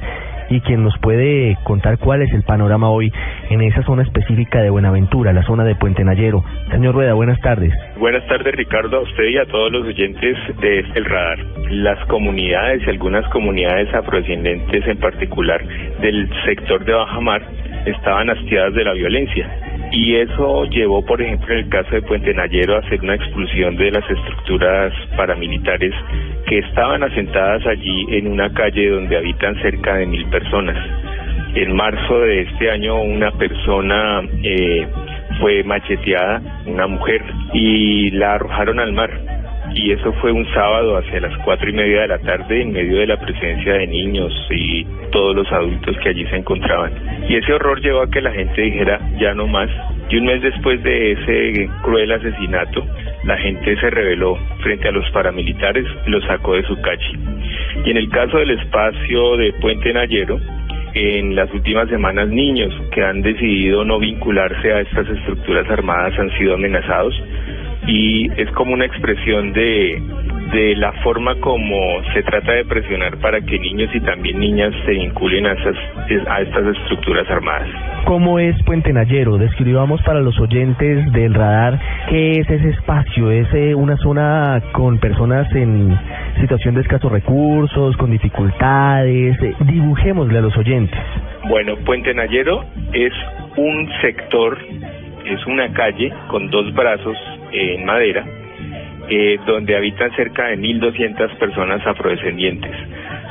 y 0.50 0.60
quien 0.60 0.82
nos 0.82 0.96
puede 0.98 1.56
contar 1.64 1.98
cuál 1.98 2.22
es 2.22 2.32
el 2.32 2.42
panorama 2.42 2.90
hoy 2.90 3.12
en 3.50 3.62
esa 3.62 3.82
zona 3.82 4.02
específica 4.02 4.60
de 4.62 4.70
Buenaventura, 4.70 5.32
la 5.32 5.42
zona 5.42 5.64
de 5.64 5.74
Puente 5.74 6.04
Nayero. 6.04 6.44
Señor 6.70 6.94
Rueda, 6.94 7.14
buenas 7.14 7.40
tardes. 7.40 7.72
Buenas 7.98 8.26
tardes 8.26 8.54
Ricardo, 8.54 8.98
a 8.98 9.00
usted 9.00 9.24
y 9.24 9.38
a 9.38 9.46
todos 9.46 9.72
los 9.72 9.86
oyentes 9.86 10.36
de 10.60 10.80
El 10.94 11.04
Radar. 11.04 11.38
Las 11.70 12.04
comunidades 12.06 12.82
y 12.86 12.90
algunas 12.90 13.28
comunidades 13.30 13.92
afrodescendientes 13.94 14.86
en 14.86 14.98
particular 14.98 15.62
del 16.00 16.28
sector 16.44 16.84
de 16.84 16.92
Bajamar 16.92 17.42
estaban 17.86 18.30
hastiadas 18.30 18.74
de 18.74 18.84
la 18.84 18.92
violencia 18.92 19.75
y 19.96 20.14
eso 20.16 20.66
llevó, 20.66 21.02
por 21.02 21.22
ejemplo, 21.22 21.54
en 21.54 21.60
el 21.60 21.68
caso 21.70 21.88
de 21.90 22.02
Puente 22.02 22.34
Nayero, 22.34 22.76
a 22.76 22.80
hacer 22.80 23.00
una 23.00 23.14
expulsión 23.14 23.76
de 23.76 23.90
las 23.90 24.04
estructuras 24.10 24.92
paramilitares 25.16 25.94
que 26.46 26.58
estaban 26.58 27.02
asentadas 27.02 27.66
allí 27.66 28.04
en 28.10 28.26
una 28.30 28.52
calle 28.52 28.90
donde 28.90 29.16
habitan 29.16 29.54
cerca 29.62 29.94
de 29.96 30.04
mil 30.04 30.26
personas. 30.26 30.76
En 31.54 31.74
marzo 31.74 32.18
de 32.20 32.42
este 32.42 32.70
año 32.70 33.00
una 33.00 33.30
persona 33.30 34.20
eh, 34.42 34.86
fue 35.40 35.64
macheteada, 35.64 36.42
una 36.66 36.86
mujer, 36.86 37.22
y 37.54 38.10
la 38.10 38.34
arrojaron 38.34 38.78
al 38.78 38.92
mar. 38.92 39.10
Y 39.76 39.92
eso 39.92 40.10
fue 40.14 40.32
un 40.32 40.46
sábado 40.54 40.96
hacia 40.96 41.20
las 41.20 41.36
cuatro 41.44 41.68
y 41.68 41.72
media 41.74 42.00
de 42.00 42.08
la 42.08 42.18
tarde 42.18 42.62
en 42.62 42.72
medio 42.72 42.96
de 42.96 43.06
la 43.06 43.20
presencia 43.20 43.74
de 43.74 43.86
niños 43.86 44.32
y 44.50 44.86
todos 45.12 45.36
los 45.36 45.52
adultos 45.52 45.94
que 46.02 46.08
allí 46.08 46.24
se 46.28 46.36
encontraban. 46.36 46.92
Y 47.28 47.36
ese 47.36 47.52
horror 47.52 47.82
llevó 47.82 48.00
a 48.00 48.10
que 48.10 48.22
la 48.22 48.32
gente 48.32 48.62
dijera 48.62 48.98
ya 49.20 49.34
no 49.34 49.46
más. 49.46 49.68
Y 50.08 50.16
un 50.16 50.24
mes 50.24 50.40
después 50.40 50.82
de 50.82 51.12
ese 51.12 51.68
cruel 51.82 52.10
asesinato, 52.10 52.86
la 53.24 53.36
gente 53.36 53.78
se 53.78 53.90
rebeló 53.90 54.38
frente 54.62 54.88
a 54.88 54.92
los 54.92 55.08
paramilitares 55.10 55.84
y 56.06 56.10
los 56.10 56.24
sacó 56.24 56.54
de 56.54 56.62
su 56.62 56.80
calle. 56.80 57.12
Y 57.84 57.90
en 57.90 57.98
el 57.98 58.08
caso 58.08 58.38
del 58.38 58.52
espacio 58.52 59.36
de 59.36 59.52
Puente 59.60 59.92
Nayero, 59.92 60.40
en 60.94 61.36
las 61.36 61.52
últimas 61.52 61.90
semanas 61.90 62.30
niños 62.30 62.72
que 62.92 63.04
han 63.04 63.20
decidido 63.20 63.84
no 63.84 63.98
vincularse 63.98 64.72
a 64.72 64.80
estas 64.80 65.06
estructuras 65.06 65.68
armadas 65.68 66.18
han 66.18 66.30
sido 66.38 66.54
amenazados 66.54 67.14
y 67.86 68.30
es 68.40 68.50
como 68.52 68.74
una 68.74 68.84
expresión 68.84 69.52
de, 69.52 70.02
de 70.52 70.76
la 70.76 70.92
forma 71.02 71.34
como 71.40 71.76
se 72.14 72.22
trata 72.22 72.52
de 72.52 72.64
presionar 72.64 73.16
para 73.18 73.40
que 73.40 73.58
niños 73.58 73.90
y 73.94 74.00
también 74.00 74.38
niñas 74.38 74.72
se 74.84 74.92
vinculen 74.92 75.46
a, 75.46 75.52
esas, 75.52 75.76
a 76.28 76.40
estas 76.40 76.76
estructuras 76.76 77.28
armadas. 77.30 77.68
¿Cómo 78.04 78.38
es 78.38 78.56
Puente 78.64 78.92
Nayero? 78.92 79.38
Describamos 79.38 80.00
para 80.02 80.20
los 80.20 80.38
oyentes 80.40 81.12
del 81.12 81.34
radar 81.34 81.78
qué 82.08 82.32
es 82.32 82.48
ese 82.48 82.70
espacio. 82.70 83.30
¿Es 83.30 83.52
eh, 83.52 83.74
una 83.74 83.96
zona 83.96 84.62
con 84.72 84.98
personas 84.98 85.52
en 85.54 85.96
situación 86.40 86.74
de 86.74 86.82
escasos 86.82 87.10
recursos, 87.10 87.96
con 87.96 88.10
dificultades? 88.10 89.40
Eh, 89.42 89.54
dibujémosle 89.64 90.38
a 90.38 90.42
los 90.42 90.56
oyentes. 90.56 90.98
Bueno, 91.48 91.76
Puente 91.84 92.14
Nayero 92.14 92.64
es 92.92 93.12
un 93.56 93.88
sector, 94.00 94.58
es 95.24 95.46
una 95.46 95.72
calle 95.72 96.12
con 96.28 96.48
dos 96.50 96.72
brazos 96.74 97.16
en 97.56 97.84
madera, 97.84 98.24
eh, 99.08 99.38
donde 99.46 99.76
habitan 99.76 100.14
cerca 100.16 100.48
de 100.48 100.58
1.200 100.58 101.36
personas 101.38 101.86
afrodescendientes. 101.86 102.72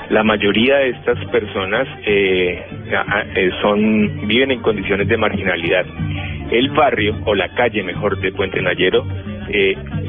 La 0.09 0.23
mayoría 0.23 0.77
de 0.77 0.89
estas 0.89 1.17
personas 1.25 1.87
eh, 2.05 2.63
eh, 3.35 3.49
son 3.61 4.27
viven 4.27 4.51
en 4.51 4.61
condiciones 4.61 5.07
de 5.07 5.17
marginalidad. 5.17 5.85
El 6.51 6.69
barrio, 6.69 7.17
o 7.25 7.33
la 7.33 7.49
calle 7.49 7.83
mejor 7.83 8.19
de 8.19 8.31
Puente 8.31 8.61
Nayero, 8.61 9.05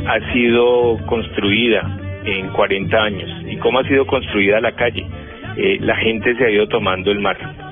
ha 0.07 0.33
sido 0.33 0.99
construida 1.07 1.83
en 2.25 2.49
40 2.49 2.97
años. 2.97 3.31
¿Y 3.49 3.57
cómo 3.57 3.79
ha 3.79 3.85
sido 3.85 4.07
construida 4.07 4.61
la 4.61 4.73
calle? 4.73 5.07
La 5.81 5.97
gente 5.97 6.37
se 6.37 6.45
ha 6.45 6.51
ido 6.51 6.69
tomando 6.69 7.11
el 7.11 7.21
mar 7.21 7.66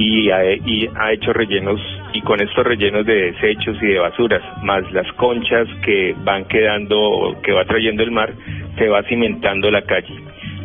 y 0.00 0.30
ha, 0.30 0.54
y 0.54 0.88
ha 0.96 1.12
hecho 1.12 1.30
rellenos 1.34 1.78
y 2.14 2.22
con 2.22 2.40
estos 2.40 2.64
rellenos 2.64 3.04
de 3.04 3.32
desechos 3.32 3.76
y 3.82 3.86
de 3.86 3.98
basuras, 3.98 4.42
más 4.62 4.90
las 4.92 5.06
conchas 5.12 5.68
que 5.84 6.14
van 6.24 6.46
quedando, 6.46 7.36
que 7.42 7.52
va 7.52 7.66
trayendo 7.66 8.02
el 8.02 8.10
mar, 8.10 8.32
se 8.78 8.88
va 8.88 9.02
cimentando 9.02 9.70
la 9.70 9.82
calle. 9.82 10.14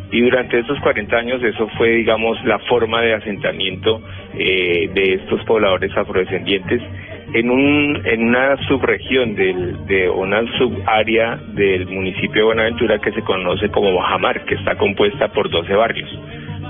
Y 0.10 0.22
durante 0.22 0.60
estos 0.60 0.80
40 0.80 1.18
años 1.18 1.44
eso 1.44 1.68
fue, 1.78 1.90
digamos, 1.90 2.42
la 2.46 2.60
forma 2.60 3.02
de 3.02 3.16
asentamiento 3.16 4.02
eh, 4.36 4.90
de 4.94 5.16
estos 5.16 5.44
pobladores 5.44 5.92
afrodescendientes 5.98 6.82
en, 7.34 7.50
un, 7.50 8.02
en 8.06 8.30
una 8.30 8.56
subregión 8.68 9.36
del, 9.36 9.86
de 9.88 10.10
una 10.10 10.46
subárea 10.58 11.36
del 11.56 11.88
municipio 11.88 12.42
de 12.42 12.44
Buenaventura 12.44 13.00
que 13.00 13.12
se 13.12 13.22
conoce 13.22 13.68
como 13.70 13.94
Bajamar, 13.94 14.46
que 14.46 14.56
está 14.56 14.78
compuesta 14.78 15.28
por 15.28 15.50
12 15.50 15.74
barrios. 15.74 16.10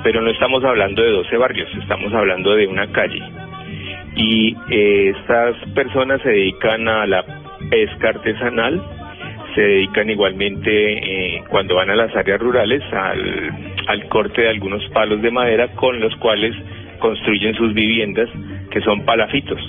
Pero 0.06 0.22
no 0.22 0.30
estamos 0.30 0.64
hablando 0.64 1.02
de 1.02 1.10
12 1.10 1.36
barrios, 1.36 1.68
estamos 1.82 2.14
hablando 2.14 2.54
de 2.54 2.68
una 2.68 2.86
calle. 2.92 3.24
Y 4.16 4.56
eh, 4.70 5.16
estas 5.18 5.56
personas 5.74 6.22
se 6.22 6.30
dedican 6.30 6.88
a 6.88 7.08
la 7.08 7.26
pesca 7.72 8.10
artesanal, 8.10 8.84
se 9.56 9.62
dedican 9.62 10.08
igualmente 10.08 11.38
eh, 11.38 11.44
cuando 11.50 11.78
van 11.78 11.90
a 11.90 11.96
las 11.96 12.16
áreas 12.16 12.40
rurales 12.40 12.84
al, 12.94 14.08
corte 14.10 14.44
de 14.44 14.50
algunos 14.50 14.88
palos 14.90 15.24
de 15.24 15.32
madera 15.32 15.70
con 15.70 16.00
los 16.00 16.16
cuales 16.18 16.56
construyen 17.00 17.56
sus 17.56 17.74
viviendas 17.74 18.30
que 18.70 18.82
son 18.82 19.06
palafitos 19.06 19.60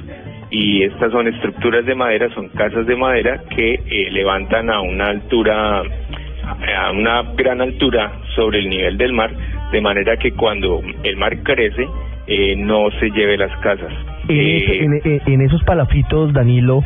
y 0.51 0.83
estas 0.83 1.13
son 1.13 1.29
estructuras 1.29 1.87
de 1.87 1.95
madera, 1.95 2.29
son 2.35 2.51
casas 2.51 2.87
de 2.87 2.95
madera 2.95 3.41
que 3.57 3.73
eh, 3.73 4.11
levantan 4.11 4.69
a 4.69 4.83
una 4.83 5.07
altura, 5.07 5.81
a 5.81 6.91
una 6.93 7.23
gran 7.37 7.63
altura 7.63 8.13
sobre 8.35 8.59
el 8.59 8.69
nivel 8.69 8.99
del 8.99 9.15
mar, 9.15 9.31
de 9.73 9.81
manera 9.81 10.17
que 10.17 10.33
cuando 10.33 10.81
el 11.03 11.17
mar 11.17 11.37
crece 11.43 11.87
eh, 12.29 12.57
no 12.57 12.91
se 12.99 13.11
lleve 13.11 13.37
las 13.37 13.57
casas. 13.61 13.93
En, 14.29 14.95
Eh, 15.05 15.21
en- 15.27 15.41
esos 15.43 15.63
palafitos, 15.63 16.33
Danilo, 16.33 16.83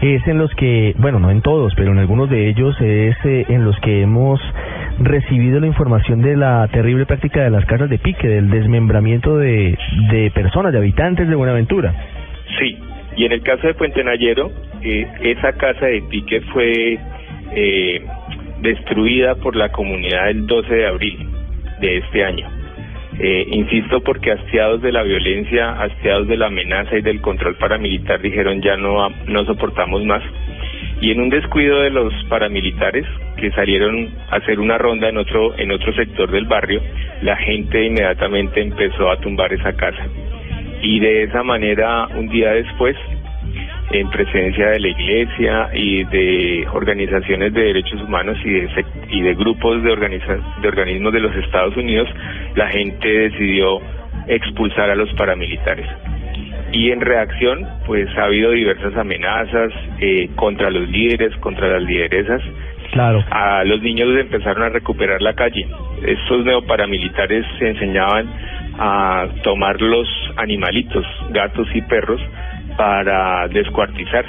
es 0.00 0.24
en 0.28 0.38
los 0.38 0.54
que, 0.54 0.94
bueno, 0.98 1.18
no 1.18 1.30
en 1.32 1.42
todos, 1.42 1.74
pero 1.74 1.90
en 1.90 1.98
algunos 1.98 2.30
de 2.30 2.48
ellos 2.48 2.80
es 2.80 3.16
eh, 3.24 3.44
en 3.48 3.64
los 3.64 3.76
que 3.80 4.02
hemos 4.02 4.40
recibido 5.00 5.58
la 5.58 5.66
información 5.66 6.22
de 6.22 6.36
la 6.36 6.68
terrible 6.68 7.06
práctica 7.06 7.42
de 7.42 7.50
las 7.50 7.64
casas 7.66 7.90
de 7.90 7.98
pique, 7.98 8.28
del 8.28 8.48
desmembramiento 8.50 9.36
de, 9.36 9.76
de 10.12 10.30
personas, 10.30 10.72
de 10.72 10.78
habitantes 10.78 11.28
de 11.28 11.34
Buenaventura. 11.34 11.92
Sí, 12.60 12.78
y 13.16 13.24
en 13.24 13.32
el 13.32 13.42
caso 13.42 13.66
de 13.66 13.74
Puente 13.74 14.04
Nayero, 14.04 14.52
eh, 14.82 15.08
esa 15.22 15.52
casa 15.54 15.86
de 15.86 16.02
pique 16.02 16.40
fue 16.52 16.98
eh, 17.56 18.02
destruida 18.60 19.34
por 19.36 19.56
la 19.56 19.70
comunidad 19.70 20.30
el 20.30 20.46
12 20.46 20.72
de 20.72 20.86
abril 20.86 21.28
de 21.84 21.98
este 21.98 22.24
año. 22.24 22.48
Eh, 23.18 23.46
insisto 23.48 24.00
porque 24.00 24.32
hastiados 24.32 24.82
de 24.82 24.90
la 24.90 25.02
violencia, 25.02 25.70
hastiados 25.70 26.26
de 26.26 26.36
la 26.36 26.46
amenaza 26.46 26.96
y 26.96 27.02
del 27.02 27.20
control 27.20 27.56
paramilitar 27.56 28.20
dijeron 28.20 28.60
ya 28.60 28.76
no, 28.76 29.08
no 29.26 29.44
soportamos 29.44 30.04
más. 30.04 30.22
Y 31.00 31.12
en 31.12 31.20
un 31.20 31.28
descuido 31.28 31.80
de 31.80 31.90
los 31.90 32.12
paramilitares 32.28 33.06
que 33.36 33.50
salieron 33.52 34.08
a 34.30 34.36
hacer 34.36 34.58
una 34.58 34.78
ronda 34.78 35.08
en 35.08 35.18
otro, 35.18 35.56
en 35.58 35.70
otro 35.70 35.92
sector 35.94 36.30
del 36.30 36.46
barrio, 36.46 36.80
la 37.22 37.36
gente 37.36 37.84
inmediatamente 37.84 38.60
empezó 38.60 39.10
a 39.10 39.20
tumbar 39.20 39.52
esa 39.52 39.74
casa. 39.74 40.06
Y 40.82 40.98
de 41.00 41.24
esa 41.24 41.42
manera, 41.42 42.08
un 42.16 42.28
día 42.28 42.52
después, 42.52 42.96
en 43.94 44.10
presencia 44.10 44.70
de 44.70 44.80
la 44.80 44.88
iglesia 44.88 45.68
y 45.72 46.04
de 46.04 46.66
organizaciones 46.72 47.52
de 47.52 47.62
derechos 47.62 48.02
humanos 48.02 48.36
y 48.44 48.50
de, 48.50 48.84
y 49.08 49.20
de 49.22 49.34
grupos 49.34 49.82
de, 49.84 49.90
organiza- 49.92 50.60
de 50.60 50.68
organismos 50.68 51.12
de 51.12 51.20
los 51.20 51.34
Estados 51.36 51.76
Unidos, 51.76 52.08
la 52.56 52.68
gente 52.68 53.08
decidió 53.08 53.80
expulsar 54.26 54.90
a 54.90 54.96
los 54.96 55.12
paramilitares. 55.14 55.86
Y 56.72 56.90
en 56.90 57.00
reacción, 57.02 57.68
pues 57.86 58.08
ha 58.18 58.24
habido 58.24 58.50
diversas 58.50 58.96
amenazas 58.96 59.72
eh, 60.00 60.28
contra 60.34 60.70
los 60.70 60.88
líderes, 60.88 61.36
contra 61.36 61.68
las 61.68 61.82
lideresas. 61.84 62.42
Claro. 62.90 63.24
A 63.30 63.62
los 63.64 63.80
niños 63.80 64.08
les 64.08 64.24
empezaron 64.24 64.64
a 64.64 64.68
recuperar 64.70 65.22
la 65.22 65.34
calle. 65.34 65.66
Estos 66.04 66.44
neoparamilitares 66.44 67.44
se 67.58 67.68
enseñaban 67.68 68.26
a 68.76 69.28
tomar 69.44 69.80
los 69.80 70.08
animalitos, 70.36 71.06
gatos 71.30 71.68
y 71.74 71.82
perros, 71.82 72.20
para 72.76 73.48
descuartizar 73.48 74.24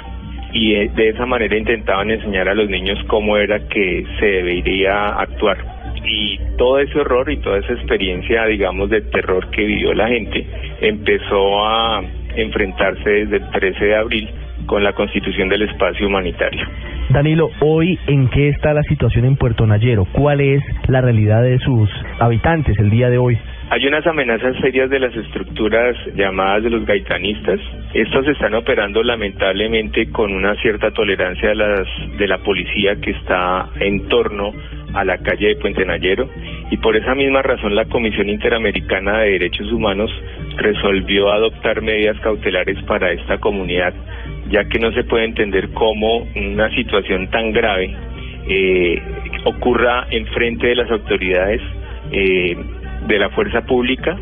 y 0.52 0.74
eh, 0.74 0.90
de 0.94 1.10
esa 1.10 1.26
manera 1.26 1.56
intentaban 1.56 2.10
enseñar 2.10 2.48
a 2.48 2.54
los 2.54 2.68
niños 2.68 2.98
cómo 3.08 3.36
era 3.36 3.58
que 3.68 4.04
se 4.18 4.26
debería 4.26 5.06
actuar. 5.06 5.58
Y 6.04 6.38
todo 6.56 6.78
ese 6.78 7.00
horror 7.00 7.30
y 7.30 7.38
toda 7.38 7.58
esa 7.58 7.72
experiencia, 7.72 8.46
digamos, 8.46 8.88
de 8.90 9.02
terror 9.02 9.50
que 9.50 9.64
vivió 9.64 9.92
la 9.92 10.08
gente, 10.08 10.46
empezó 10.80 11.66
a 11.66 12.02
enfrentarse 12.36 13.10
desde 13.10 13.36
el 13.36 13.50
13 13.50 13.84
de 13.84 13.96
abril 13.96 14.30
con 14.66 14.82
la 14.82 14.92
constitución 14.92 15.48
del 15.48 15.62
espacio 15.62 16.06
humanitario. 16.06 16.66
Danilo, 17.10 17.50
hoy, 17.60 17.98
¿en 18.06 18.28
qué 18.28 18.48
está 18.48 18.72
la 18.72 18.82
situación 18.84 19.24
en 19.26 19.36
Puerto 19.36 19.66
Nayero? 19.66 20.06
¿Cuál 20.12 20.40
es 20.40 20.62
la 20.88 21.00
realidad 21.00 21.42
de 21.42 21.58
sus 21.58 21.88
habitantes 22.18 22.78
el 22.78 22.90
día 22.90 23.10
de 23.10 23.18
hoy? 23.18 23.38
Hay 23.68 23.84
unas 23.84 24.06
amenazas 24.06 24.56
serias 24.60 24.88
de 24.90 25.00
las 25.00 25.14
estructuras 25.16 25.96
llamadas 26.14 26.62
de 26.62 26.70
los 26.70 26.86
gaitanistas. 26.86 27.58
Estos 27.94 28.28
están 28.28 28.54
operando 28.54 29.02
lamentablemente 29.02 30.08
con 30.12 30.32
una 30.32 30.54
cierta 30.62 30.92
tolerancia 30.92 31.48
de, 31.48 31.54
las, 31.56 31.88
de 32.16 32.28
la 32.28 32.38
policía 32.38 32.94
que 33.00 33.10
está 33.10 33.68
en 33.80 34.06
torno 34.08 34.52
a 34.94 35.04
la 35.04 35.18
calle 35.18 35.48
de 35.48 35.56
Puente 35.56 35.84
Nayero 35.84 36.28
y 36.70 36.76
por 36.76 36.96
esa 36.96 37.16
misma 37.16 37.42
razón 37.42 37.74
la 37.74 37.86
Comisión 37.86 38.28
Interamericana 38.28 39.18
de 39.18 39.32
Derechos 39.32 39.72
Humanos 39.72 40.12
resolvió 40.56 41.32
adoptar 41.32 41.82
medidas 41.82 42.18
cautelares 42.20 42.80
para 42.84 43.10
esta 43.10 43.38
comunidad, 43.38 43.92
ya 44.48 44.64
que 44.68 44.78
no 44.78 44.92
se 44.92 45.02
puede 45.02 45.24
entender 45.24 45.70
cómo 45.70 46.26
una 46.36 46.70
situación 46.70 47.28
tan 47.30 47.50
grave 47.50 47.92
eh, 48.48 49.02
ocurra 49.44 50.06
enfrente 50.10 50.68
de 50.68 50.76
las 50.76 50.90
autoridades 50.90 51.60
eh, 52.12 52.56
de 53.06 53.18
la 53.18 53.30
fuerza 53.30 53.62
pública 53.62 54.16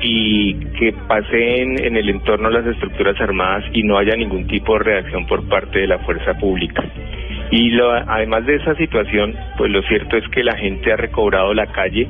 y 0.00 0.54
que 0.78 0.92
pasen 1.08 1.82
en 1.82 1.96
el 1.96 2.08
entorno 2.08 2.50
las 2.50 2.66
estructuras 2.66 3.18
armadas 3.20 3.64
y 3.72 3.82
no 3.82 3.96
haya 3.96 4.14
ningún 4.16 4.46
tipo 4.46 4.74
de 4.74 4.84
reacción 4.84 5.26
por 5.26 5.48
parte 5.48 5.80
de 5.80 5.86
la 5.86 5.98
fuerza 6.00 6.34
pública. 6.34 6.84
Y 7.50 7.70
lo, 7.70 7.92
además 7.92 8.44
de 8.46 8.56
esa 8.56 8.74
situación, 8.74 9.34
pues 9.56 9.70
lo 9.70 9.82
cierto 9.82 10.16
es 10.16 10.28
que 10.28 10.42
la 10.42 10.56
gente 10.56 10.92
ha 10.92 10.96
recobrado 10.96 11.54
la 11.54 11.66
calle, 11.66 12.08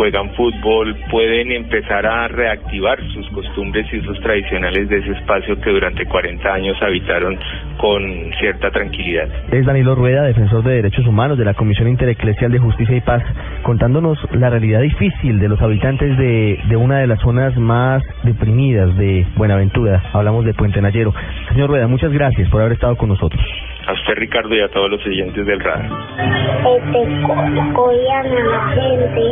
juegan 0.00 0.30
fútbol, 0.30 0.96
pueden 1.10 1.52
empezar 1.52 2.06
a 2.06 2.26
reactivar 2.26 2.98
sus 3.12 3.28
costumbres 3.32 3.86
y 3.92 4.00
sus 4.00 4.18
tradicionales 4.20 4.88
de 4.88 4.96
ese 4.96 5.10
espacio 5.10 5.60
que 5.60 5.68
durante 5.68 6.06
40 6.06 6.50
años 6.50 6.74
habitaron 6.80 7.38
con 7.76 8.02
cierta 8.38 8.70
tranquilidad. 8.70 9.28
Es 9.52 9.66
Danilo 9.66 9.94
Rueda, 9.94 10.22
defensor 10.22 10.64
de 10.64 10.76
derechos 10.76 11.06
humanos 11.06 11.36
de 11.36 11.44
la 11.44 11.52
Comisión 11.52 11.86
Intereclesial 11.86 12.50
de 12.50 12.58
Justicia 12.58 12.96
y 12.96 13.02
Paz, 13.02 13.22
contándonos 13.62 14.18
la 14.32 14.48
realidad 14.48 14.80
difícil 14.80 15.38
de 15.38 15.48
los 15.50 15.60
habitantes 15.60 16.16
de, 16.16 16.58
de 16.66 16.76
una 16.78 17.00
de 17.00 17.06
las 17.06 17.20
zonas 17.20 17.54
más 17.58 18.02
deprimidas 18.22 18.96
de 18.96 19.26
Buenaventura. 19.36 20.02
Hablamos 20.14 20.46
de 20.46 20.54
Puente 20.54 20.80
Nayero. 20.80 21.12
Señor 21.50 21.68
Rueda, 21.68 21.86
muchas 21.88 22.10
gracias 22.10 22.48
por 22.48 22.62
haber 22.62 22.72
estado 22.72 22.96
con 22.96 23.10
nosotros. 23.10 23.42
A 23.90 23.92
usted, 23.92 24.14
Ricardo, 24.18 24.54
y 24.54 24.60
a 24.60 24.68
todos 24.68 24.88
los 24.88 25.04
oyentes 25.04 25.44
del 25.44 25.58
radar. 25.58 25.84
este, 25.84 27.22
co- 27.26 27.72
cogían 27.74 28.26
a 28.26 28.44
la 28.44 28.68
gente, 28.68 29.22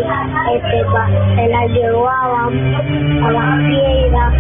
este, 0.53 0.85
se 1.37 1.49
la 1.49 1.67
llevaban 1.67 2.75
a 3.23 3.31
la 3.31 3.57
piedra, 3.69 4.33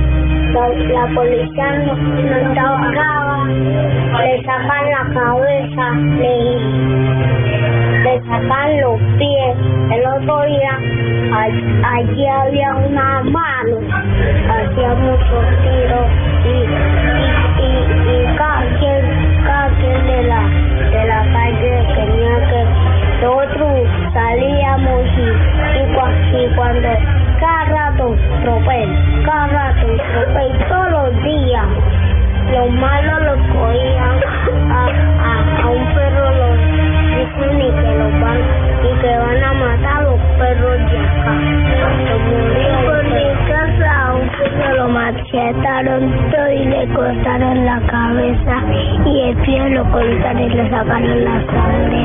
la, 0.92 1.06
policía 1.14 1.70
no, 1.86 1.94
no 1.94 2.52
trabajaba, 2.52 3.44
le 3.46 4.42
sacan 4.42 4.90
la 4.90 5.04
cabeza, 5.14 5.90
le, 6.18 6.34
le 8.02 8.20
sacan 8.26 8.80
los 8.80 9.00
pies. 9.18 9.56
El 9.92 10.02
otro 10.16 10.42
día, 10.46 10.74
allí 11.84 12.26
había 12.26 12.74
una 12.74 13.22
mano, 13.22 13.76
hacía 14.50 14.94
y 46.00 46.64
le 46.64 46.86
cortaron 46.94 47.64
la 47.64 47.80
cabeza 47.80 48.62
y 49.04 49.20
el 49.20 49.36
pie 49.38 49.70
lo 49.70 49.84
cortaron 49.90 50.42
y 50.42 50.48
le 50.48 50.70
sacaron 50.70 51.24
la 51.24 51.44
sangre 51.46 51.98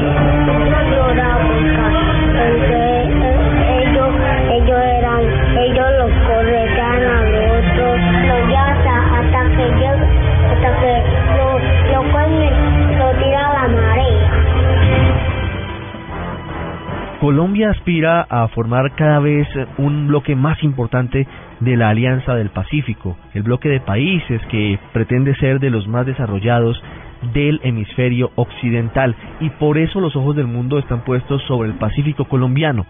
Colombia 17.23 17.69
aspira 17.69 18.27
a 18.29 18.49
formar 18.49 18.95
cada 18.95 19.19
vez 19.19 19.47
un 19.77 20.07
bloque 20.07 20.35
más 20.35 20.61
importante 20.61 21.25
de 21.61 21.77
la 21.77 21.87
Alianza 21.87 22.35
del 22.35 22.49
Pacífico, 22.49 23.15
el 23.33 23.43
bloque 23.43 23.69
de 23.69 23.79
países 23.79 24.41
que 24.47 24.77
pretende 24.91 25.33
ser 25.35 25.61
de 25.61 25.69
los 25.69 25.87
más 25.87 26.05
desarrollados 26.05 26.83
del 27.31 27.61
hemisferio 27.63 28.31
occidental 28.35 29.15
y 29.39 29.51
por 29.51 29.77
eso 29.77 30.01
los 30.01 30.17
ojos 30.17 30.35
del 30.35 30.47
mundo 30.47 30.77
están 30.77 31.05
puestos 31.05 31.41
sobre 31.43 31.69
el 31.69 31.75
Pacífico 31.75 32.25
colombiano, 32.25 32.85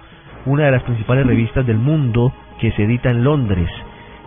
una 0.47 0.65
de 0.65 0.71
las 0.71 0.81
principales 0.81 1.27
revistas 1.27 1.67
del 1.67 1.77
mundo 1.77 2.33
que 2.59 2.71
se 2.71 2.85
edita 2.85 3.11
en 3.11 3.23
Londres. 3.23 3.69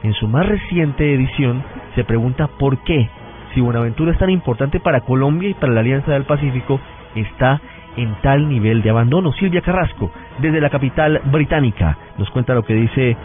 En 0.04 0.14
su 0.14 0.28
más 0.28 0.46
reciente 0.46 1.14
edición 1.14 1.64
se 1.96 2.04
pregunta 2.04 2.46
por 2.46 2.84
qué, 2.84 3.10
si 3.54 3.60
Buenaventura 3.60 4.12
es 4.12 4.18
tan 4.18 4.30
importante 4.30 4.78
para 4.78 5.00
Colombia 5.00 5.48
y 5.48 5.54
para 5.54 5.72
la 5.72 5.80
Alianza 5.80 6.12
del 6.12 6.26
Pacífico, 6.26 6.80
está 7.16 7.60
en 7.96 8.14
tal 8.22 8.48
nivel 8.48 8.82
de 8.82 8.90
abandono. 8.90 9.32
Silvia 9.32 9.60
Carrasco, 9.60 10.10
desde 10.38 10.60
la 10.60 10.70
capital 10.70 11.20
británica, 11.24 11.96
nos 12.18 12.30
cuenta 12.30 12.54
lo 12.54 12.62
que 12.62 12.74
dice 12.74 13.16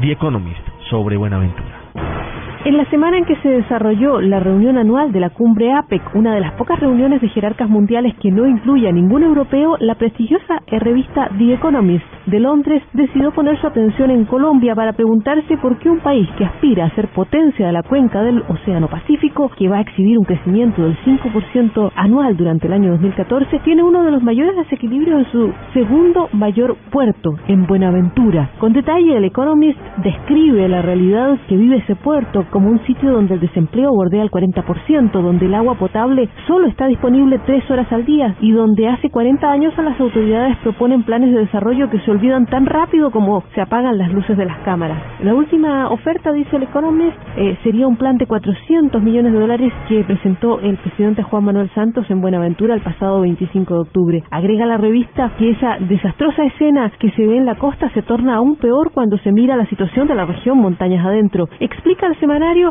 The 0.00 0.12
Economist 0.12 0.66
sobre 0.90 1.16
Buenaventura. 1.16 2.37
En 2.68 2.76
la 2.76 2.84
semana 2.90 3.16
en 3.16 3.24
que 3.24 3.36
se 3.36 3.48
desarrolló 3.48 4.20
la 4.20 4.40
reunión 4.40 4.76
anual 4.76 5.10
de 5.10 5.20
la 5.20 5.30
cumbre 5.30 5.72
APEC, 5.72 6.14
una 6.14 6.34
de 6.34 6.40
las 6.40 6.52
pocas 6.52 6.78
reuniones 6.78 7.22
de 7.22 7.30
jerarcas 7.30 7.66
mundiales 7.66 8.14
que 8.20 8.30
no 8.30 8.46
incluye 8.46 8.86
a 8.86 8.92
ningún 8.92 9.22
europeo, 9.22 9.78
la 9.80 9.94
prestigiosa 9.94 10.60
revista 10.66 11.30
The 11.38 11.54
Economist 11.54 12.04
de 12.26 12.40
Londres 12.40 12.82
decidió 12.92 13.30
poner 13.32 13.58
su 13.58 13.66
atención 13.66 14.10
en 14.10 14.26
Colombia 14.26 14.74
para 14.74 14.92
preguntarse 14.92 15.56
por 15.56 15.78
qué 15.78 15.88
un 15.88 16.00
país 16.00 16.28
que 16.36 16.44
aspira 16.44 16.84
a 16.84 16.94
ser 16.94 17.08
potencia 17.08 17.68
de 17.68 17.72
la 17.72 17.82
cuenca 17.82 18.20
del 18.20 18.42
Océano 18.48 18.88
Pacífico, 18.88 19.50
que 19.56 19.70
va 19.70 19.78
a 19.78 19.80
exhibir 19.80 20.18
un 20.18 20.26
crecimiento 20.26 20.82
del 20.82 20.98
5% 21.06 21.92
anual 21.96 22.36
durante 22.36 22.66
el 22.66 22.74
año 22.74 22.90
2014, 22.90 23.60
tiene 23.60 23.82
uno 23.82 24.04
de 24.04 24.10
los 24.10 24.22
mayores 24.22 24.54
desequilibrios 24.56 25.20
en 25.20 25.32
su 25.32 25.52
segundo 25.72 26.28
mayor 26.34 26.76
puerto, 26.90 27.30
en 27.46 27.66
Buenaventura. 27.66 28.50
Con 28.58 28.74
detalle, 28.74 29.16
el 29.16 29.24
Economist 29.24 29.80
describe 30.04 30.68
la 30.68 30.82
realidad 30.82 31.38
que 31.48 31.56
vive 31.56 31.78
ese 31.78 31.96
puerto 31.96 32.44
como 32.58 32.70
un 32.70 32.84
sitio 32.86 33.12
donde 33.12 33.34
el 33.34 33.40
desempleo 33.40 33.92
bordea 33.94 34.20
el 34.20 34.32
40%, 34.32 35.12
donde 35.12 35.46
el 35.46 35.54
agua 35.54 35.76
potable 35.76 36.28
solo 36.48 36.66
está 36.66 36.88
disponible 36.88 37.38
tres 37.46 37.62
horas 37.70 37.86
al 37.92 38.04
día 38.04 38.34
y 38.40 38.50
donde 38.50 38.88
hace 38.88 39.10
40 39.10 39.48
años 39.48 39.78
a 39.78 39.82
las 39.82 40.00
autoridades 40.00 40.56
proponen 40.64 41.04
planes 41.04 41.32
de 41.32 41.38
desarrollo 41.38 41.88
que 41.88 42.00
se 42.00 42.10
olvidan 42.10 42.46
tan 42.46 42.66
rápido 42.66 43.12
como 43.12 43.44
se 43.54 43.60
apagan 43.60 43.96
las 43.96 44.12
luces 44.12 44.36
de 44.36 44.44
las 44.44 44.58
cámaras. 44.64 45.00
La 45.22 45.34
última 45.34 45.88
oferta, 45.88 46.32
dice 46.32 46.56
el 46.56 46.64
Economist, 46.64 47.16
eh, 47.36 47.56
sería 47.62 47.86
un 47.86 47.94
plan 47.94 48.16
de 48.16 48.26
400 48.26 49.00
millones 49.04 49.34
de 49.34 49.38
dólares 49.38 49.72
que 49.88 50.02
presentó 50.02 50.58
el 50.58 50.78
presidente 50.78 51.22
Juan 51.22 51.44
Manuel 51.44 51.70
Santos 51.76 52.10
en 52.10 52.20
Buenaventura 52.20 52.74
el 52.74 52.80
pasado 52.80 53.20
25 53.20 53.72
de 53.72 53.80
octubre. 53.80 54.24
Agrega 54.32 54.66
la 54.66 54.78
revista 54.78 55.30
que 55.38 55.50
esa 55.50 55.76
desastrosa 55.78 56.42
escena 56.42 56.90
que 56.98 57.12
se 57.12 57.24
ve 57.24 57.36
en 57.36 57.46
la 57.46 57.54
costa 57.54 57.88
se 57.90 58.02
torna 58.02 58.34
aún 58.34 58.56
peor 58.56 58.90
cuando 58.92 59.16
se 59.18 59.30
mira 59.30 59.56
la 59.56 59.66
situación 59.66 60.08
de 60.08 60.16
la 60.16 60.24
región 60.24 60.58
montañas 60.58 61.06
adentro. 61.06 61.48
Explica 61.60 62.08
el 62.08 62.18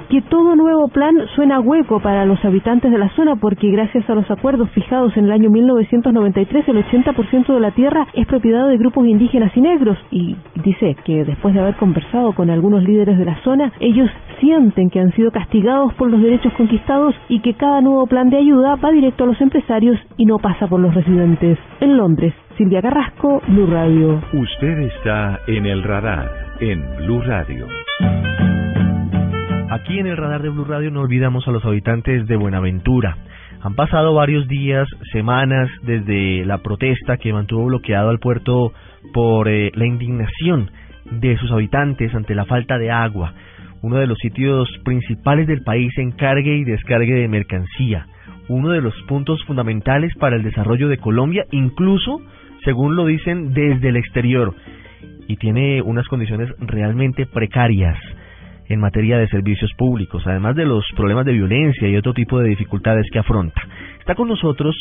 que 0.09 0.21
todo 0.21 0.55
nuevo 0.55 0.87
plan 0.87 1.13
suena 1.35 1.59
hueco 1.59 1.99
para 1.99 2.25
los 2.25 2.43
habitantes 2.45 2.89
de 2.89 2.97
la 2.97 3.09
zona 3.15 3.35
porque 3.35 3.69
gracias 3.69 4.09
a 4.09 4.15
los 4.15 4.29
acuerdos 4.31 4.69
fijados 4.71 5.15
en 5.17 5.25
el 5.25 5.31
año 5.31 5.49
1993 5.49 6.69
el 6.69 6.85
80% 6.85 7.53
de 7.53 7.59
la 7.59 7.71
tierra 7.71 8.07
es 8.13 8.25
propiedad 8.27 8.67
de 8.67 8.77
grupos 8.77 9.05
indígenas 9.05 9.51
y 9.55 9.61
negros 9.61 9.97
y 10.09 10.37
dice 10.63 10.95
que 11.03 11.25
después 11.25 11.53
de 11.53 11.59
haber 11.59 11.75
conversado 11.75 12.33
con 12.33 12.49
algunos 12.49 12.81
líderes 12.83 13.17
de 13.17 13.25
la 13.25 13.41
zona, 13.43 13.73
ellos 13.81 14.09
sienten 14.39 14.89
que 14.89 15.01
han 15.01 15.11
sido 15.13 15.31
castigados 15.31 15.93
por 15.95 16.09
los 16.09 16.21
derechos 16.21 16.53
conquistados 16.53 17.13
y 17.27 17.41
que 17.41 17.55
cada 17.55 17.81
nuevo 17.81 18.07
plan 18.07 18.29
de 18.29 18.37
ayuda 18.37 18.75
va 18.75 18.91
directo 18.91 19.25
a 19.25 19.27
los 19.27 19.41
empresarios 19.41 19.99
y 20.15 20.25
no 20.25 20.37
pasa 20.37 20.67
por 20.67 20.79
los 20.79 20.95
residentes. 20.95 21.57
En 21.81 21.97
Londres, 21.97 22.33
Silvia 22.57 22.81
Carrasco, 22.81 23.41
Blue 23.47 23.67
Radio. 23.67 24.21
Usted 24.33 24.79
está 24.79 25.39
en 25.47 25.65
el 25.65 25.83
radar 25.83 26.29
en 26.61 26.81
Blue 26.97 27.21
Radio. 27.21 27.67
Aquí 29.69 29.99
en 29.99 30.07
el 30.07 30.15
radar 30.15 30.41
de 30.41 30.47
Blue 30.47 30.63
Radio 30.63 30.91
no 30.91 31.01
olvidamos 31.01 31.45
a 31.45 31.51
los 31.51 31.65
habitantes 31.65 32.25
de 32.25 32.37
Buenaventura. 32.37 33.17
Han 33.61 33.75
pasado 33.75 34.13
varios 34.13 34.47
días, 34.47 34.87
semanas 35.11 35.69
desde 35.81 36.45
la 36.45 36.59
protesta 36.59 37.17
que 37.17 37.33
mantuvo 37.33 37.65
bloqueado 37.65 38.09
al 38.09 38.19
puerto 38.19 38.71
por 39.13 39.49
eh, 39.49 39.71
la 39.75 39.85
indignación 39.85 40.71
de 41.11 41.37
sus 41.37 41.51
habitantes 41.51 42.15
ante 42.15 42.33
la 42.33 42.45
falta 42.45 42.77
de 42.77 42.91
agua, 42.91 43.33
uno 43.81 43.97
de 43.97 44.07
los 44.07 44.17
sitios 44.19 44.69
principales 44.85 45.47
del 45.47 45.63
país 45.63 45.91
en 45.97 46.11
cargue 46.11 46.55
y 46.55 46.63
descargue 46.63 47.15
de 47.15 47.27
mercancía, 47.27 48.07
uno 48.47 48.69
de 48.69 48.79
los 48.79 48.93
puntos 49.01 49.43
fundamentales 49.43 50.15
para 50.15 50.37
el 50.37 50.43
desarrollo 50.43 50.87
de 50.87 50.97
Colombia, 50.97 51.45
incluso 51.51 52.21
según 52.63 52.95
lo 52.95 53.05
dicen 53.05 53.53
desde 53.53 53.89
el 53.89 53.97
exterior, 53.97 54.55
y 55.27 55.35
tiene 55.35 55.81
unas 55.81 56.07
condiciones 56.07 56.49
realmente 56.57 57.25
precarias 57.25 57.97
en 58.69 58.79
materia 58.79 59.17
de 59.17 59.27
servicios 59.27 59.71
públicos, 59.77 60.23
además 60.25 60.55
de 60.55 60.65
los 60.65 60.85
problemas 60.95 61.25
de 61.25 61.33
violencia 61.33 61.87
y 61.87 61.97
otro 61.97 62.13
tipo 62.13 62.39
de 62.39 62.49
dificultades 62.49 63.05
que 63.11 63.19
afronta. 63.19 63.61
Está 63.99 64.15
con 64.15 64.27
nosotros 64.27 64.75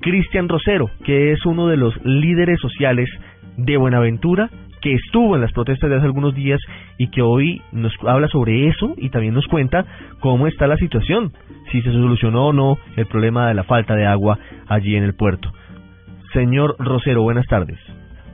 Cristian 0.00 0.48
Rosero, 0.48 0.90
que 1.04 1.32
es 1.32 1.44
uno 1.46 1.68
de 1.68 1.76
los 1.76 1.94
líderes 2.04 2.60
sociales 2.60 3.08
de 3.56 3.76
Buenaventura, 3.76 4.50
que 4.80 4.94
estuvo 4.94 5.34
en 5.34 5.40
las 5.40 5.52
protestas 5.52 5.90
de 5.90 5.96
hace 5.96 6.06
algunos 6.06 6.34
días 6.34 6.60
y 6.98 7.08
que 7.08 7.22
hoy 7.22 7.62
nos 7.72 7.92
habla 8.06 8.28
sobre 8.28 8.68
eso 8.68 8.94
y 8.98 9.10
también 9.10 9.34
nos 9.34 9.46
cuenta 9.46 9.84
cómo 10.20 10.46
está 10.46 10.66
la 10.66 10.76
situación, 10.76 11.32
si 11.72 11.82
se 11.82 11.90
solucionó 11.90 12.48
o 12.48 12.52
no 12.52 12.78
el 12.96 13.06
problema 13.06 13.48
de 13.48 13.54
la 13.54 13.64
falta 13.64 13.94
de 13.94 14.06
agua 14.06 14.38
allí 14.68 14.94
en 14.96 15.04
el 15.04 15.14
puerto. 15.14 15.50
Señor 16.32 16.76
Rosero, 16.78 17.22
buenas 17.22 17.46
tardes. 17.46 17.78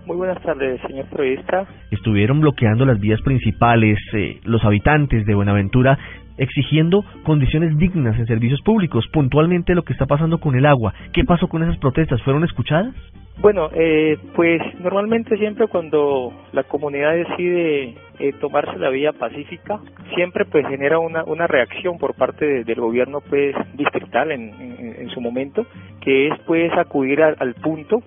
Muy 0.06 0.16
buenas 0.16 0.42
tardes, 0.42 0.80
señor 0.82 1.06
periodista. 1.06 1.64
Estuvieron 1.90 2.40
bloqueando 2.40 2.84
las 2.84 2.98
vías 2.98 3.20
principales 3.22 3.98
eh, 4.12 4.40
los 4.44 4.64
habitantes 4.64 5.24
de 5.26 5.34
Buenaventura 5.34 5.96
exigiendo 6.38 7.04
condiciones 7.24 7.76
dignas 7.78 8.18
en 8.18 8.26
servicios 8.26 8.60
públicos, 8.62 9.06
puntualmente 9.12 9.74
lo 9.74 9.82
que 9.82 9.92
está 9.92 10.06
pasando 10.06 10.38
con 10.38 10.56
el 10.56 10.66
agua. 10.66 10.92
¿Qué 11.12 11.24
pasó 11.24 11.46
con 11.46 11.62
esas 11.62 11.76
protestas? 11.78 12.20
¿Fueron 12.22 12.42
escuchadas? 12.42 12.94
Bueno, 13.40 13.70
eh, 13.74 14.18
pues 14.34 14.60
normalmente 14.80 15.36
siempre 15.38 15.66
cuando 15.68 16.32
la 16.52 16.64
comunidad 16.64 17.14
decide 17.14 17.94
eh, 18.18 18.32
tomarse 18.40 18.78
la 18.78 18.90
vía 18.90 19.12
pacífica, 19.12 19.78
siempre 20.14 20.44
pues 20.46 20.66
genera 20.68 20.98
una, 20.98 21.22
una 21.24 21.46
reacción 21.46 21.98
por 21.98 22.14
parte 22.14 22.44
de- 22.44 22.64
del 22.64 22.80
gobierno 22.80 23.20
pues 23.28 23.54
distrital 23.74 24.32
en, 24.32 24.52
en, 24.60 24.94
en 25.00 25.08
su 25.10 25.20
momento, 25.20 25.64
que 26.00 26.28
es 26.28 26.38
pues 26.46 26.72
acudir 26.76 27.22
al 27.22 27.54
punto 27.54 28.02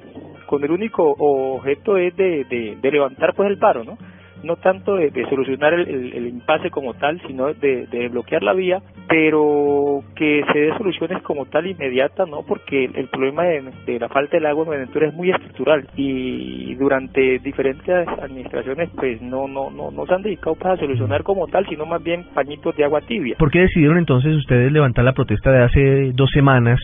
con 0.46 0.64
el 0.64 0.72
único 0.72 1.16
objeto 1.18 1.98
es 1.98 2.16
de, 2.16 2.46
de, 2.46 2.91
levantar 2.91 3.34
pues 3.36 3.50
el 3.50 3.58
paro, 3.58 3.84
¿no? 3.84 3.98
no 4.46 4.56
tanto 4.58 4.96
de, 4.96 5.10
de 5.10 5.28
solucionar 5.28 5.74
el, 5.74 6.28
impasse 6.28 6.70
como 6.70 6.93
tal, 6.93 7.20
sino 7.28 7.54
de, 7.54 7.88
de 7.88 8.10
bloquear 8.10 8.43
la 8.43 8.54
vía, 8.54 8.82
pero 9.08 10.04
que 10.16 10.43
se 10.54 10.60
dé 10.60 10.78
soluciones 10.78 11.22
como 11.24 11.46
tal 11.46 11.68
inmediata, 11.68 12.26
¿no? 12.26 12.43
Porque 12.48 12.86
el, 12.86 13.08
problema 13.08 13.43
de, 13.43 13.64
de 13.86 14.00
la 14.00 14.08
falta 14.08 14.38
del 14.38 14.46
agua 14.46 14.64
en 14.64 14.68
Buenaventura 14.68 15.08
es 15.08 15.14
muy 15.14 15.32
estructural 15.32 15.88
y 15.96 16.76
durante 16.76 17.39
diferentes 17.39 18.08
administraciones 18.08 18.89
pues 18.96 19.22
no 19.22 19.48
no 19.48 19.70
no, 19.72 19.91
no 19.91 20.06
se 20.06 20.14
han 20.14 20.22
dedicado 20.22 20.56
para 20.56 20.78
solucionar 20.78 21.24
como 21.24 21.48
tal, 21.48 21.66
sino 21.68 21.86
más 21.86 22.04
bien 22.04 22.26
pañitos 22.34 22.76
de 22.76 22.84
agua 22.84 23.02
tibia. 23.02 23.36
¿Por 23.39 23.52
qué 23.52 23.62
decidieron 23.62 23.98
entonces 23.98 24.36
ustedes 24.36 24.72
levantar 24.72 25.04
la 25.06 25.14
protesta 25.14 25.52
de 25.52 25.64
hace 25.64 26.12
dos 26.14 26.30
semanas 26.32 26.80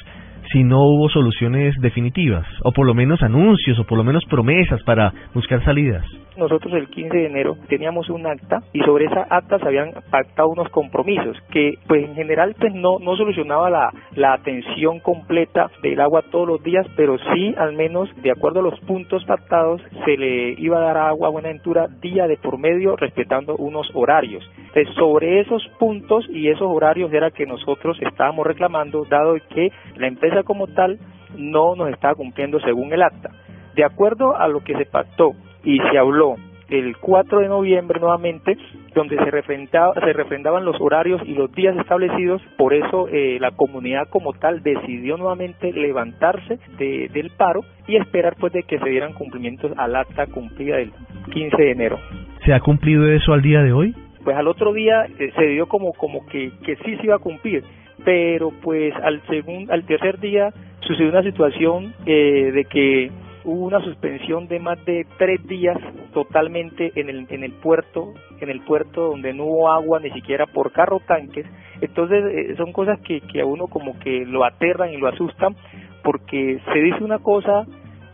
si 0.52 0.64
no 0.64 0.82
hubo 0.82 1.10
soluciones 1.10 1.76
definitivas? 1.80 2.46
O 2.64 2.72
por 2.72 2.86
lo 2.86 2.94
menos 2.94 3.22
anuncios, 3.22 3.80
o 3.80 3.86
por 3.86 3.98
lo 3.98 4.04
menos 4.04 4.24
promesas 4.26 4.82
para 4.84 5.14
buscar 5.34 5.64
salidas. 5.64 6.06
Nosotros 6.38 6.74
el 6.74 6.88
15 6.88 7.18
de 7.18 7.26
enero 7.26 7.58
teníamos 7.68 8.10
un 8.10 8.26
acta 8.26 8.62
y 8.72 8.80
sobre 8.80 9.06
esa 9.06 9.28
acta 9.30 9.60
se 9.60 9.68
habían 9.68 9.92
pactado 10.10 10.50
unos 10.50 10.70
compromisos 10.70 11.38
que 11.52 11.74
pues 11.88 12.06
en 12.06 12.16
general 12.16 12.56
pues 12.58 12.74
no, 12.74 13.00
no 13.00 13.18
solucionaba 13.18 13.70
la, 13.70 13.92
la 14.16 14.34
atención 14.34 15.00
completa 15.02 15.70
del 15.84 16.00
agua 16.00 16.24
todos 16.32 16.48
los 16.48 16.64
días, 16.64 16.88
pero 16.96 17.18
sí 17.34 17.54
al 17.58 17.74
menos 17.74 18.10
de 18.22 18.32
acuerdo 18.32 18.62
a 18.62 18.64
los 18.64 18.80
puntos 18.82 19.26
pactados 19.26 19.82
se 20.06 20.18
le 20.18 20.54
iba 20.58 20.78
a 20.78 20.86
dar 20.86 20.98
agua 20.98 21.28
a 21.28 21.32
Buenaventura 21.32 21.88
día 22.02 22.28
de 22.28 22.38
por 22.38 22.58
medio 22.58 22.96
respetando 22.96 23.56
unos 23.58 23.90
horarios. 23.94 24.44
Sobre 24.96 25.42
esos 25.42 25.68
puntos 25.80 26.26
y 26.30 26.48
esos 26.48 26.68
horarios 26.68 27.12
era 27.12 27.30
que 27.32 27.46
nosotros 27.46 27.98
estábamos 28.02 28.48
reclamando 28.48 29.04
dado 29.04 29.36
que 29.54 29.70
la 29.98 30.08
empresa 30.08 30.41
como 30.44 30.68
tal 30.68 31.00
no 31.38 31.76
nos 31.76 31.90
estaba 31.90 32.16
cumpliendo 32.16 32.60
según 32.60 32.92
el 32.94 33.02
acta. 33.02 33.30
De 33.76 33.84
acuerdo 33.86 34.36
a 34.38 34.48
lo 34.48 34.62
que 34.62 34.76
se 34.76 34.86
pactó 34.86 35.32
y 35.64 35.78
se 35.92 35.98
habló 35.98 36.36
el 36.70 36.96
4 36.98 37.40
de 37.42 37.50
noviembre 37.50 38.00
nuevamente, 38.00 38.58
donde 38.96 39.18
se, 39.18 39.30
refrendaba, 39.30 39.94
se 39.94 40.14
refrendaban 40.14 40.64
los 40.64 40.80
horarios 40.80 41.22
y 41.26 41.34
los 41.34 41.52
días 41.54 41.76
establecidos, 41.78 42.42
por 42.58 42.74
eso 42.74 43.10
eh, 43.10 43.38
la 43.42 43.52
comunidad 43.52 44.08
como 44.10 44.32
tal 44.34 44.64
decidió 44.64 45.18
nuevamente 45.18 45.74
levantarse 45.74 46.60
de- 46.78 47.10
del 47.12 47.30
paro 47.32 47.62
y 47.88 47.98
esperar 47.98 48.36
pues 48.40 48.54
de 48.54 48.64
que 48.64 48.80
se 48.80 48.90
dieran 48.90 49.12
cumplimientos 49.14 49.74
al 49.78 49.96
acta 49.98 50.28
cumplida 50.28 50.78
del 50.78 50.92
15 51.34 51.58
de 51.62 51.72
enero. 51.72 52.00
¿Se 52.46 52.54
ha 52.54 52.60
cumplido 52.62 53.06
eso 53.12 53.34
al 53.34 53.42
día 53.42 53.62
de 53.62 53.74
hoy? 53.74 53.94
Pues 54.24 54.38
al 54.38 54.48
otro 54.48 54.72
día 54.72 55.06
eh, 55.20 55.32
se 55.36 55.46
dio 55.48 55.68
como 55.68 55.92
como 55.94 56.26
que, 56.28 56.52
que 56.64 56.78
sí 56.78 56.96
se 56.98 57.04
iba 57.06 57.16
a 57.16 57.20
cumplir, 57.20 57.64
pero 58.04 58.52
pues 58.62 58.94
al 58.96 59.22
segun, 59.28 59.70
al 59.72 59.86
tercer 59.86 60.20
día 60.20 60.54
sucedió 60.82 61.10
una 61.10 61.24
situación 61.24 61.94
eh, 62.06 62.52
de 62.54 62.66
que 62.66 63.12
hubo 63.44 63.66
una 63.66 63.82
suspensión 63.82 64.48
de 64.48 64.60
más 64.60 64.84
de 64.86 65.06
tres 65.18 65.46
días 65.48 65.78
totalmente 66.14 66.92
en 66.96 67.10
el 67.10 67.28
en 67.30 67.44
el 67.44 67.54
puerto 67.54 68.14
en 68.40 68.50
el 68.50 68.62
puerto 68.62 69.10
donde 69.10 69.34
no 69.34 69.46
hubo 69.46 69.70
agua 69.72 70.00
ni 70.00 70.12
siquiera 70.12 70.46
por 70.46 70.72
carro 70.72 71.02
tanques. 71.08 71.46
Entonces 71.80 72.24
eh, 72.26 72.56
son 72.58 72.72
cosas 72.72 73.00
que, 73.02 73.22
que 73.22 73.42
a 73.42 73.46
uno 73.46 73.68
como 73.68 73.98
que 74.00 74.26
lo 74.26 74.44
aterran 74.44 74.92
y 74.94 74.98
lo 74.98 75.08
asustan 75.08 75.56
porque 76.04 76.60
se 76.72 76.80
dice 76.80 77.04
una 77.04 77.20
cosa 77.20 77.66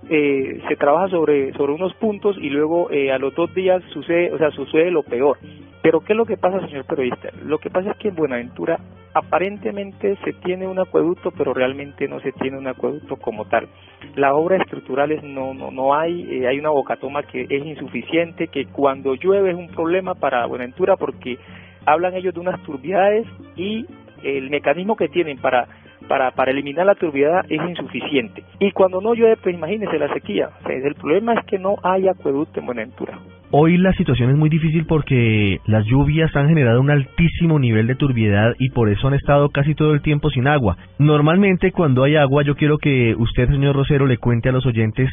eh, 0.09 0.61
se 0.69 0.75
trabaja 0.77 1.09
sobre 1.09 1.53
sobre 1.53 1.73
unos 1.73 1.93
puntos 1.95 2.37
y 2.37 2.49
luego 2.49 2.89
eh, 2.91 3.11
a 3.11 3.17
los 3.17 3.35
dos 3.35 3.53
días 3.53 3.83
sucede 3.91 4.31
o 4.31 4.37
sea 4.37 4.51
sucede 4.51 4.91
lo 4.91 5.03
peor 5.03 5.37
pero 5.81 6.01
qué 6.01 6.13
es 6.13 6.17
lo 6.17 6.25
que 6.25 6.37
pasa 6.37 6.65
señor 6.67 6.85
periodista 6.85 7.29
lo 7.43 7.59
que 7.59 7.69
pasa 7.69 7.91
es 7.91 7.97
que 7.97 8.09
en 8.09 8.15
Buenaventura 8.15 8.79
aparentemente 9.13 10.17
se 10.23 10.33
tiene 10.33 10.67
un 10.67 10.79
acueducto 10.79 11.31
pero 11.31 11.53
realmente 11.53 12.07
no 12.07 12.19
se 12.19 12.31
tiene 12.33 12.57
un 12.57 12.67
acueducto 12.67 13.17
como 13.17 13.45
tal 13.45 13.67
las 14.15 14.33
obras 14.33 14.61
estructurales 14.61 15.23
no 15.23 15.53
no 15.53 15.71
no 15.71 15.93
hay 15.93 16.21
eh, 16.29 16.47
hay 16.47 16.59
una 16.59 16.69
bocatoma 16.69 17.23
que 17.23 17.43
es 17.49 17.65
insuficiente 17.65 18.47
que 18.47 18.65
cuando 18.65 19.15
llueve 19.15 19.51
es 19.51 19.57
un 19.57 19.69
problema 19.69 20.15
para 20.15 20.45
Buenaventura 20.45 20.97
porque 20.97 21.37
hablan 21.85 22.15
ellos 22.15 22.33
de 22.33 22.39
unas 22.39 22.61
turbiedades 22.63 23.25
y 23.55 23.85
el 24.23 24.49
mecanismo 24.49 24.95
que 24.95 25.07
tienen 25.07 25.37
para 25.37 25.67
para, 26.07 26.31
para 26.31 26.51
eliminar 26.51 26.85
la 26.85 26.95
turbiedad 26.95 27.45
es 27.49 27.61
insuficiente. 27.69 28.43
Y 28.59 28.71
cuando 28.71 29.01
no 29.01 29.13
llueve, 29.13 29.37
pues 29.37 29.55
imagínense 29.55 29.99
la 29.99 30.13
sequía. 30.13 30.49
El 30.67 30.95
problema 30.95 31.33
es 31.33 31.45
que 31.45 31.59
no 31.59 31.75
hay 31.83 32.07
acueducto 32.07 32.59
en 32.59 32.65
Buenaventura. 32.65 33.19
Hoy 33.49 33.77
la 33.77 33.93
situación 33.93 34.29
es 34.29 34.35
muy 34.35 34.49
difícil 34.49 34.85
porque 34.85 35.61
las 35.65 35.85
lluvias 35.85 36.35
han 36.35 36.49
generado 36.49 36.81
un 36.81 36.91
altísimo 36.91 37.59
nivel 37.59 37.87
de 37.87 37.95
turbiedad 37.95 38.53
y 38.59 38.71
por 38.71 38.89
eso 38.89 39.07
han 39.07 39.13
estado 39.13 39.49
casi 39.49 39.73
todo 39.73 39.93
el 39.93 40.01
tiempo 40.01 40.29
sin 40.29 40.47
agua. 40.47 40.75
Normalmente 40.99 41.71
cuando 41.71 42.03
hay 42.03 42.17
agua 42.17 42.43
yo 42.43 42.55
quiero 42.55 42.77
que 42.77 43.15
usted, 43.17 43.47
señor 43.47 43.75
Rosero, 43.75 44.05
le 44.05 44.17
cuente 44.17 44.49
a 44.49 44.51
los 44.51 44.65
oyentes 44.65 45.09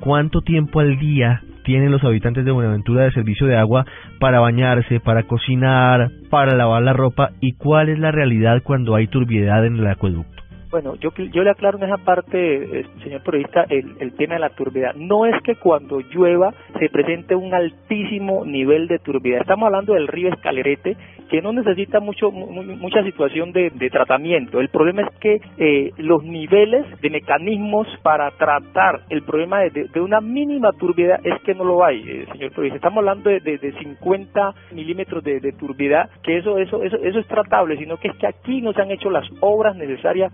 cuánto 0.00 0.40
tiempo 0.40 0.80
al 0.80 0.98
día 0.98 1.42
tienen 1.62 1.92
los 1.92 2.02
habitantes 2.02 2.44
de 2.44 2.50
Buenaventura 2.50 3.04
de 3.04 3.12
servicio 3.12 3.46
de 3.46 3.56
agua 3.56 3.86
para 4.18 4.40
bañarse, 4.40 4.98
para 4.98 5.22
cocinar, 5.22 6.10
para 6.30 6.56
lavar 6.56 6.82
la 6.82 6.94
ropa 6.94 7.30
y 7.40 7.52
cuál 7.52 7.90
es 7.90 8.00
la 8.00 8.10
realidad 8.10 8.60
cuando 8.64 8.96
hay 8.96 9.06
turbiedad 9.06 9.64
en 9.64 9.76
el 9.76 9.86
acueducto. 9.86 10.37
Bueno, 10.70 10.96
yo, 10.96 11.10
yo 11.32 11.42
le 11.44 11.50
aclaro 11.50 11.78
en 11.78 11.84
esa 11.84 11.96
parte, 11.96 12.80
eh, 12.80 12.86
señor 13.02 13.22
periodista, 13.22 13.64
el, 13.70 13.96
el 14.00 14.12
tema 14.16 14.34
de 14.34 14.40
la 14.40 14.50
turbiedad. 14.50 14.94
No 14.96 15.24
es 15.24 15.34
que 15.42 15.56
cuando 15.56 16.00
llueva 16.00 16.52
se 16.78 16.90
presente 16.90 17.34
un 17.34 17.54
altísimo 17.54 18.44
nivel 18.44 18.86
de 18.86 18.98
turbiedad. 18.98 19.40
Estamos 19.40 19.66
hablando 19.66 19.94
del 19.94 20.08
río 20.08 20.28
Escalerete, 20.28 20.96
que 21.30 21.40
no 21.40 21.52
necesita 21.54 22.00
mucho 22.00 22.30
mu- 22.30 22.62
mucha 22.62 23.02
situación 23.02 23.52
de, 23.52 23.70
de 23.70 23.90
tratamiento. 23.90 24.60
El 24.60 24.68
problema 24.68 25.02
es 25.02 25.18
que 25.20 25.40
eh, 25.58 25.90
los 25.98 26.22
niveles 26.24 26.84
de 27.00 27.10
mecanismos 27.10 27.86
para 28.02 28.30
tratar 28.32 29.00
el 29.08 29.22
problema 29.22 29.60
de, 29.60 29.70
de- 29.88 30.00
una 30.00 30.20
mínima 30.20 30.72
turbiedad 30.72 31.18
es 31.24 31.40
que 31.42 31.54
no 31.54 31.64
lo 31.64 31.82
hay, 31.84 32.00
eh, 32.06 32.26
señor 32.32 32.50
periodista. 32.50 32.76
Estamos 32.76 32.98
hablando 32.98 33.30
de, 33.30 33.40
de, 33.40 33.56
de 33.58 33.72
50 33.72 34.54
milímetros 34.72 35.24
de, 35.24 35.40
de 35.40 35.52
turbiedad, 35.52 36.10
que 36.22 36.36
eso, 36.38 36.58
eso, 36.58 36.82
eso, 36.82 36.96
eso 37.02 37.18
es 37.18 37.26
tratable, 37.26 37.76
sino 37.78 37.96
que 37.96 38.08
es 38.08 38.16
que 38.16 38.26
aquí 38.26 38.60
no 38.60 38.72
se 38.74 38.82
han 38.82 38.90
hecho 38.90 39.08
las 39.10 39.26
obras 39.40 39.74
necesarias 39.76 40.32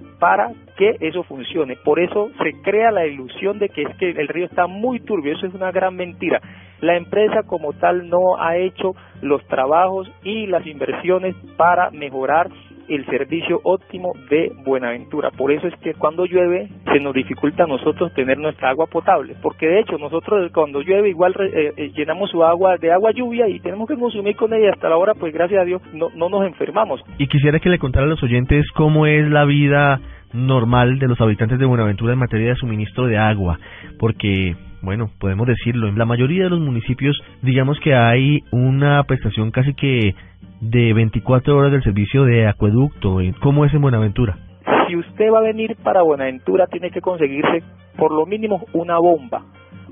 que 0.77 0.97
eso 1.01 1.23
funcione. 1.25 1.77
Por 1.77 2.01
eso 2.01 2.31
se 2.43 2.53
crea 2.63 2.91
la 2.91 3.07
ilusión 3.07 3.59
de 3.59 3.69
que 3.69 3.83
es 3.83 3.97
que 3.97 4.11
el 4.11 4.29
río 4.29 4.47
está 4.47 4.67
muy 4.67 5.01
turbio. 5.01 5.33
Eso 5.33 5.47
es 5.47 5.55
una 5.55 5.71
gran 5.71 5.97
mentira. 5.97 6.41
La 6.81 6.97
empresa 6.97 7.43
como 7.47 7.73
tal 7.73 8.09
no 8.09 8.37
ha 8.39 8.57
hecho 8.57 8.95
los 9.23 9.45
trabajos 9.47 10.11
y 10.23 10.47
las 10.47 10.67
inversiones 10.67 11.35
para 11.57 11.91
mejorar 11.91 12.51
el 12.89 13.05
servicio 13.07 13.61
óptimo 13.65 14.13
de 14.31 14.53
Buenaventura. 14.65 15.31
Por 15.31 15.53
eso 15.53 15.67
es 15.69 15.75
que 15.81 15.95
cuando 15.95 16.27
llueve 16.27 16.69
se 16.93 17.01
nos 17.01 17.15
dificulta 17.15 17.65
a 17.65 17.67
nosotros 17.67 18.13
tener 18.15 18.39
nuestra 18.39 18.71
agua 18.71 18.87
potable, 18.87 19.37
porque 19.43 19.67
de 19.67 19.81
hecho 19.81 19.99
nosotros 19.99 20.51
cuando 20.53 20.81
llueve 20.81 21.11
igual 21.11 21.35
eh, 21.41 21.73
eh, 21.77 21.93
llenamos 21.95 22.31
su 22.31 22.45
agua 22.45 22.77
de 22.77 22.93
agua 22.93 23.13
lluvia 23.13 23.49
y 23.49 23.61
tenemos 23.61 23.89
que 23.89 23.97
consumir 23.97 24.37
con 24.37 24.53
ella 24.53 24.73
hasta 24.73 24.89
la 24.89 24.97
hora, 24.97 25.15
pues 25.15 25.33
gracias 25.33 25.61
a 25.61 25.65
Dios 25.65 25.83
no, 25.93 26.11
no 26.15 26.29
nos 26.29 26.47
enfermamos. 26.47 27.01
Y 27.19 27.27
quisiera 27.27 27.59
que 27.59 27.69
le 27.69 27.79
contara 27.79 28.07
a 28.07 28.09
los 28.09 28.23
oyentes 28.23 28.71
cómo 28.73 29.07
es 29.07 29.29
la 29.31 29.45
vida 29.45 30.01
normal 30.35 30.99
de 30.99 31.09
los 31.09 31.21
habitantes 31.21 31.59
de 31.59 31.65
Buenaventura 31.65 32.13
en 32.13 32.19
materia 32.19 32.49
de 32.49 32.57
suministro 32.57 33.07
de 33.07 33.17
agua, 33.17 33.59
porque, 33.99 34.57
bueno, 34.83 35.11
podemos 35.19 35.47
decirlo, 35.47 35.89
en 35.89 35.97
la 35.97 36.05
mayoría 36.05 36.45
de 36.45 36.51
los 36.51 36.61
municipios, 36.61 37.17
digamos 37.43 37.79
que 37.81 37.95
hay 37.95 38.41
una 38.51 39.03
prestación 39.05 39.51
casi 39.53 39.75
que 39.75 40.15
de 40.61 40.93
24 40.93 41.57
horas 41.57 41.73
del 41.73 41.83
servicio 41.83 42.25
de 42.25 42.47
acueducto. 42.47 43.19
¿Cómo 43.41 43.65
es 43.65 43.75
en 43.75 43.83
Buenaventura? 43.83 44.39
Si 44.87 44.97
usted 44.97 45.33
va 45.33 45.39
a 45.39 45.43
venir 45.43 45.77
para 45.83 46.03
Buenaventura, 46.03 46.67
tiene 46.67 46.91
que 46.91 47.01
conseguirse 47.01 47.63
por 47.97 48.13
lo 48.13 48.27
mínimo 48.27 48.65
una 48.73 48.99
bomba, 48.99 49.43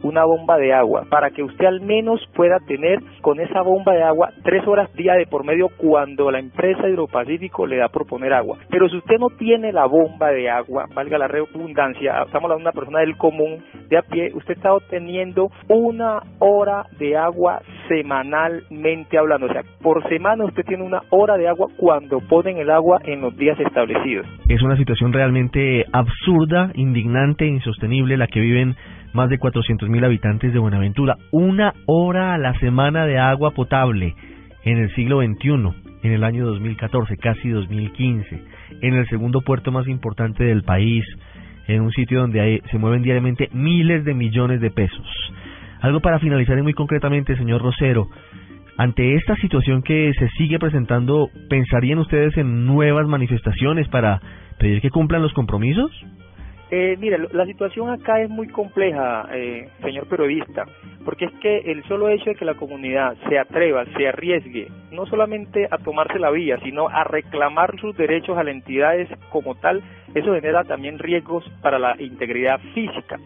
una 0.02 0.24
bomba 0.24 0.56
de 0.58 0.72
agua, 0.72 1.04
para 1.10 1.30
que 1.30 1.42
usted 1.42 1.66
al 1.66 1.80
menos 1.80 2.20
pueda 2.34 2.58
tener 2.60 3.00
con 3.20 3.40
esa 3.40 3.62
bomba 3.62 3.92
de 3.92 4.02
agua 4.02 4.30
tres 4.42 4.66
horas 4.66 4.92
día 4.94 5.14
de 5.14 5.26
por 5.26 5.44
medio 5.44 5.68
cuando 5.76 6.30
la 6.30 6.38
empresa 6.38 6.88
Hidropacífico 6.88 7.66
le 7.66 7.76
da 7.76 7.86
a 7.86 7.88
proponer 7.88 8.32
agua. 8.32 8.58
Pero 8.70 8.88
si 8.88 8.96
usted 8.96 9.18
no 9.18 9.28
tiene 9.30 9.72
la 9.72 9.86
bomba 9.86 10.30
de 10.30 10.48
agua, 10.48 10.86
valga 10.94 11.18
la 11.18 11.28
redundancia, 11.28 12.22
estamos 12.22 12.50
hablando 12.50 12.56
de 12.56 12.62
una 12.62 12.72
persona 12.72 13.00
del 13.00 13.16
común, 13.16 13.62
de 13.88 13.98
a 13.98 14.02
pie, 14.02 14.32
usted 14.34 14.54
está 14.54 14.72
obteniendo 14.72 15.50
una 15.68 16.20
hora 16.38 16.84
de 16.98 17.16
agua 17.16 17.60
semanalmente 17.88 19.18
hablando. 19.18 19.46
O 19.46 19.52
sea, 19.52 19.62
por 19.82 20.06
semana 20.08 20.44
usted 20.44 20.64
tiene 20.64 20.84
una 20.84 21.02
hora 21.10 21.36
de 21.36 21.48
agua 21.48 21.68
cuando 21.76 22.20
ponen 22.20 22.58
el 22.58 22.70
agua 22.70 23.00
en 23.04 23.20
los 23.20 23.36
días 23.36 23.58
establecidos. 23.60 24.26
Es 24.48 24.62
una 24.62 24.76
situación 24.76 25.12
realmente 25.12 25.84
absurda, 25.92 26.70
indignante, 26.74 27.46
insostenible 27.46 28.16
la 28.16 28.26
que 28.26 28.40
viven 28.40 28.76
más 29.12 29.28
de 29.28 29.38
400.000 29.38 30.04
habitantes 30.04 30.52
de 30.52 30.58
Buenaventura. 30.58 31.16
Una 31.30 31.74
hora 31.86 32.34
a 32.34 32.38
la 32.38 32.54
semana 32.58 33.06
de 33.06 33.18
agua 33.18 33.52
potable 33.52 34.14
en 34.64 34.78
el 34.78 34.94
siglo 34.94 35.20
XXI, 35.20 35.50
en 36.02 36.12
el 36.12 36.24
año 36.24 36.46
2014, 36.46 37.16
casi 37.16 37.48
2015, 37.48 38.42
en 38.80 38.94
el 38.94 39.08
segundo 39.08 39.40
puerto 39.42 39.72
más 39.72 39.86
importante 39.88 40.44
del 40.44 40.62
país, 40.62 41.04
en 41.68 41.82
un 41.82 41.92
sitio 41.92 42.20
donde 42.20 42.62
se 42.70 42.78
mueven 42.78 43.02
diariamente 43.02 43.48
miles 43.52 44.04
de 44.04 44.14
millones 44.14 44.60
de 44.60 44.70
pesos. 44.70 45.06
Algo 45.80 46.00
para 46.00 46.18
finalizar 46.18 46.58
y 46.58 46.62
muy 46.62 46.74
concretamente, 46.74 47.36
señor 47.36 47.62
Rosero, 47.62 48.08
ante 48.78 49.14
esta 49.16 49.36
situación 49.36 49.82
que 49.82 50.12
se 50.18 50.28
sigue 50.30 50.58
presentando, 50.58 51.28
¿pensarían 51.50 51.98
ustedes 51.98 52.36
en 52.36 52.64
nuevas 52.64 53.06
manifestaciones 53.06 53.86
para 53.88 54.20
pedir 54.58 54.80
que 54.80 54.90
cumplan 54.90 55.22
los 55.22 55.32
compromisos? 55.34 55.90
Eh, 56.74 56.96
mire, 56.98 57.18
la 57.32 57.44
situación 57.44 57.90
acá 57.90 58.22
es 58.22 58.30
muy 58.30 58.48
compleja, 58.48 59.28
eh, 59.30 59.68
señor 59.82 60.06
periodista, 60.06 60.64
porque 61.04 61.26
es 61.26 61.32
que 61.32 61.58
el 61.70 61.84
solo 61.84 62.08
hecho 62.08 62.30
de 62.30 62.34
que 62.34 62.46
la 62.46 62.54
comunidad 62.54 63.14
se 63.28 63.38
atreva, 63.38 63.84
se 63.94 64.08
arriesgue, 64.08 64.68
no 64.90 65.04
solamente 65.04 65.68
a 65.70 65.76
tomarse 65.76 66.18
la 66.18 66.30
vía, 66.30 66.56
sino 66.62 66.88
a 66.88 67.04
reclamar 67.04 67.78
sus 67.78 67.94
derechos 67.94 68.38
a 68.38 68.42
las 68.42 68.54
entidades 68.54 69.06
como 69.28 69.54
tal, 69.56 69.82
eso 70.14 70.32
genera 70.32 70.64
también 70.64 70.98
riesgos 70.98 71.44
para 71.60 71.78
la 71.78 71.94
integridad 72.00 72.58
física. 72.72 73.18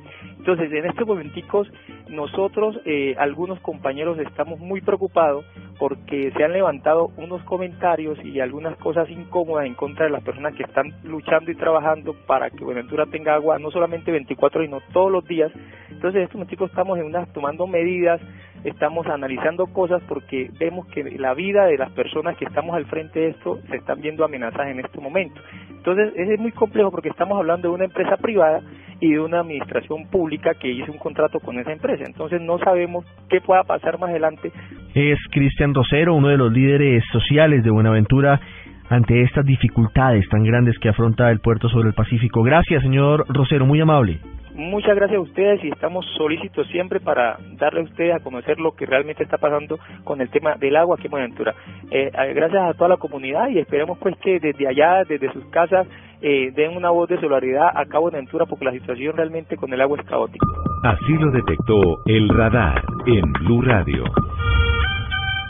Entonces, 0.46 0.72
en 0.72 0.86
estos 0.86 1.08
momenticos, 1.08 1.66
nosotros, 2.08 2.78
eh, 2.84 3.16
algunos 3.18 3.58
compañeros, 3.58 4.16
estamos 4.20 4.60
muy 4.60 4.80
preocupados 4.80 5.44
porque 5.76 6.30
se 6.36 6.44
han 6.44 6.52
levantado 6.52 7.10
unos 7.16 7.42
comentarios 7.42 8.16
y 8.24 8.38
algunas 8.38 8.76
cosas 8.76 9.10
incómodas 9.10 9.66
en 9.66 9.74
contra 9.74 10.04
de 10.04 10.12
las 10.12 10.22
personas 10.22 10.54
que 10.54 10.62
están 10.62 10.94
luchando 11.02 11.50
y 11.50 11.56
trabajando 11.56 12.14
para 12.28 12.50
que 12.50 12.62
Buenaventura 12.62 13.06
tenga 13.06 13.34
agua 13.34 13.58
no 13.58 13.72
solamente 13.72 14.12
24 14.12 14.62
sino 14.62 14.78
todos 14.92 15.10
los 15.10 15.26
días. 15.26 15.50
Entonces, 15.90 16.18
en 16.18 16.22
estos 16.22 16.36
momenticos 16.36 16.70
estamos 16.70 16.96
en 16.96 17.06
unas 17.06 17.28
tomando 17.32 17.66
medidas, 17.66 18.20
estamos 18.66 19.06
analizando 19.06 19.66
cosas 19.66 20.02
porque 20.08 20.50
vemos 20.58 20.86
que 20.88 21.04
la 21.18 21.34
vida 21.34 21.66
de 21.66 21.78
las 21.78 21.90
personas 21.92 22.36
que 22.36 22.44
estamos 22.44 22.74
al 22.74 22.84
frente 22.86 23.20
de 23.20 23.28
esto 23.28 23.58
se 23.70 23.76
están 23.76 24.00
viendo 24.00 24.24
amenazadas 24.24 24.68
en 24.68 24.80
este 24.80 25.00
momento. 25.00 25.40
Entonces, 25.70 26.12
es 26.16 26.40
muy 26.40 26.50
complejo 26.50 26.90
porque 26.90 27.08
estamos 27.08 27.38
hablando 27.38 27.68
de 27.68 27.74
una 27.74 27.84
empresa 27.84 28.16
privada 28.16 28.60
y 29.00 29.12
de 29.12 29.20
una 29.20 29.40
administración 29.40 30.08
pública 30.10 30.54
que 30.54 30.68
hizo 30.68 30.90
un 30.90 30.98
contrato 30.98 31.38
con 31.38 31.58
esa 31.58 31.72
empresa. 31.72 32.04
Entonces, 32.06 32.40
no 32.40 32.58
sabemos 32.58 33.04
qué 33.28 33.40
pueda 33.40 33.62
pasar 33.62 33.98
más 34.00 34.10
adelante. 34.10 34.50
Es 34.94 35.18
Cristian 35.30 35.72
Rosero, 35.72 36.14
uno 36.14 36.28
de 36.28 36.38
los 36.38 36.52
líderes 36.52 37.04
sociales 37.12 37.62
de 37.62 37.70
Buenaventura 37.70 38.40
ante 38.88 39.22
estas 39.22 39.44
dificultades 39.44 40.28
tan 40.28 40.42
grandes 40.44 40.78
que 40.78 40.88
afronta 40.88 41.30
el 41.30 41.40
puerto 41.40 41.68
sobre 41.68 41.88
el 41.88 41.94
Pacífico. 41.94 42.42
Gracias, 42.42 42.82
señor 42.82 43.24
Rosero, 43.28 43.66
muy 43.66 43.80
amable. 43.80 44.18
Muchas 44.56 44.96
gracias 44.96 45.18
a 45.18 45.20
ustedes 45.20 45.62
y 45.64 45.68
estamos 45.68 46.06
solícitos 46.16 46.66
siempre 46.68 46.98
para 46.98 47.36
darle 47.58 47.80
a 47.80 47.84
ustedes 47.84 48.14
a 48.14 48.20
conocer 48.20 48.58
lo 48.58 48.72
que 48.72 48.86
realmente 48.86 49.22
está 49.22 49.36
pasando 49.36 49.78
con 50.02 50.22
el 50.22 50.30
tema 50.30 50.54
del 50.54 50.76
agua 50.76 50.96
aquí 50.96 51.08
en 51.08 51.10
Buenaventura. 51.10 51.54
Eh, 51.90 52.10
eh, 52.10 52.32
gracias 52.32 52.62
a 52.62 52.72
toda 52.72 52.88
la 52.88 52.96
comunidad 52.96 53.48
y 53.50 53.58
esperemos 53.58 53.98
pues 53.98 54.16
que 54.16 54.40
desde 54.40 54.66
allá, 54.66 55.04
desde 55.06 55.30
sus 55.30 55.44
casas, 55.50 55.86
eh, 56.22 56.52
den 56.56 56.74
una 56.74 56.88
voz 56.88 57.06
de 57.10 57.16
solidaridad 57.16 57.68
a 57.74 57.84
Cabo 57.84 58.04
Buenaventura 58.04 58.46
porque 58.46 58.64
la 58.64 58.72
situación 58.72 59.14
realmente 59.14 59.58
con 59.58 59.70
el 59.74 59.80
agua 59.82 59.98
es 60.00 60.06
caótica. 60.06 60.46
Así 60.84 61.12
lo 61.20 61.30
detectó 61.32 61.98
el 62.06 62.26
radar 62.30 62.82
en 63.04 63.30
Blue 63.34 63.60
Radio. 63.60 64.04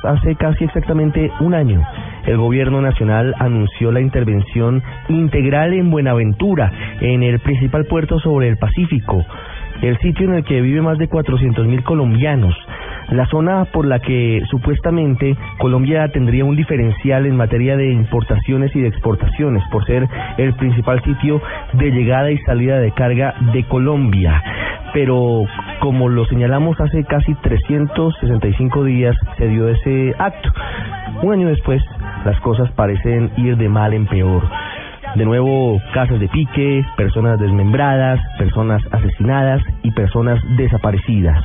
Hace 0.03 0.35
casi 0.35 0.65
exactamente 0.65 1.31
un 1.41 1.55
año, 1.55 1.81
el 2.27 2.37
gobierno 2.37 2.81
nacional 2.81 3.35
anunció 3.39 3.93
la 3.93 4.01
intervención 4.01 4.83
integral 5.09 5.73
en 5.75 5.91
Buenaventura, 5.91 6.71
en 7.01 7.23
el 7.23 7.39
principal 7.41 7.87
puerto 7.87 8.19
sobre 8.19 8.49
el 8.49 8.57
Pacífico, 8.57 9.25
el 9.83 9.99
sitio 9.99 10.27
en 10.27 10.35
el 10.37 10.45
que 10.45 10.61
vive 10.61 10.83
más 10.83 10.99
de 10.99 11.09
400.000 11.09 11.83
colombianos. 11.85 12.55
La 13.11 13.27
zona 13.27 13.67
por 13.67 13.87
la 13.87 14.01
que 14.01 14.43
supuestamente 14.51 15.37
Colombia 15.59 16.09
tendría 16.09 16.45
un 16.45 16.57
diferencial 16.57 17.27
en 17.27 17.37
materia 17.37 17.77
de 17.77 17.93
importaciones 17.93 18.75
y 18.75 18.81
de 18.81 18.89
exportaciones, 18.89 19.63
por 19.71 19.85
ser 19.87 20.09
el 20.39 20.55
principal 20.55 21.01
sitio 21.05 21.41
de 21.75 21.93
llegada 21.93 22.33
y 22.33 22.39
salida 22.39 22.81
de 22.81 22.91
carga 22.91 23.35
de 23.53 23.63
Colombia. 23.65 24.43
Pero 24.93 25.45
como 25.79 26.09
lo 26.09 26.25
señalamos 26.25 26.81
hace 26.81 27.05
casi 27.05 27.35
365 27.35 28.85
días, 28.85 29.15
se 29.39 29.47
dio 29.47 29.69
ese 29.69 30.15
acto. 30.19 30.51
Un 31.23 31.33
año 31.33 31.49
después, 31.49 31.83
las 32.27 32.41
cosas 32.41 32.71
parecen 32.73 33.31
ir 33.37 33.57
de 33.57 33.69
mal 33.69 33.95
en 33.95 34.07
peor. 34.07 34.43
De 35.15 35.25
nuevo, 35.25 35.81
casas 35.95 36.19
de 36.19 36.29
pique, 36.29 36.85
personas 36.97 37.39
desmembradas, 37.39 38.21
personas 38.37 38.83
asesinadas 38.91 39.63
y 39.85 39.93
personas 39.93 40.43
desaparecidas. 40.57 41.43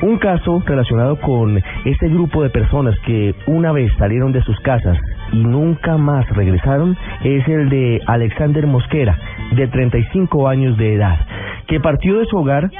Un 0.00 0.18
caso 0.18 0.62
relacionado 0.64 1.16
con 1.20 1.60
este 1.84 2.08
grupo 2.08 2.42
de 2.42 2.50
personas 2.50 2.94
que 3.04 3.34
una 3.46 3.72
vez 3.72 3.92
salieron 3.98 4.32
de 4.32 4.42
sus 4.42 4.58
casas 4.60 4.96
y 5.32 5.42
nunca 5.42 5.98
más 5.98 6.28
regresaron 6.30 6.96
es 7.24 7.46
el 7.48 7.68
de 7.68 8.00
Alexander 8.06 8.66
Mosquera, 8.66 9.18
de 9.56 9.66
35 9.66 10.48
años 10.48 10.76
de 10.78 10.94
edad, 10.94 11.18
que 11.66 11.80
partió 11.80 12.18
de 12.18 12.26
su 12.26 12.36
hogar 12.36 12.70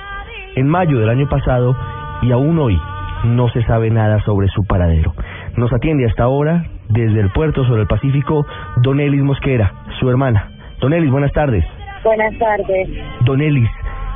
en 0.54 0.68
mayo 0.68 0.98
del 0.98 1.08
año 1.08 1.28
pasado 1.28 1.76
y 2.22 2.30
aún 2.30 2.58
hoy 2.58 2.78
no 3.24 3.48
se 3.48 3.62
sabe 3.64 3.90
nada 3.90 4.20
sobre 4.20 4.48
su 4.48 4.64
paradero. 4.64 5.12
Nos 5.56 5.72
atiende 5.72 6.06
hasta 6.06 6.24
ahora 6.24 6.64
desde 6.92 7.20
el 7.20 7.30
puerto 7.30 7.64
sobre 7.64 7.82
el 7.82 7.86
Pacífico 7.86 8.46
Don 8.82 9.00
Elis 9.00 9.22
Mosquera, 9.22 9.72
su 9.98 10.08
hermana. 10.08 10.50
Don 10.80 10.92
Elis, 10.92 11.10
buenas 11.10 11.32
tardes. 11.32 11.64
Buenas 12.04 12.36
tardes. 12.38 12.88
Don 13.24 13.40
Elis, 13.40 13.68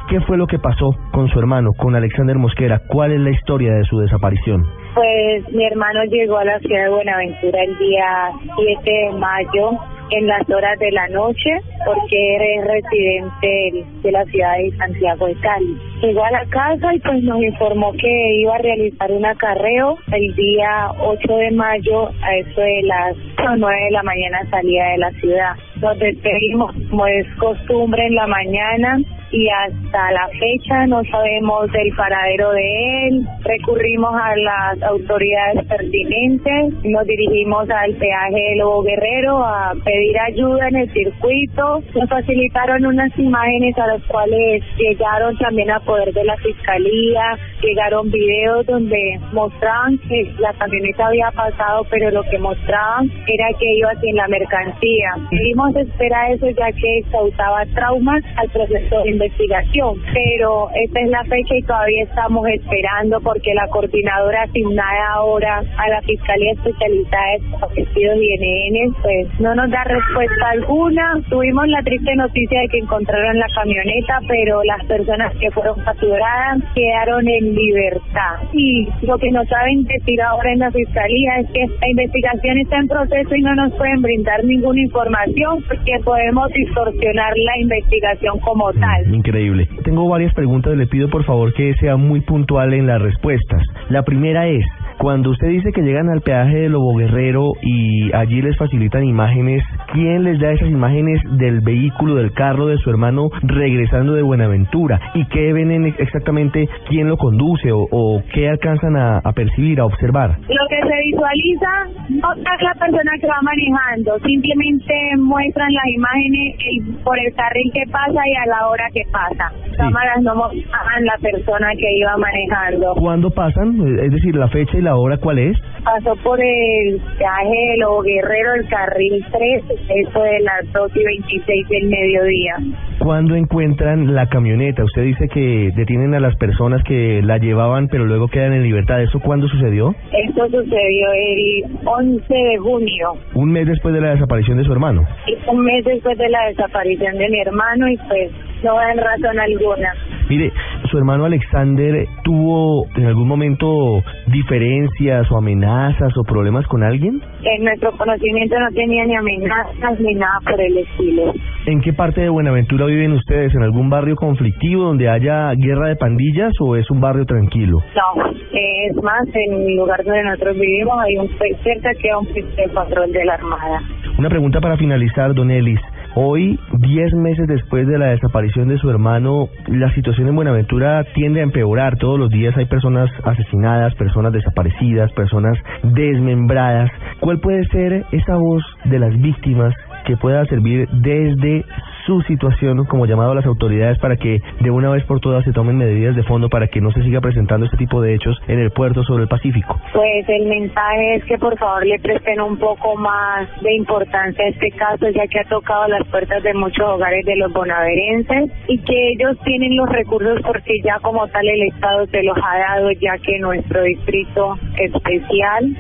¿qué 0.09 0.20
fue 0.20 0.37
lo 0.37 0.47
que 0.47 0.59
pasó 0.59 0.95
con 1.12 1.29
su 1.29 1.39
hermano, 1.39 1.72
con 1.72 1.95
Alexander 1.95 2.37
Mosquera? 2.37 2.83
¿Cuál 2.89 3.12
es 3.12 3.20
la 3.20 3.31
historia 3.31 3.72
de 3.74 3.85
su 3.85 3.99
desaparición? 3.99 4.66
Pues 4.95 5.49
mi 5.53 5.64
hermano 5.64 6.05
llegó 6.05 6.39
a 6.39 6.45
la 6.45 6.59
ciudad 6.59 6.85
de 6.85 6.91
Buenaventura 6.91 7.59
el 7.62 7.79
día 7.79 8.31
7 8.57 8.91
de 8.91 9.18
mayo 9.18 9.79
en 10.11 10.26
las 10.26 10.48
horas 10.48 10.78
de 10.78 10.90
la 10.92 11.09
noche 11.09 11.50
porque 11.84 12.36
él 12.36 12.42
es 12.42 12.66
residente 12.66 13.84
de 14.02 14.12
la 14.12 14.24
ciudad 14.26 14.57
de 14.59 14.76
Santiago 14.76 15.26
de 15.26 15.34
Cali. 15.36 15.76
Llegó 16.02 16.24
a 16.24 16.30
la 16.30 16.44
casa 16.46 16.94
y 16.94 16.98
pues 17.00 17.22
nos 17.22 17.42
informó 17.42 17.92
que 17.92 18.34
iba 18.40 18.54
a 18.54 18.59
realizar 18.59 19.11
un 19.11 19.24
acarreo 19.24 19.98
el 20.12 20.34
día 20.34 20.90
8 21.00 21.36
de 21.36 21.50
mayo 21.52 22.09
a 22.22 22.36
eso 22.36 22.61
de 22.61 22.82
las 22.82 23.16
9 23.57 23.84
de 23.84 23.90
la 23.90 24.02
mañana 24.02 24.38
salida 24.50 24.90
de 24.90 24.98
la 24.98 25.11
ciudad. 25.12 25.57
Nos 25.80 25.98
despedimos 25.98 26.74
como 26.90 27.07
es 27.07 27.26
costumbre 27.38 28.07
en 28.07 28.14
la 28.14 28.26
mañana 28.26 28.98
y 29.33 29.49
hasta 29.49 30.12
la 30.12 30.29
fecha 30.29 30.87
no 30.87 31.03
sabemos 31.05 31.70
del 31.72 31.95
paradero 31.97 32.53
de 32.53 33.09
él. 33.09 33.27
Recurrimos 33.43 34.14
a 34.14 34.37
las 34.37 34.83
autoridades 34.83 35.64
pertinentes, 35.66 36.74
nos 36.85 37.07
dirigimos 37.07 37.68
al 37.70 37.95
peaje 37.95 38.41
de 38.51 38.57
Lobo 38.57 38.83
Guerrero 38.83 39.45
a 39.45 39.72
pedir 39.85 40.18
ayuda 40.20 40.68
en 40.68 40.77
el 40.77 40.93
circuito. 40.93 41.83
Nos 41.95 42.09
facilitaron 42.09 42.87
unas 42.87 43.16
imágenes 43.18 43.77
a 43.79 43.87
las 43.87 44.03
cuales 44.05 44.62
llegaron 44.79 45.37
también 45.39 45.70
a 45.70 45.81
poder 45.81 46.12
de 46.12 46.24
la 46.24 46.37
fiscalía, 46.37 47.39
llegaron 47.62 48.11
videos 48.11 48.66
donde 48.66 49.18
mostraban 49.33 49.99
que 50.09 50.33
la 50.39 50.53
camioneta 50.55 51.07
había 51.07 51.31
pasado, 51.33 51.85
pero 51.91 52.11
lo 52.11 52.22
que 52.24 52.39
mostraban 52.39 53.11
era 53.27 53.49
que 53.59 53.72
iba 53.74 53.95
sin 54.01 54.16
la 54.16 54.29
mercancía. 54.29 55.14
Debimos 55.31 55.74
esperar 55.77 56.33
eso 56.33 56.49
ya 56.51 56.72
que 56.72 57.03
causaba 57.11 57.64
traumas 57.74 58.22
al 58.37 58.49
proceso 58.51 59.03
de 59.03 59.16
investigación, 59.17 60.01
pero 60.12 60.69
esta 60.75 61.01
es 61.01 61.11
la 61.11 61.25
fecha 61.25 61.57
y 61.57 61.62
todavía 61.62 62.05
estamos 62.05 62.47
esperando 62.49 63.21
porque 63.21 63.55
la 63.55 63.67
coordinadora 63.69 64.43
asignada 64.43 65.14
ahora 65.14 65.62
a 65.77 65.89
la 65.89 66.01
Fiscalía 66.03 66.53
Especializada 66.53 67.27
de 67.33 67.45
Desaparecidos 67.45 68.19
y 68.21 68.29
NN 68.37 68.95
pues 69.03 69.41
no 69.41 69.55
nos 69.55 69.71
da 69.71 69.85
respuesta 69.85 70.51
alguna. 70.51 71.21
Tuvimos 71.29 71.67
la 71.69 71.83
triste 71.83 72.14
noticia 72.14 72.61
de 72.61 72.69
que 72.69 72.79
encontraron 72.79 73.39
la 73.39 73.49
camioneta, 73.55 74.21
pero 74.29 74.62
las 74.64 74.85
personas 74.87 75.35
que 75.39 75.51
fueron 75.51 75.81
capturadas 75.81 76.62
quedaron 76.75 77.27
en 77.29 77.55
libertad. 77.55 78.37
Y 78.53 78.89
lo 79.03 79.19
que 79.19 79.31
nos 79.31 79.49
saben 79.49 79.85
decir 79.85 80.21
ahora 80.23 80.53
en 80.53 80.61
la 80.61 80.71
Fiscalía 80.71 81.41
es 81.41 81.51
que 81.51 81.67
la 81.67 81.89
investigación 81.89 82.59
está 82.59 82.77
en 82.79 82.89
proceso 82.89 83.35
y 83.35 83.43
no 83.43 83.55
nos 83.55 83.73
pueden 83.75 84.03
brindar 84.03 84.45
ninguna 84.45 84.81
información 84.81 85.62
porque 85.67 85.93
podemos 86.05 86.49
distorsionar 86.53 87.33
la 87.37 87.59
investigación 87.59 88.39
como 88.41 88.73
tal. 88.73 89.05
Increíble. 89.12 89.68
Tengo 89.84 90.09
varias 90.09 90.34
preguntas, 90.34 90.76
le 90.76 90.86
pido 90.86 91.09
por 91.09 91.24
favor 91.24 91.52
que 91.52 91.74
sea 91.74 91.96
muy 91.96 92.20
puntual 92.20 92.74
en 92.74 92.86
las 92.86 93.00
respuestas. 93.00 93.62
La 93.88 94.02
primera 94.02 94.48
es, 94.48 94.64
Cuando 94.99 95.30
usted 95.30 95.49
dice 95.49 95.72
que 95.72 95.82
llegan 95.82 96.09
al 96.09 96.20
peaje 96.22 96.57
de 96.57 96.68
Lobo 96.68 96.97
Guerrero 96.97 97.53
y 97.62 98.11
allí 98.14 98.40
les 98.42 98.57
facilitan 98.57 99.05
imágenes, 99.05 99.62
¿quién 99.92 100.24
les 100.24 100.40
da 100.40 100.53
esas 100.53 100.68
imágenes 100.68 101.20
del 101.38 101.61
vehículo, 101.61 102.14
del 102.16 102.32
carro 102.32 102.66
de 102.66 102.78
su 102.78 102.90
hermano 102.90 103.28
regresando 103.42 104.14
de 104.14 104.22
Buenaventura? 104.22 104.99
¿Y 105.14 105.24
qué 105.26 105.53
ven 105.53 105.70
en 105.70 105.86
exactamente 105.86 106.68
quién 106.88 107.09
lo 107.09 107.16
conduce 107.18 107.70
o, 107.72 107.86
o 107.90 108.22
qué 108.32 108.49
alcanzan 108.49 108.97
a, 108.97 109.18
a 109.18 109.32
percibir, 109.32 109.80
a 109.80 109.84
observar? 109.84 110.38
Lo 110.40 110.66
que 110.68 110.80
se 110.80 110.97
visualiza 111.05 111.70
no 112.11 112.32
es 112.32 112.62
la 112.62 112.74
persona 112.74 113.12
que 113.20 113.26
va 113.26 113.40
manejando, 113.42 114.18
simplemente 114.26 114.94
muestran 115.18 115.72
las 115.72 115.86
imágenes 115.94 116.55
el- 116.70 116.97
por 117.05 117.18
el 117.18 117.32
carril 117.34 117.70
que 117.72 117.82
pasa 117.92 118.20
y 118.26 118.34
a 118.34 118.47
la 118.47 118.68
hora 118.68 118.84
que 118.92 119.03
pasa. 119.12 119.53
Cámaras 119.76 120.22
no 120.22 120.34
mostraban 120.36 121.05
la 121.05 121.18
persona 121.20 121.68
que 121.78 121.97
iba 121.99 122.16
manejando. 122.16 122.94
¿Cuándo 122.94 123.30
pasan? 123.30 123.76
Es 124.01 124.11
decir, 124.11 124.34
la 124.36 124.49
fecha 124.49 124.78
y 124.78 124.86
la 124.87 124.97
hora, 124.97 125.16
¿cuál 125.18 125.39
es? 125.39 125.57
Pasó 125.84 126.16
por 126.22 126.41
el 126.41 127.01
viaje 127.18 127.59
de 127.70 127.76
Lobo 127.78 128.03
Guerrero, 128.03 128.55
el 128.55 128.68
carril 128.68 129.24
3, 129.30 129.64
eso 130.05 130.22
de 130.22 130.41
las 130.41 130.72
2 130.72 130.91
y 130.97 131.05
26 131.05 131.68
del 131.68 131.89
mediodía. 131.89 132.55
¿Cuándo 132.99 133.34
encuentran 133.37 134.14
la 134.14 134.26
camioneta? 134.26 134.82
Usted 134.84 135.03
dice 135.03 135.28
que 135.28 135.70
detienen 135.76 136.14
a 136.14 136.20
las 136.20 136.34
personas 136.37 136.82
que 136.84 137.20
la 137.22 137.39
llevaban, 137.39 137.89
pero 137.89 138.05
luego 138.05 138.26
quedan 138.28 138.53
en 138.55 138.62
libertad. 138.64 139.01
¿Eso 139.03 139.20
cuándo 139.20 139.47
sucedió? 139.49 139.95
Esto 140.12 140.47
sucedió 140.47 141.07
el 141.14 141.64
11 141.84 142.34
de 142.34 142.59
junio, 142.59 143.12
Un 143.34 143.53
mes 143.53 143.66
después 143.66 143.95
de 143.95 144.01
la 144.01 144.11
desaparición 144.11 144.57
de 144.59 144.64
su 144.64 144.72
hermano. 144.72 145.05
y 145.26 145.37
un 145.51 145.64
mes 145.64 145.84
después 145.84 146.16
de 146.18 146.28
la 146.28 146.47
desaparición 146.49 147.16
de 147.18 147.28
mi 147.28 147.39
hermano 147.41 147.89
y 147.89 147.97
pues 148.09 148.30
no 148.62 148.74
dan 148.74 148.96
razón 148.98 149.38
alguna. 149.38 149.92
Mire, 150.28 150.52
su 150.90 150.98
hermano 150.98 151.24
Alexander 151.24 152.07
tuvo 152.24 152.86
en 152.96 153.07
algún 153.07 153.28
momento 153.28 154.02
diferencias 154.26 155.30
o 155.30 155.38
amenazas 155.38 156.16
o 156.16 156.24
problemas 156.24 156.66
con 156.66 156.82
alguien. 156.82 157.20
En 157.42 157.64
nuestro 157.64 157.92
conocimiento 157.92 158.59
no 158.59 158.70
tenía 158.74 159.04
ni 159.04 159.14
amenazas 159.14 160.00
ni 160.00 160.14
nada 160.14 160.40
por 160.44 160.61
el 160.61 160.78
estilo. 160.78 161.32
¿En 161.66 161.80
qué 161.80 161.92
parte 161.92 162.22
de 162.22 162.28
Buenaventura 162.28 162.86
viven 162.86 163.12
ustedes? 163.12 163.54
¿En 163.54 163.62
algún 163.62 163.88
barrio 163.88 164.16
conflictivo 164.16 164.84
donde 164.84 165.09
haya 165.09 165.52
guerra 165.54 165.88
de 165.88 165.96
pandillas 165.96 166.52
o 166.61 166.76
es 166.76 166.90
un 166.90 167.00
barrio 167.00 167.24
tranquilo? 167.24 167.78
No, 167.94 168.24
es 168.52 168.96
más, 169.02 169.26
en 169.32 169.54
el 169.54 169.76
lugar 169.76 170.02
donde 170.04 170.24
nosotros 170.24 170.57
vivimos 170.59 170.98
hay 171.00 171.16
un 171.18 171.28
cerca 171.62 171.90
que 171.94 172.09
un 172.18 172.26
puesto 172.26 172.57
de 172.57 172.68
patrón 172.68 173.12
de 173.12 173.24
la 173.24 173.34
Armada. 173.34 173.80
Una 174.18 174.28
pregunta 174.28 174.61
para 174.61 174.76
finalizar, 174.76 175.34
don 175.34 175.50
Ellis. 175.50 175.80
Hoy, 176.19 176.59
diez 176.79 177.12
meses 177.12 177.47
después 177.47 177.87
de 177.87 177.99
la 177.99 178.07
desaparición 178.07 178.69
de 178.69 178.79
su 178.79 178.89
hermano, 178.89 179.51
la 179.67 179.93
situación 179.93 180.29
en 180.29 180.35
Buenaventura 180.35 181.05
tiende 181.12 181.41
a 181.41 181.43
empeorar. 181.43 181.99
Todos 181.99 182.19
los 182.19 182.31
días 182.31 182.57
hay 182.57 182.64
personas 182.64 183.11
asesinadas, 183.23 183.95
personas 183.97 184.33
desaparecidas, 184.33 185.12
personas 185.12 185.59
desmembradas. 185.83 186.91
¿Cuál 187.21 187.39
puede 187.41 187.67
ser 187.67 188.07
esa 188.12 188.37
voz 188.37 188.64
de 188.87 188.99
las 188.99 189.21
víctimas 189.21 189.75
que 190.07 190.17
pueda 190.17 190.47
servir 190.47 190.89
desde 190.91 191.67
su 192.07 192.22
situación 192.22 192.84
como 192.86 193.04
llamado 193.04 193.32
a 193.32 193.34
las 193.34 193.46
autoridades 193.46 193.98
para 193.98 194.16
que 194.16 194.40
de 194.61 194.70
una 194.70 194.90
vez 194.90 195.04
por 195.04 195.20
todas 195.20 195.44
se 195.44 195.52
tomen 195.52 195.76
medidas 195.76 196.14
de 196.14 196.22
fondo 196.22 196.48
para 196.48 196.68
que 196.68 196.80
no 196.80 196.92
se 196.92 197.02
siga 197.02 197.20
presentando 197.20 197.66
este 197.66 197.76
tipo 197.76 198.00
de 198.00 198.14
hechos 198.14 198.38
en 198.46 198.61
el 198.61 198.70
puerto 198.70 199.02
sobre 199.02 199.24
el 199.24 199.28
Pacífico? 199.28 199.78
Pues 199.92 200.28
el 200.28 200.46
mensaje 200.46 201.16
es 201.16 201.24
que 201.24 201.36
por 201.36 201.59
favor 201.59 201.84
le 201.84 201.98
presten 201.98 202.40
un 202.40 202.57
poco 202.59 202.94
más 202.96 203.48
de 203.61 203.74
importancia 203.74 204.44
a 204.44 204.48
este 204.48 204.70
caso, 204.70 205.09
ya 205.11 205.26
que 205.26 205.40
ha 205.40 205.44
tocado 205.48 205.88
las 205.88 206.07
puertas 206.09 206.42
de 206.44 206.54
muchos 206.54 206.86
hogares 206.86 207.24
de 207.26 207.36
los 207.36 207.52
bonaverenses 207.52 208.52
y 208.68 208.78
que 208.78 209.09
ellos 209.11 209.36
tienen 209.44 209.76
los 209.76 209.88
recursos 209.88 210.40
porque 210.46 210.80
ya 210.84 210.98
como 211.00 211.26
tal 211.28 211.46
el 211.48 211.62
Estado 211.72 212.07
se 212.07 212.22
los 212.22 212.36
ha 212.38 212.59
dado, 212.59 212.90
ya 212.92 213.18
que 213.18 213.38
nuestro 213.40 213.82
distrito 213.82 214.57
especial 214.78 215.76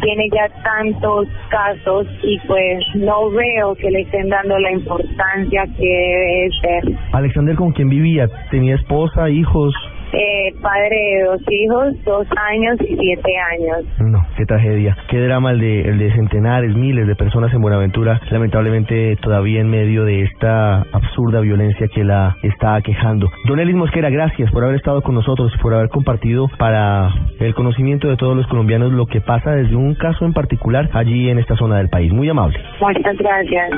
tiene 0.00 0.28
ya 0.32 0.48
tantos 0.62 1.28
casos 1.50 2.06
y 2.22 2.38
pues 2.46 2.82
no 2.94 3.30
veo 3.30 3.74
que 3.74 3.90
le 3.90 4.00
estén 4.00 4.28
dando 4.28 4.58
la 4.58 4.72
importancia 4.72 5.33
que 5.42 5.86
debe 5.86 6.50
ser. 6.60 6.98
Alexander, 7.12 7.56
¿con 7.56 7.72
quién 7.72 7.88
vivía? 7.88 8.28
¿Tenía 8.50 8.76
esposa, 8.76 9.28
hijos? 9.30 9.74
Eh, 10.16 10.54
padre 10.62 10.96
de 10.96 11.24
dos 11.24 11.40
hijos, 11.50 12.04
dos 12.04 12.26
años 12.36 12.76
y 12.82 12.96
siete 12.96 13.32
años. 13.52 13.84
No, 13.98 14.24
qué 14.36 14.46
tragedia. 14.46 14.96
Qué 15.08 15.18
drama 15.18 15.50
el 15.50 15.58
de, 15.58 15.80
el 15.80 15.98
de 15.98 16.12
centenares, 16.12 16.72
miles 16.76 17.08
de 17.08 17.16
personas 17.16 17.52
en 17.52 17.60
Buenaventura, 17.60 18.20
lamentablemente 18.30 19.16
todavía 19.16 19.60
en 19.60 19.68
medio 19.68 20.04
de 20.04 20.22
esta 20.22 20.82
absurda 20.92 21.40
violencia 21.40 21.88
que 21.88 22.04
la 22.04 22.36
está 22.44 22.76
aquejando. 22.76 23.28
Don 23.46 23.58
Elis 23.58 23.74
Mosquera, 23.74 24.08
gracias 24.08 24.52
por 24.52 24.62
haber 24.62 24.76
estado 24.76 25.02
con 25.02 25.16
nosotros 25.16 25.52
y 25.52 25.58
por 25.58 25.74
haber 25.74 25.88
compartido 25.88 26.48
para 26.58 27.12
el 27.40 27.54
conocimiento 27.54 28.06
de 28.08 28.16
todos 28.16 28.36
los 28.36 28.46
colombianos 28.46 28.92
lo 28.92 29.06
que 29.06 29.20
pasa 29.20 29.50
desde 29.50 29.74
un 29.74 29.96
caso 29.96 30.24
en 30.24 30.32
particular 30.32 30.90
allí 30.92 31.28
en 31.28 31.40
esta 31.40 31.56
zona 31.56 31.78
del 31.78 31.88
país. 31.88 32.12
Muy 32.12 32.28
amable. 32.28 32.56
Muchas 32.80 33.16
gracias. 33.18 33.70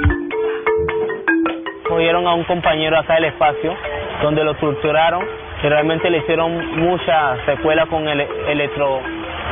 Cogieron 1.89 2.27
a 2.27 2.35
un 2.35 2.45
compañero 2.45 2.99
acá 2.99 3.15
del 3.15 3.27
espacio, 3.27 3.75
donde 4.23 4.43
lo 4.43 4.55
torturaron 4.55 5.25
y 5.63 5.69
realmente 5.69 6.11
le 6.11 6.19
hicieron 6.19 6.81
mucha 6.81 7.37
secuela 7.47 7.87
con 7.87 8.09
el 8.09 8.21
electro, 8.49 9.01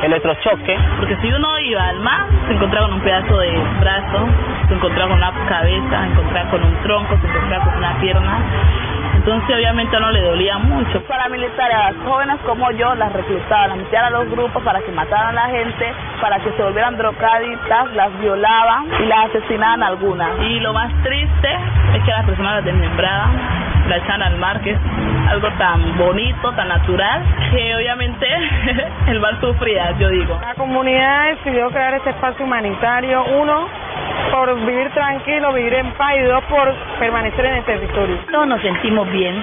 electrochoque. 0.05 0.79
Porque 0.99 1.17
si 1.17 1.33
uno 1.33 1.59
iba 1.59 1.89
al 1.89 2.01
mar, 2.01 2.27
se 2.47 2.55
encontraba 2.55 2.87
con 2.87 2.97
un 2.97 3.03
pedazo 3.03 3.39
de 3.39 3.59
brazo, 3.81 4.29
se 4.69 4.75
encontraba 4.75 5.09
con 5.09 5.19
una 5.19 5.33
cabeza, 5.47 6.01
se 6.01 6.13
encontraba 6.13 6.51
con 6.51 6.65
un 6.65 6.83
tronco, 6.83 7.19
se 7.21 7.27
encontraba 7.27 7.65
con 7.65 7.77
una 7.77 8.01
pierna. 8.01 8.39
Entonces 9.15 9.57
obviamente 9.57 9.97
a 9.97 10.01
uno 10.01 10.11
le 10.11 10.21
dolía 10.21 10.59
mucho. 10.59 11.01
Paramilitares, 11.05 11.97
jóvenes 12.05 12.37
como 12.45 12.71
yo, 12.73 12.95
las 12.95 13.11
reclutaban, 13.11 13.71
las 13.71 13.79
metían 13.79 14.05
a 14.05 14.11
los 14.11 14.29
grupos 14.31 14.63
para 14.63 14.83
que 14.83 14.93
mataran 14.93 15.39
a 15.39 15.47
la 15.47 15.49
gente, 15.49 15.95
para 16.21 16.39
que 16.41 16.53
se 16.53 16.63
volvieran 16.63 16.99
drogadictas, 16.99 17.95
las 17.95 18.19
violaban 18.21 18.87
y 19.03 19.07
las 19.07 19.31
asesinaban 19.31 19.83
algunas. 19.83 20.29
Y 20.41 20.61
lo 20.61 20.75
más 20.75 20.93
triste 21.03 21.49
es 21.95 22.05
que 22.05 22.13
a 22.13 22.19
las 22.19 22.27
personas 22.27 22.57
las 22.57 22.65
desmembraban, 22.67 23.31
la 23.89 23.97
echan 23.97 24.23
al 24.23 24.37
mar, 24.39 24.61
que 24.61 24.73
es 24.73 24.79
algo 25.29 25.49
tan 25.59 25.97
bonito, 25.99 26.53
tan 26.53 26.69
natural, 26.69 27.23
que 27.51 27.75
obviamente 27.75 28.27
el 29.09 29.21
mar 29.21 29.39
sufría, 29.41 29.93
yo 29.99 30.09
digo. 30.09 30.39
La 30.41 30.55
comunidad 30.55 31.31
decidió 31.37 31.71
crear 31.71 31.95
este 31.95 32.11
espacio 32.11 32.45
humanitario, 32.45 33.25
uno, 33.41 33.69
por 34.33 34.55
vivir 34.67 34.91
tranquilo, 34.91 35.53
vivir 35.53 35.75
en 35.75 35.93
paz 35.93 36.15
y 36.17 36.23
dos, 36.23 36.43
por 36.45 36.75
permanecer 36.99 37.45
en 37.47 37.55
el 37.55 37.65
territorio. 37.65 38.17
Todos 38.31 38.47
nos 38.47 38.61
sentimos 38.63 39.11
bien, 39.11 39.35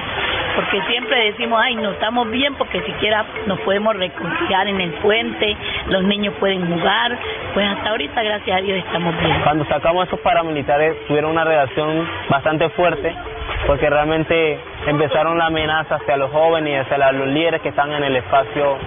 porque 0.55 0.81
siempre 0.87 1.31
decimos, 1.31 1.59
ay, 1.63 1.75
no 1.75 1.91
estamos 1.91 2.29
bien 2.29 2.55
porque 2.55 2.81
siquiera 2.81 3.25
nos 3.47 3.59
podemos 3.61 3.95
refugiar 3.95 4.67
en 4.67 4.81
el 4.81 4.91
puente, 4.95 5.55
los 5.87 6.03
niños 6.03 6.33
pueden 6.39 6.67
jugar, 6.67 7.17
pues 7.53 7.67
hasta 7.67 7.89
ahorita, 7.89 8.23
gracias 8.23 8.57
a 8.57 8.61
Dios, 8.61 8.77
estamos 8.77 9.19
bien. 9.19 9.41
Cuando 9.43 9.65
sacamos 9.65 10.03
a 10.03 10.07
esos 10.07 10.19
paramilitares 10.19 11.05
tuvieron 11.07 11.31
una 11.31 11.43
reacción 11.43 12.07
bastante 12.29 12.69
fuerte 12.69 13.13
porque 13.67 13.89
realmente 13.89 14.59
empezaron 14.87 15.37
la 15.37 15.45
amenaza 15.45 15.95
hacia 15.95 16.17
los 16.17 16.31
jóvenes 16.31 16.73
y 16.73 16.75
hacia 16.77 17.11
los 17.11 17.27
líderes 17.27 17.61
que 17.61 17.69
están 17.69 17.91
en 17.91 18.03
el 18.03 18.15
espacio 18.15 18.77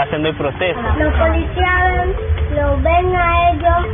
haciendo 0.00 0.28
el 0.28 0.36
protesto. 0.36 0.80
Los 0.98 1.12
policías 1.14 2.06
los 2.54 2.82
ven 2.82 3.16
a 3.16 3.50
ellos, 3.50 3.86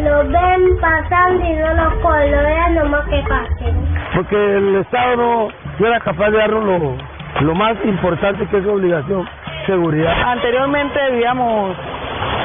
los 0.00 0.28
ven 0.28 0.78
pasando 0.80 1.44
y 1.44 1.52
no 1.54 1.74
los 1.74 1.94
colorean 2.02 2.74
nomás 2.74 3.04
que 3.08 3.22
pasen. 3.28 3.76
porque 4.14 4.56
el 4.56 4.76
Estado 4.76 5.16
no, 5.16 5.48
no 5.78 5.86
era 5.86 6.00
capaz 6.00 6.30
de 6.30 6.38
darnos 6.38 6.64
lo, 6.64 6.96
lo 7.46 7.54
más 7.54 7.74
importante 7.84 8.46
que 8.46 8.58
es 8.58 8.64
su 8.64 8.70
obligación, 8.70 9.28
seguridad. 9.66 10.14
Anteriormente 10.32 10.98
vivíamos 11.12 11.76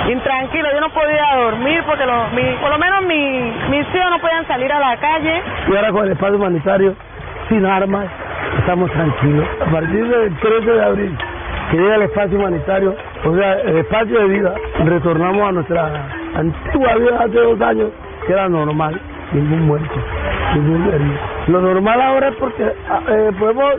intranquilos, 0.10 0.72
yo 0.74 0.82
no 0.82 0.90
podía 0.90 1.26
dormir 1.44 1.84
porque 1.86 2.06
lo- 2.06 2.28
mi- 2.30 2.56
por 2.62 2.70
lo 2.72 2.78
menos 2.78 3.02
mi, 3.06 3.54
mis 3.70 3.88
hijos 3.96 4.10
no 4.10 4.20
podían 4.20 4.48
salir 4.48 4.72
a 4.72 4.80
la 4.80 4.98
calle. 4.98 5.42
Y 5.72 5.76
ahora 5.76 5.92
con 5.92 6.06
el 6.06 6.12
espacio 6.14 6.36
humanitario, 6.38 6.96
sin 7.50 7.66
armas, 7.66 8.06
estamos 8.60 8.92
tranquilos. 8.92 9.48
A 9.66 9.72
partir 9.72 10.08
del 10.08 10.36
13 10.40 10.72
de 10.72 10.84
abril, 10.84 11.18
que 11.72 11.78
llega 11.78 11.96
el 11.96 12.02
espacio 12.04 12.38
humanitario, 12.40 12.96
o 13.26 13.36
sea, 13.36 13.54
el 13.60 13.78
espacio 13.78 14.20
de 14.20 14.26
vida, 14.28 14.54
retornamos 14.86 15.50
a 15.50 15.52
nuestra 15.52 16.08
antigua 16.38 16.96
vida 16.96 17.18
hace 17.20 17.40
dos 17.40 17.60
años, 17.62 17.90
que 18.26 18.34
era 18.34 18.48
normal, 18.48 19.00
ningún 19.34 19.68
muerto, 19.68 19.96
ningún 20.54 20.88
herido. 20.94 21.20
Lo 21.48 21.62
normal 21.62 22.02
ahora 22.02 22.30
es 22.30 22.36
porque 22.36 22.64
ah, 22.90 23.02
eh, 23.10 23.32
podemos 23.40 23.76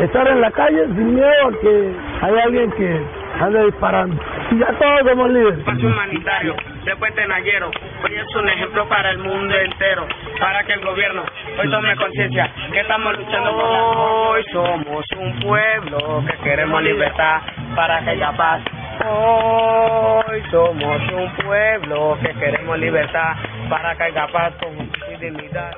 estar 0.00 0.26
en 0.28 0.40
la 0.40 0.50
calle 0.50 0.84
sin 0.86 1.14
miedo 1.14 1.28
a 1.28 1.60
que 1.60 1.92
haya 2.22 2.44
alguien 2.44 2.70
que 2.72 3.00
ande 3.40 3.64
disparando. 3.66 4.16
Y 4.50 4.58
ya 4.58 4.66
todos 4.78 5.00
somos 5.08 5.30
libres. 5.30 5.58
espacio 5.58 5.88
humanitario 5.88 6.56
de 6.84 6.96
Puente 6.96 7.26
Nayero. 7.26 7.70
Hoy 8.04 8.14
es 8.14 8.34
un 8.34 8.48
ejemplo 8.48 8.88
para 8.88 9.10
el 9.10 9.18
mundo 9.18 9.54
entero, 9.54 10.06
para 10.40 10.64
que 10.64 10.72
el 10.72 10.80
gobierno 10.80 11.22
hoy 11.58 11.70
tome 11.70 11.94
conciencia 11.96 12.50
que 12.72 12.80
estamos 12.80 13.18
luchando 13.18 13.52
por 13.52 13.70
la 13.70 13.82
Hoy 13.82 14.44
somos 14.52 15.04
un 15.18 15.40
pueblo 15.40 16.24
que 16.26 16.36
queremos 16.42 16.82
libertad 16.82 17.42
para 17.76 18.00
que 18.02 18.10
haya 18.10 18.32
paz. 18.32 18.62
Hoy 19.02 20.42
somos 20.50 21.12
un 21.12 21.46
pueblo 21.46 22.18
que 22.20 22.34
queremos 22.34 22.78
libertad 22.78 23.34
para 23.70 23.96
que 23.96 24.02
haya 24.04 24.26
paz 24.28 24.52
con 24.60 24.76
justicia 24.76 25.14
y 25.14 25.16
dignidad. 25.16 25.72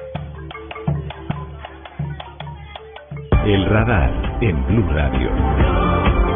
El 3.45 3.67
radar 3.67 4.11
en 4.41 4.67
Blue 4.67 4.93
Radio. 4.93 6.32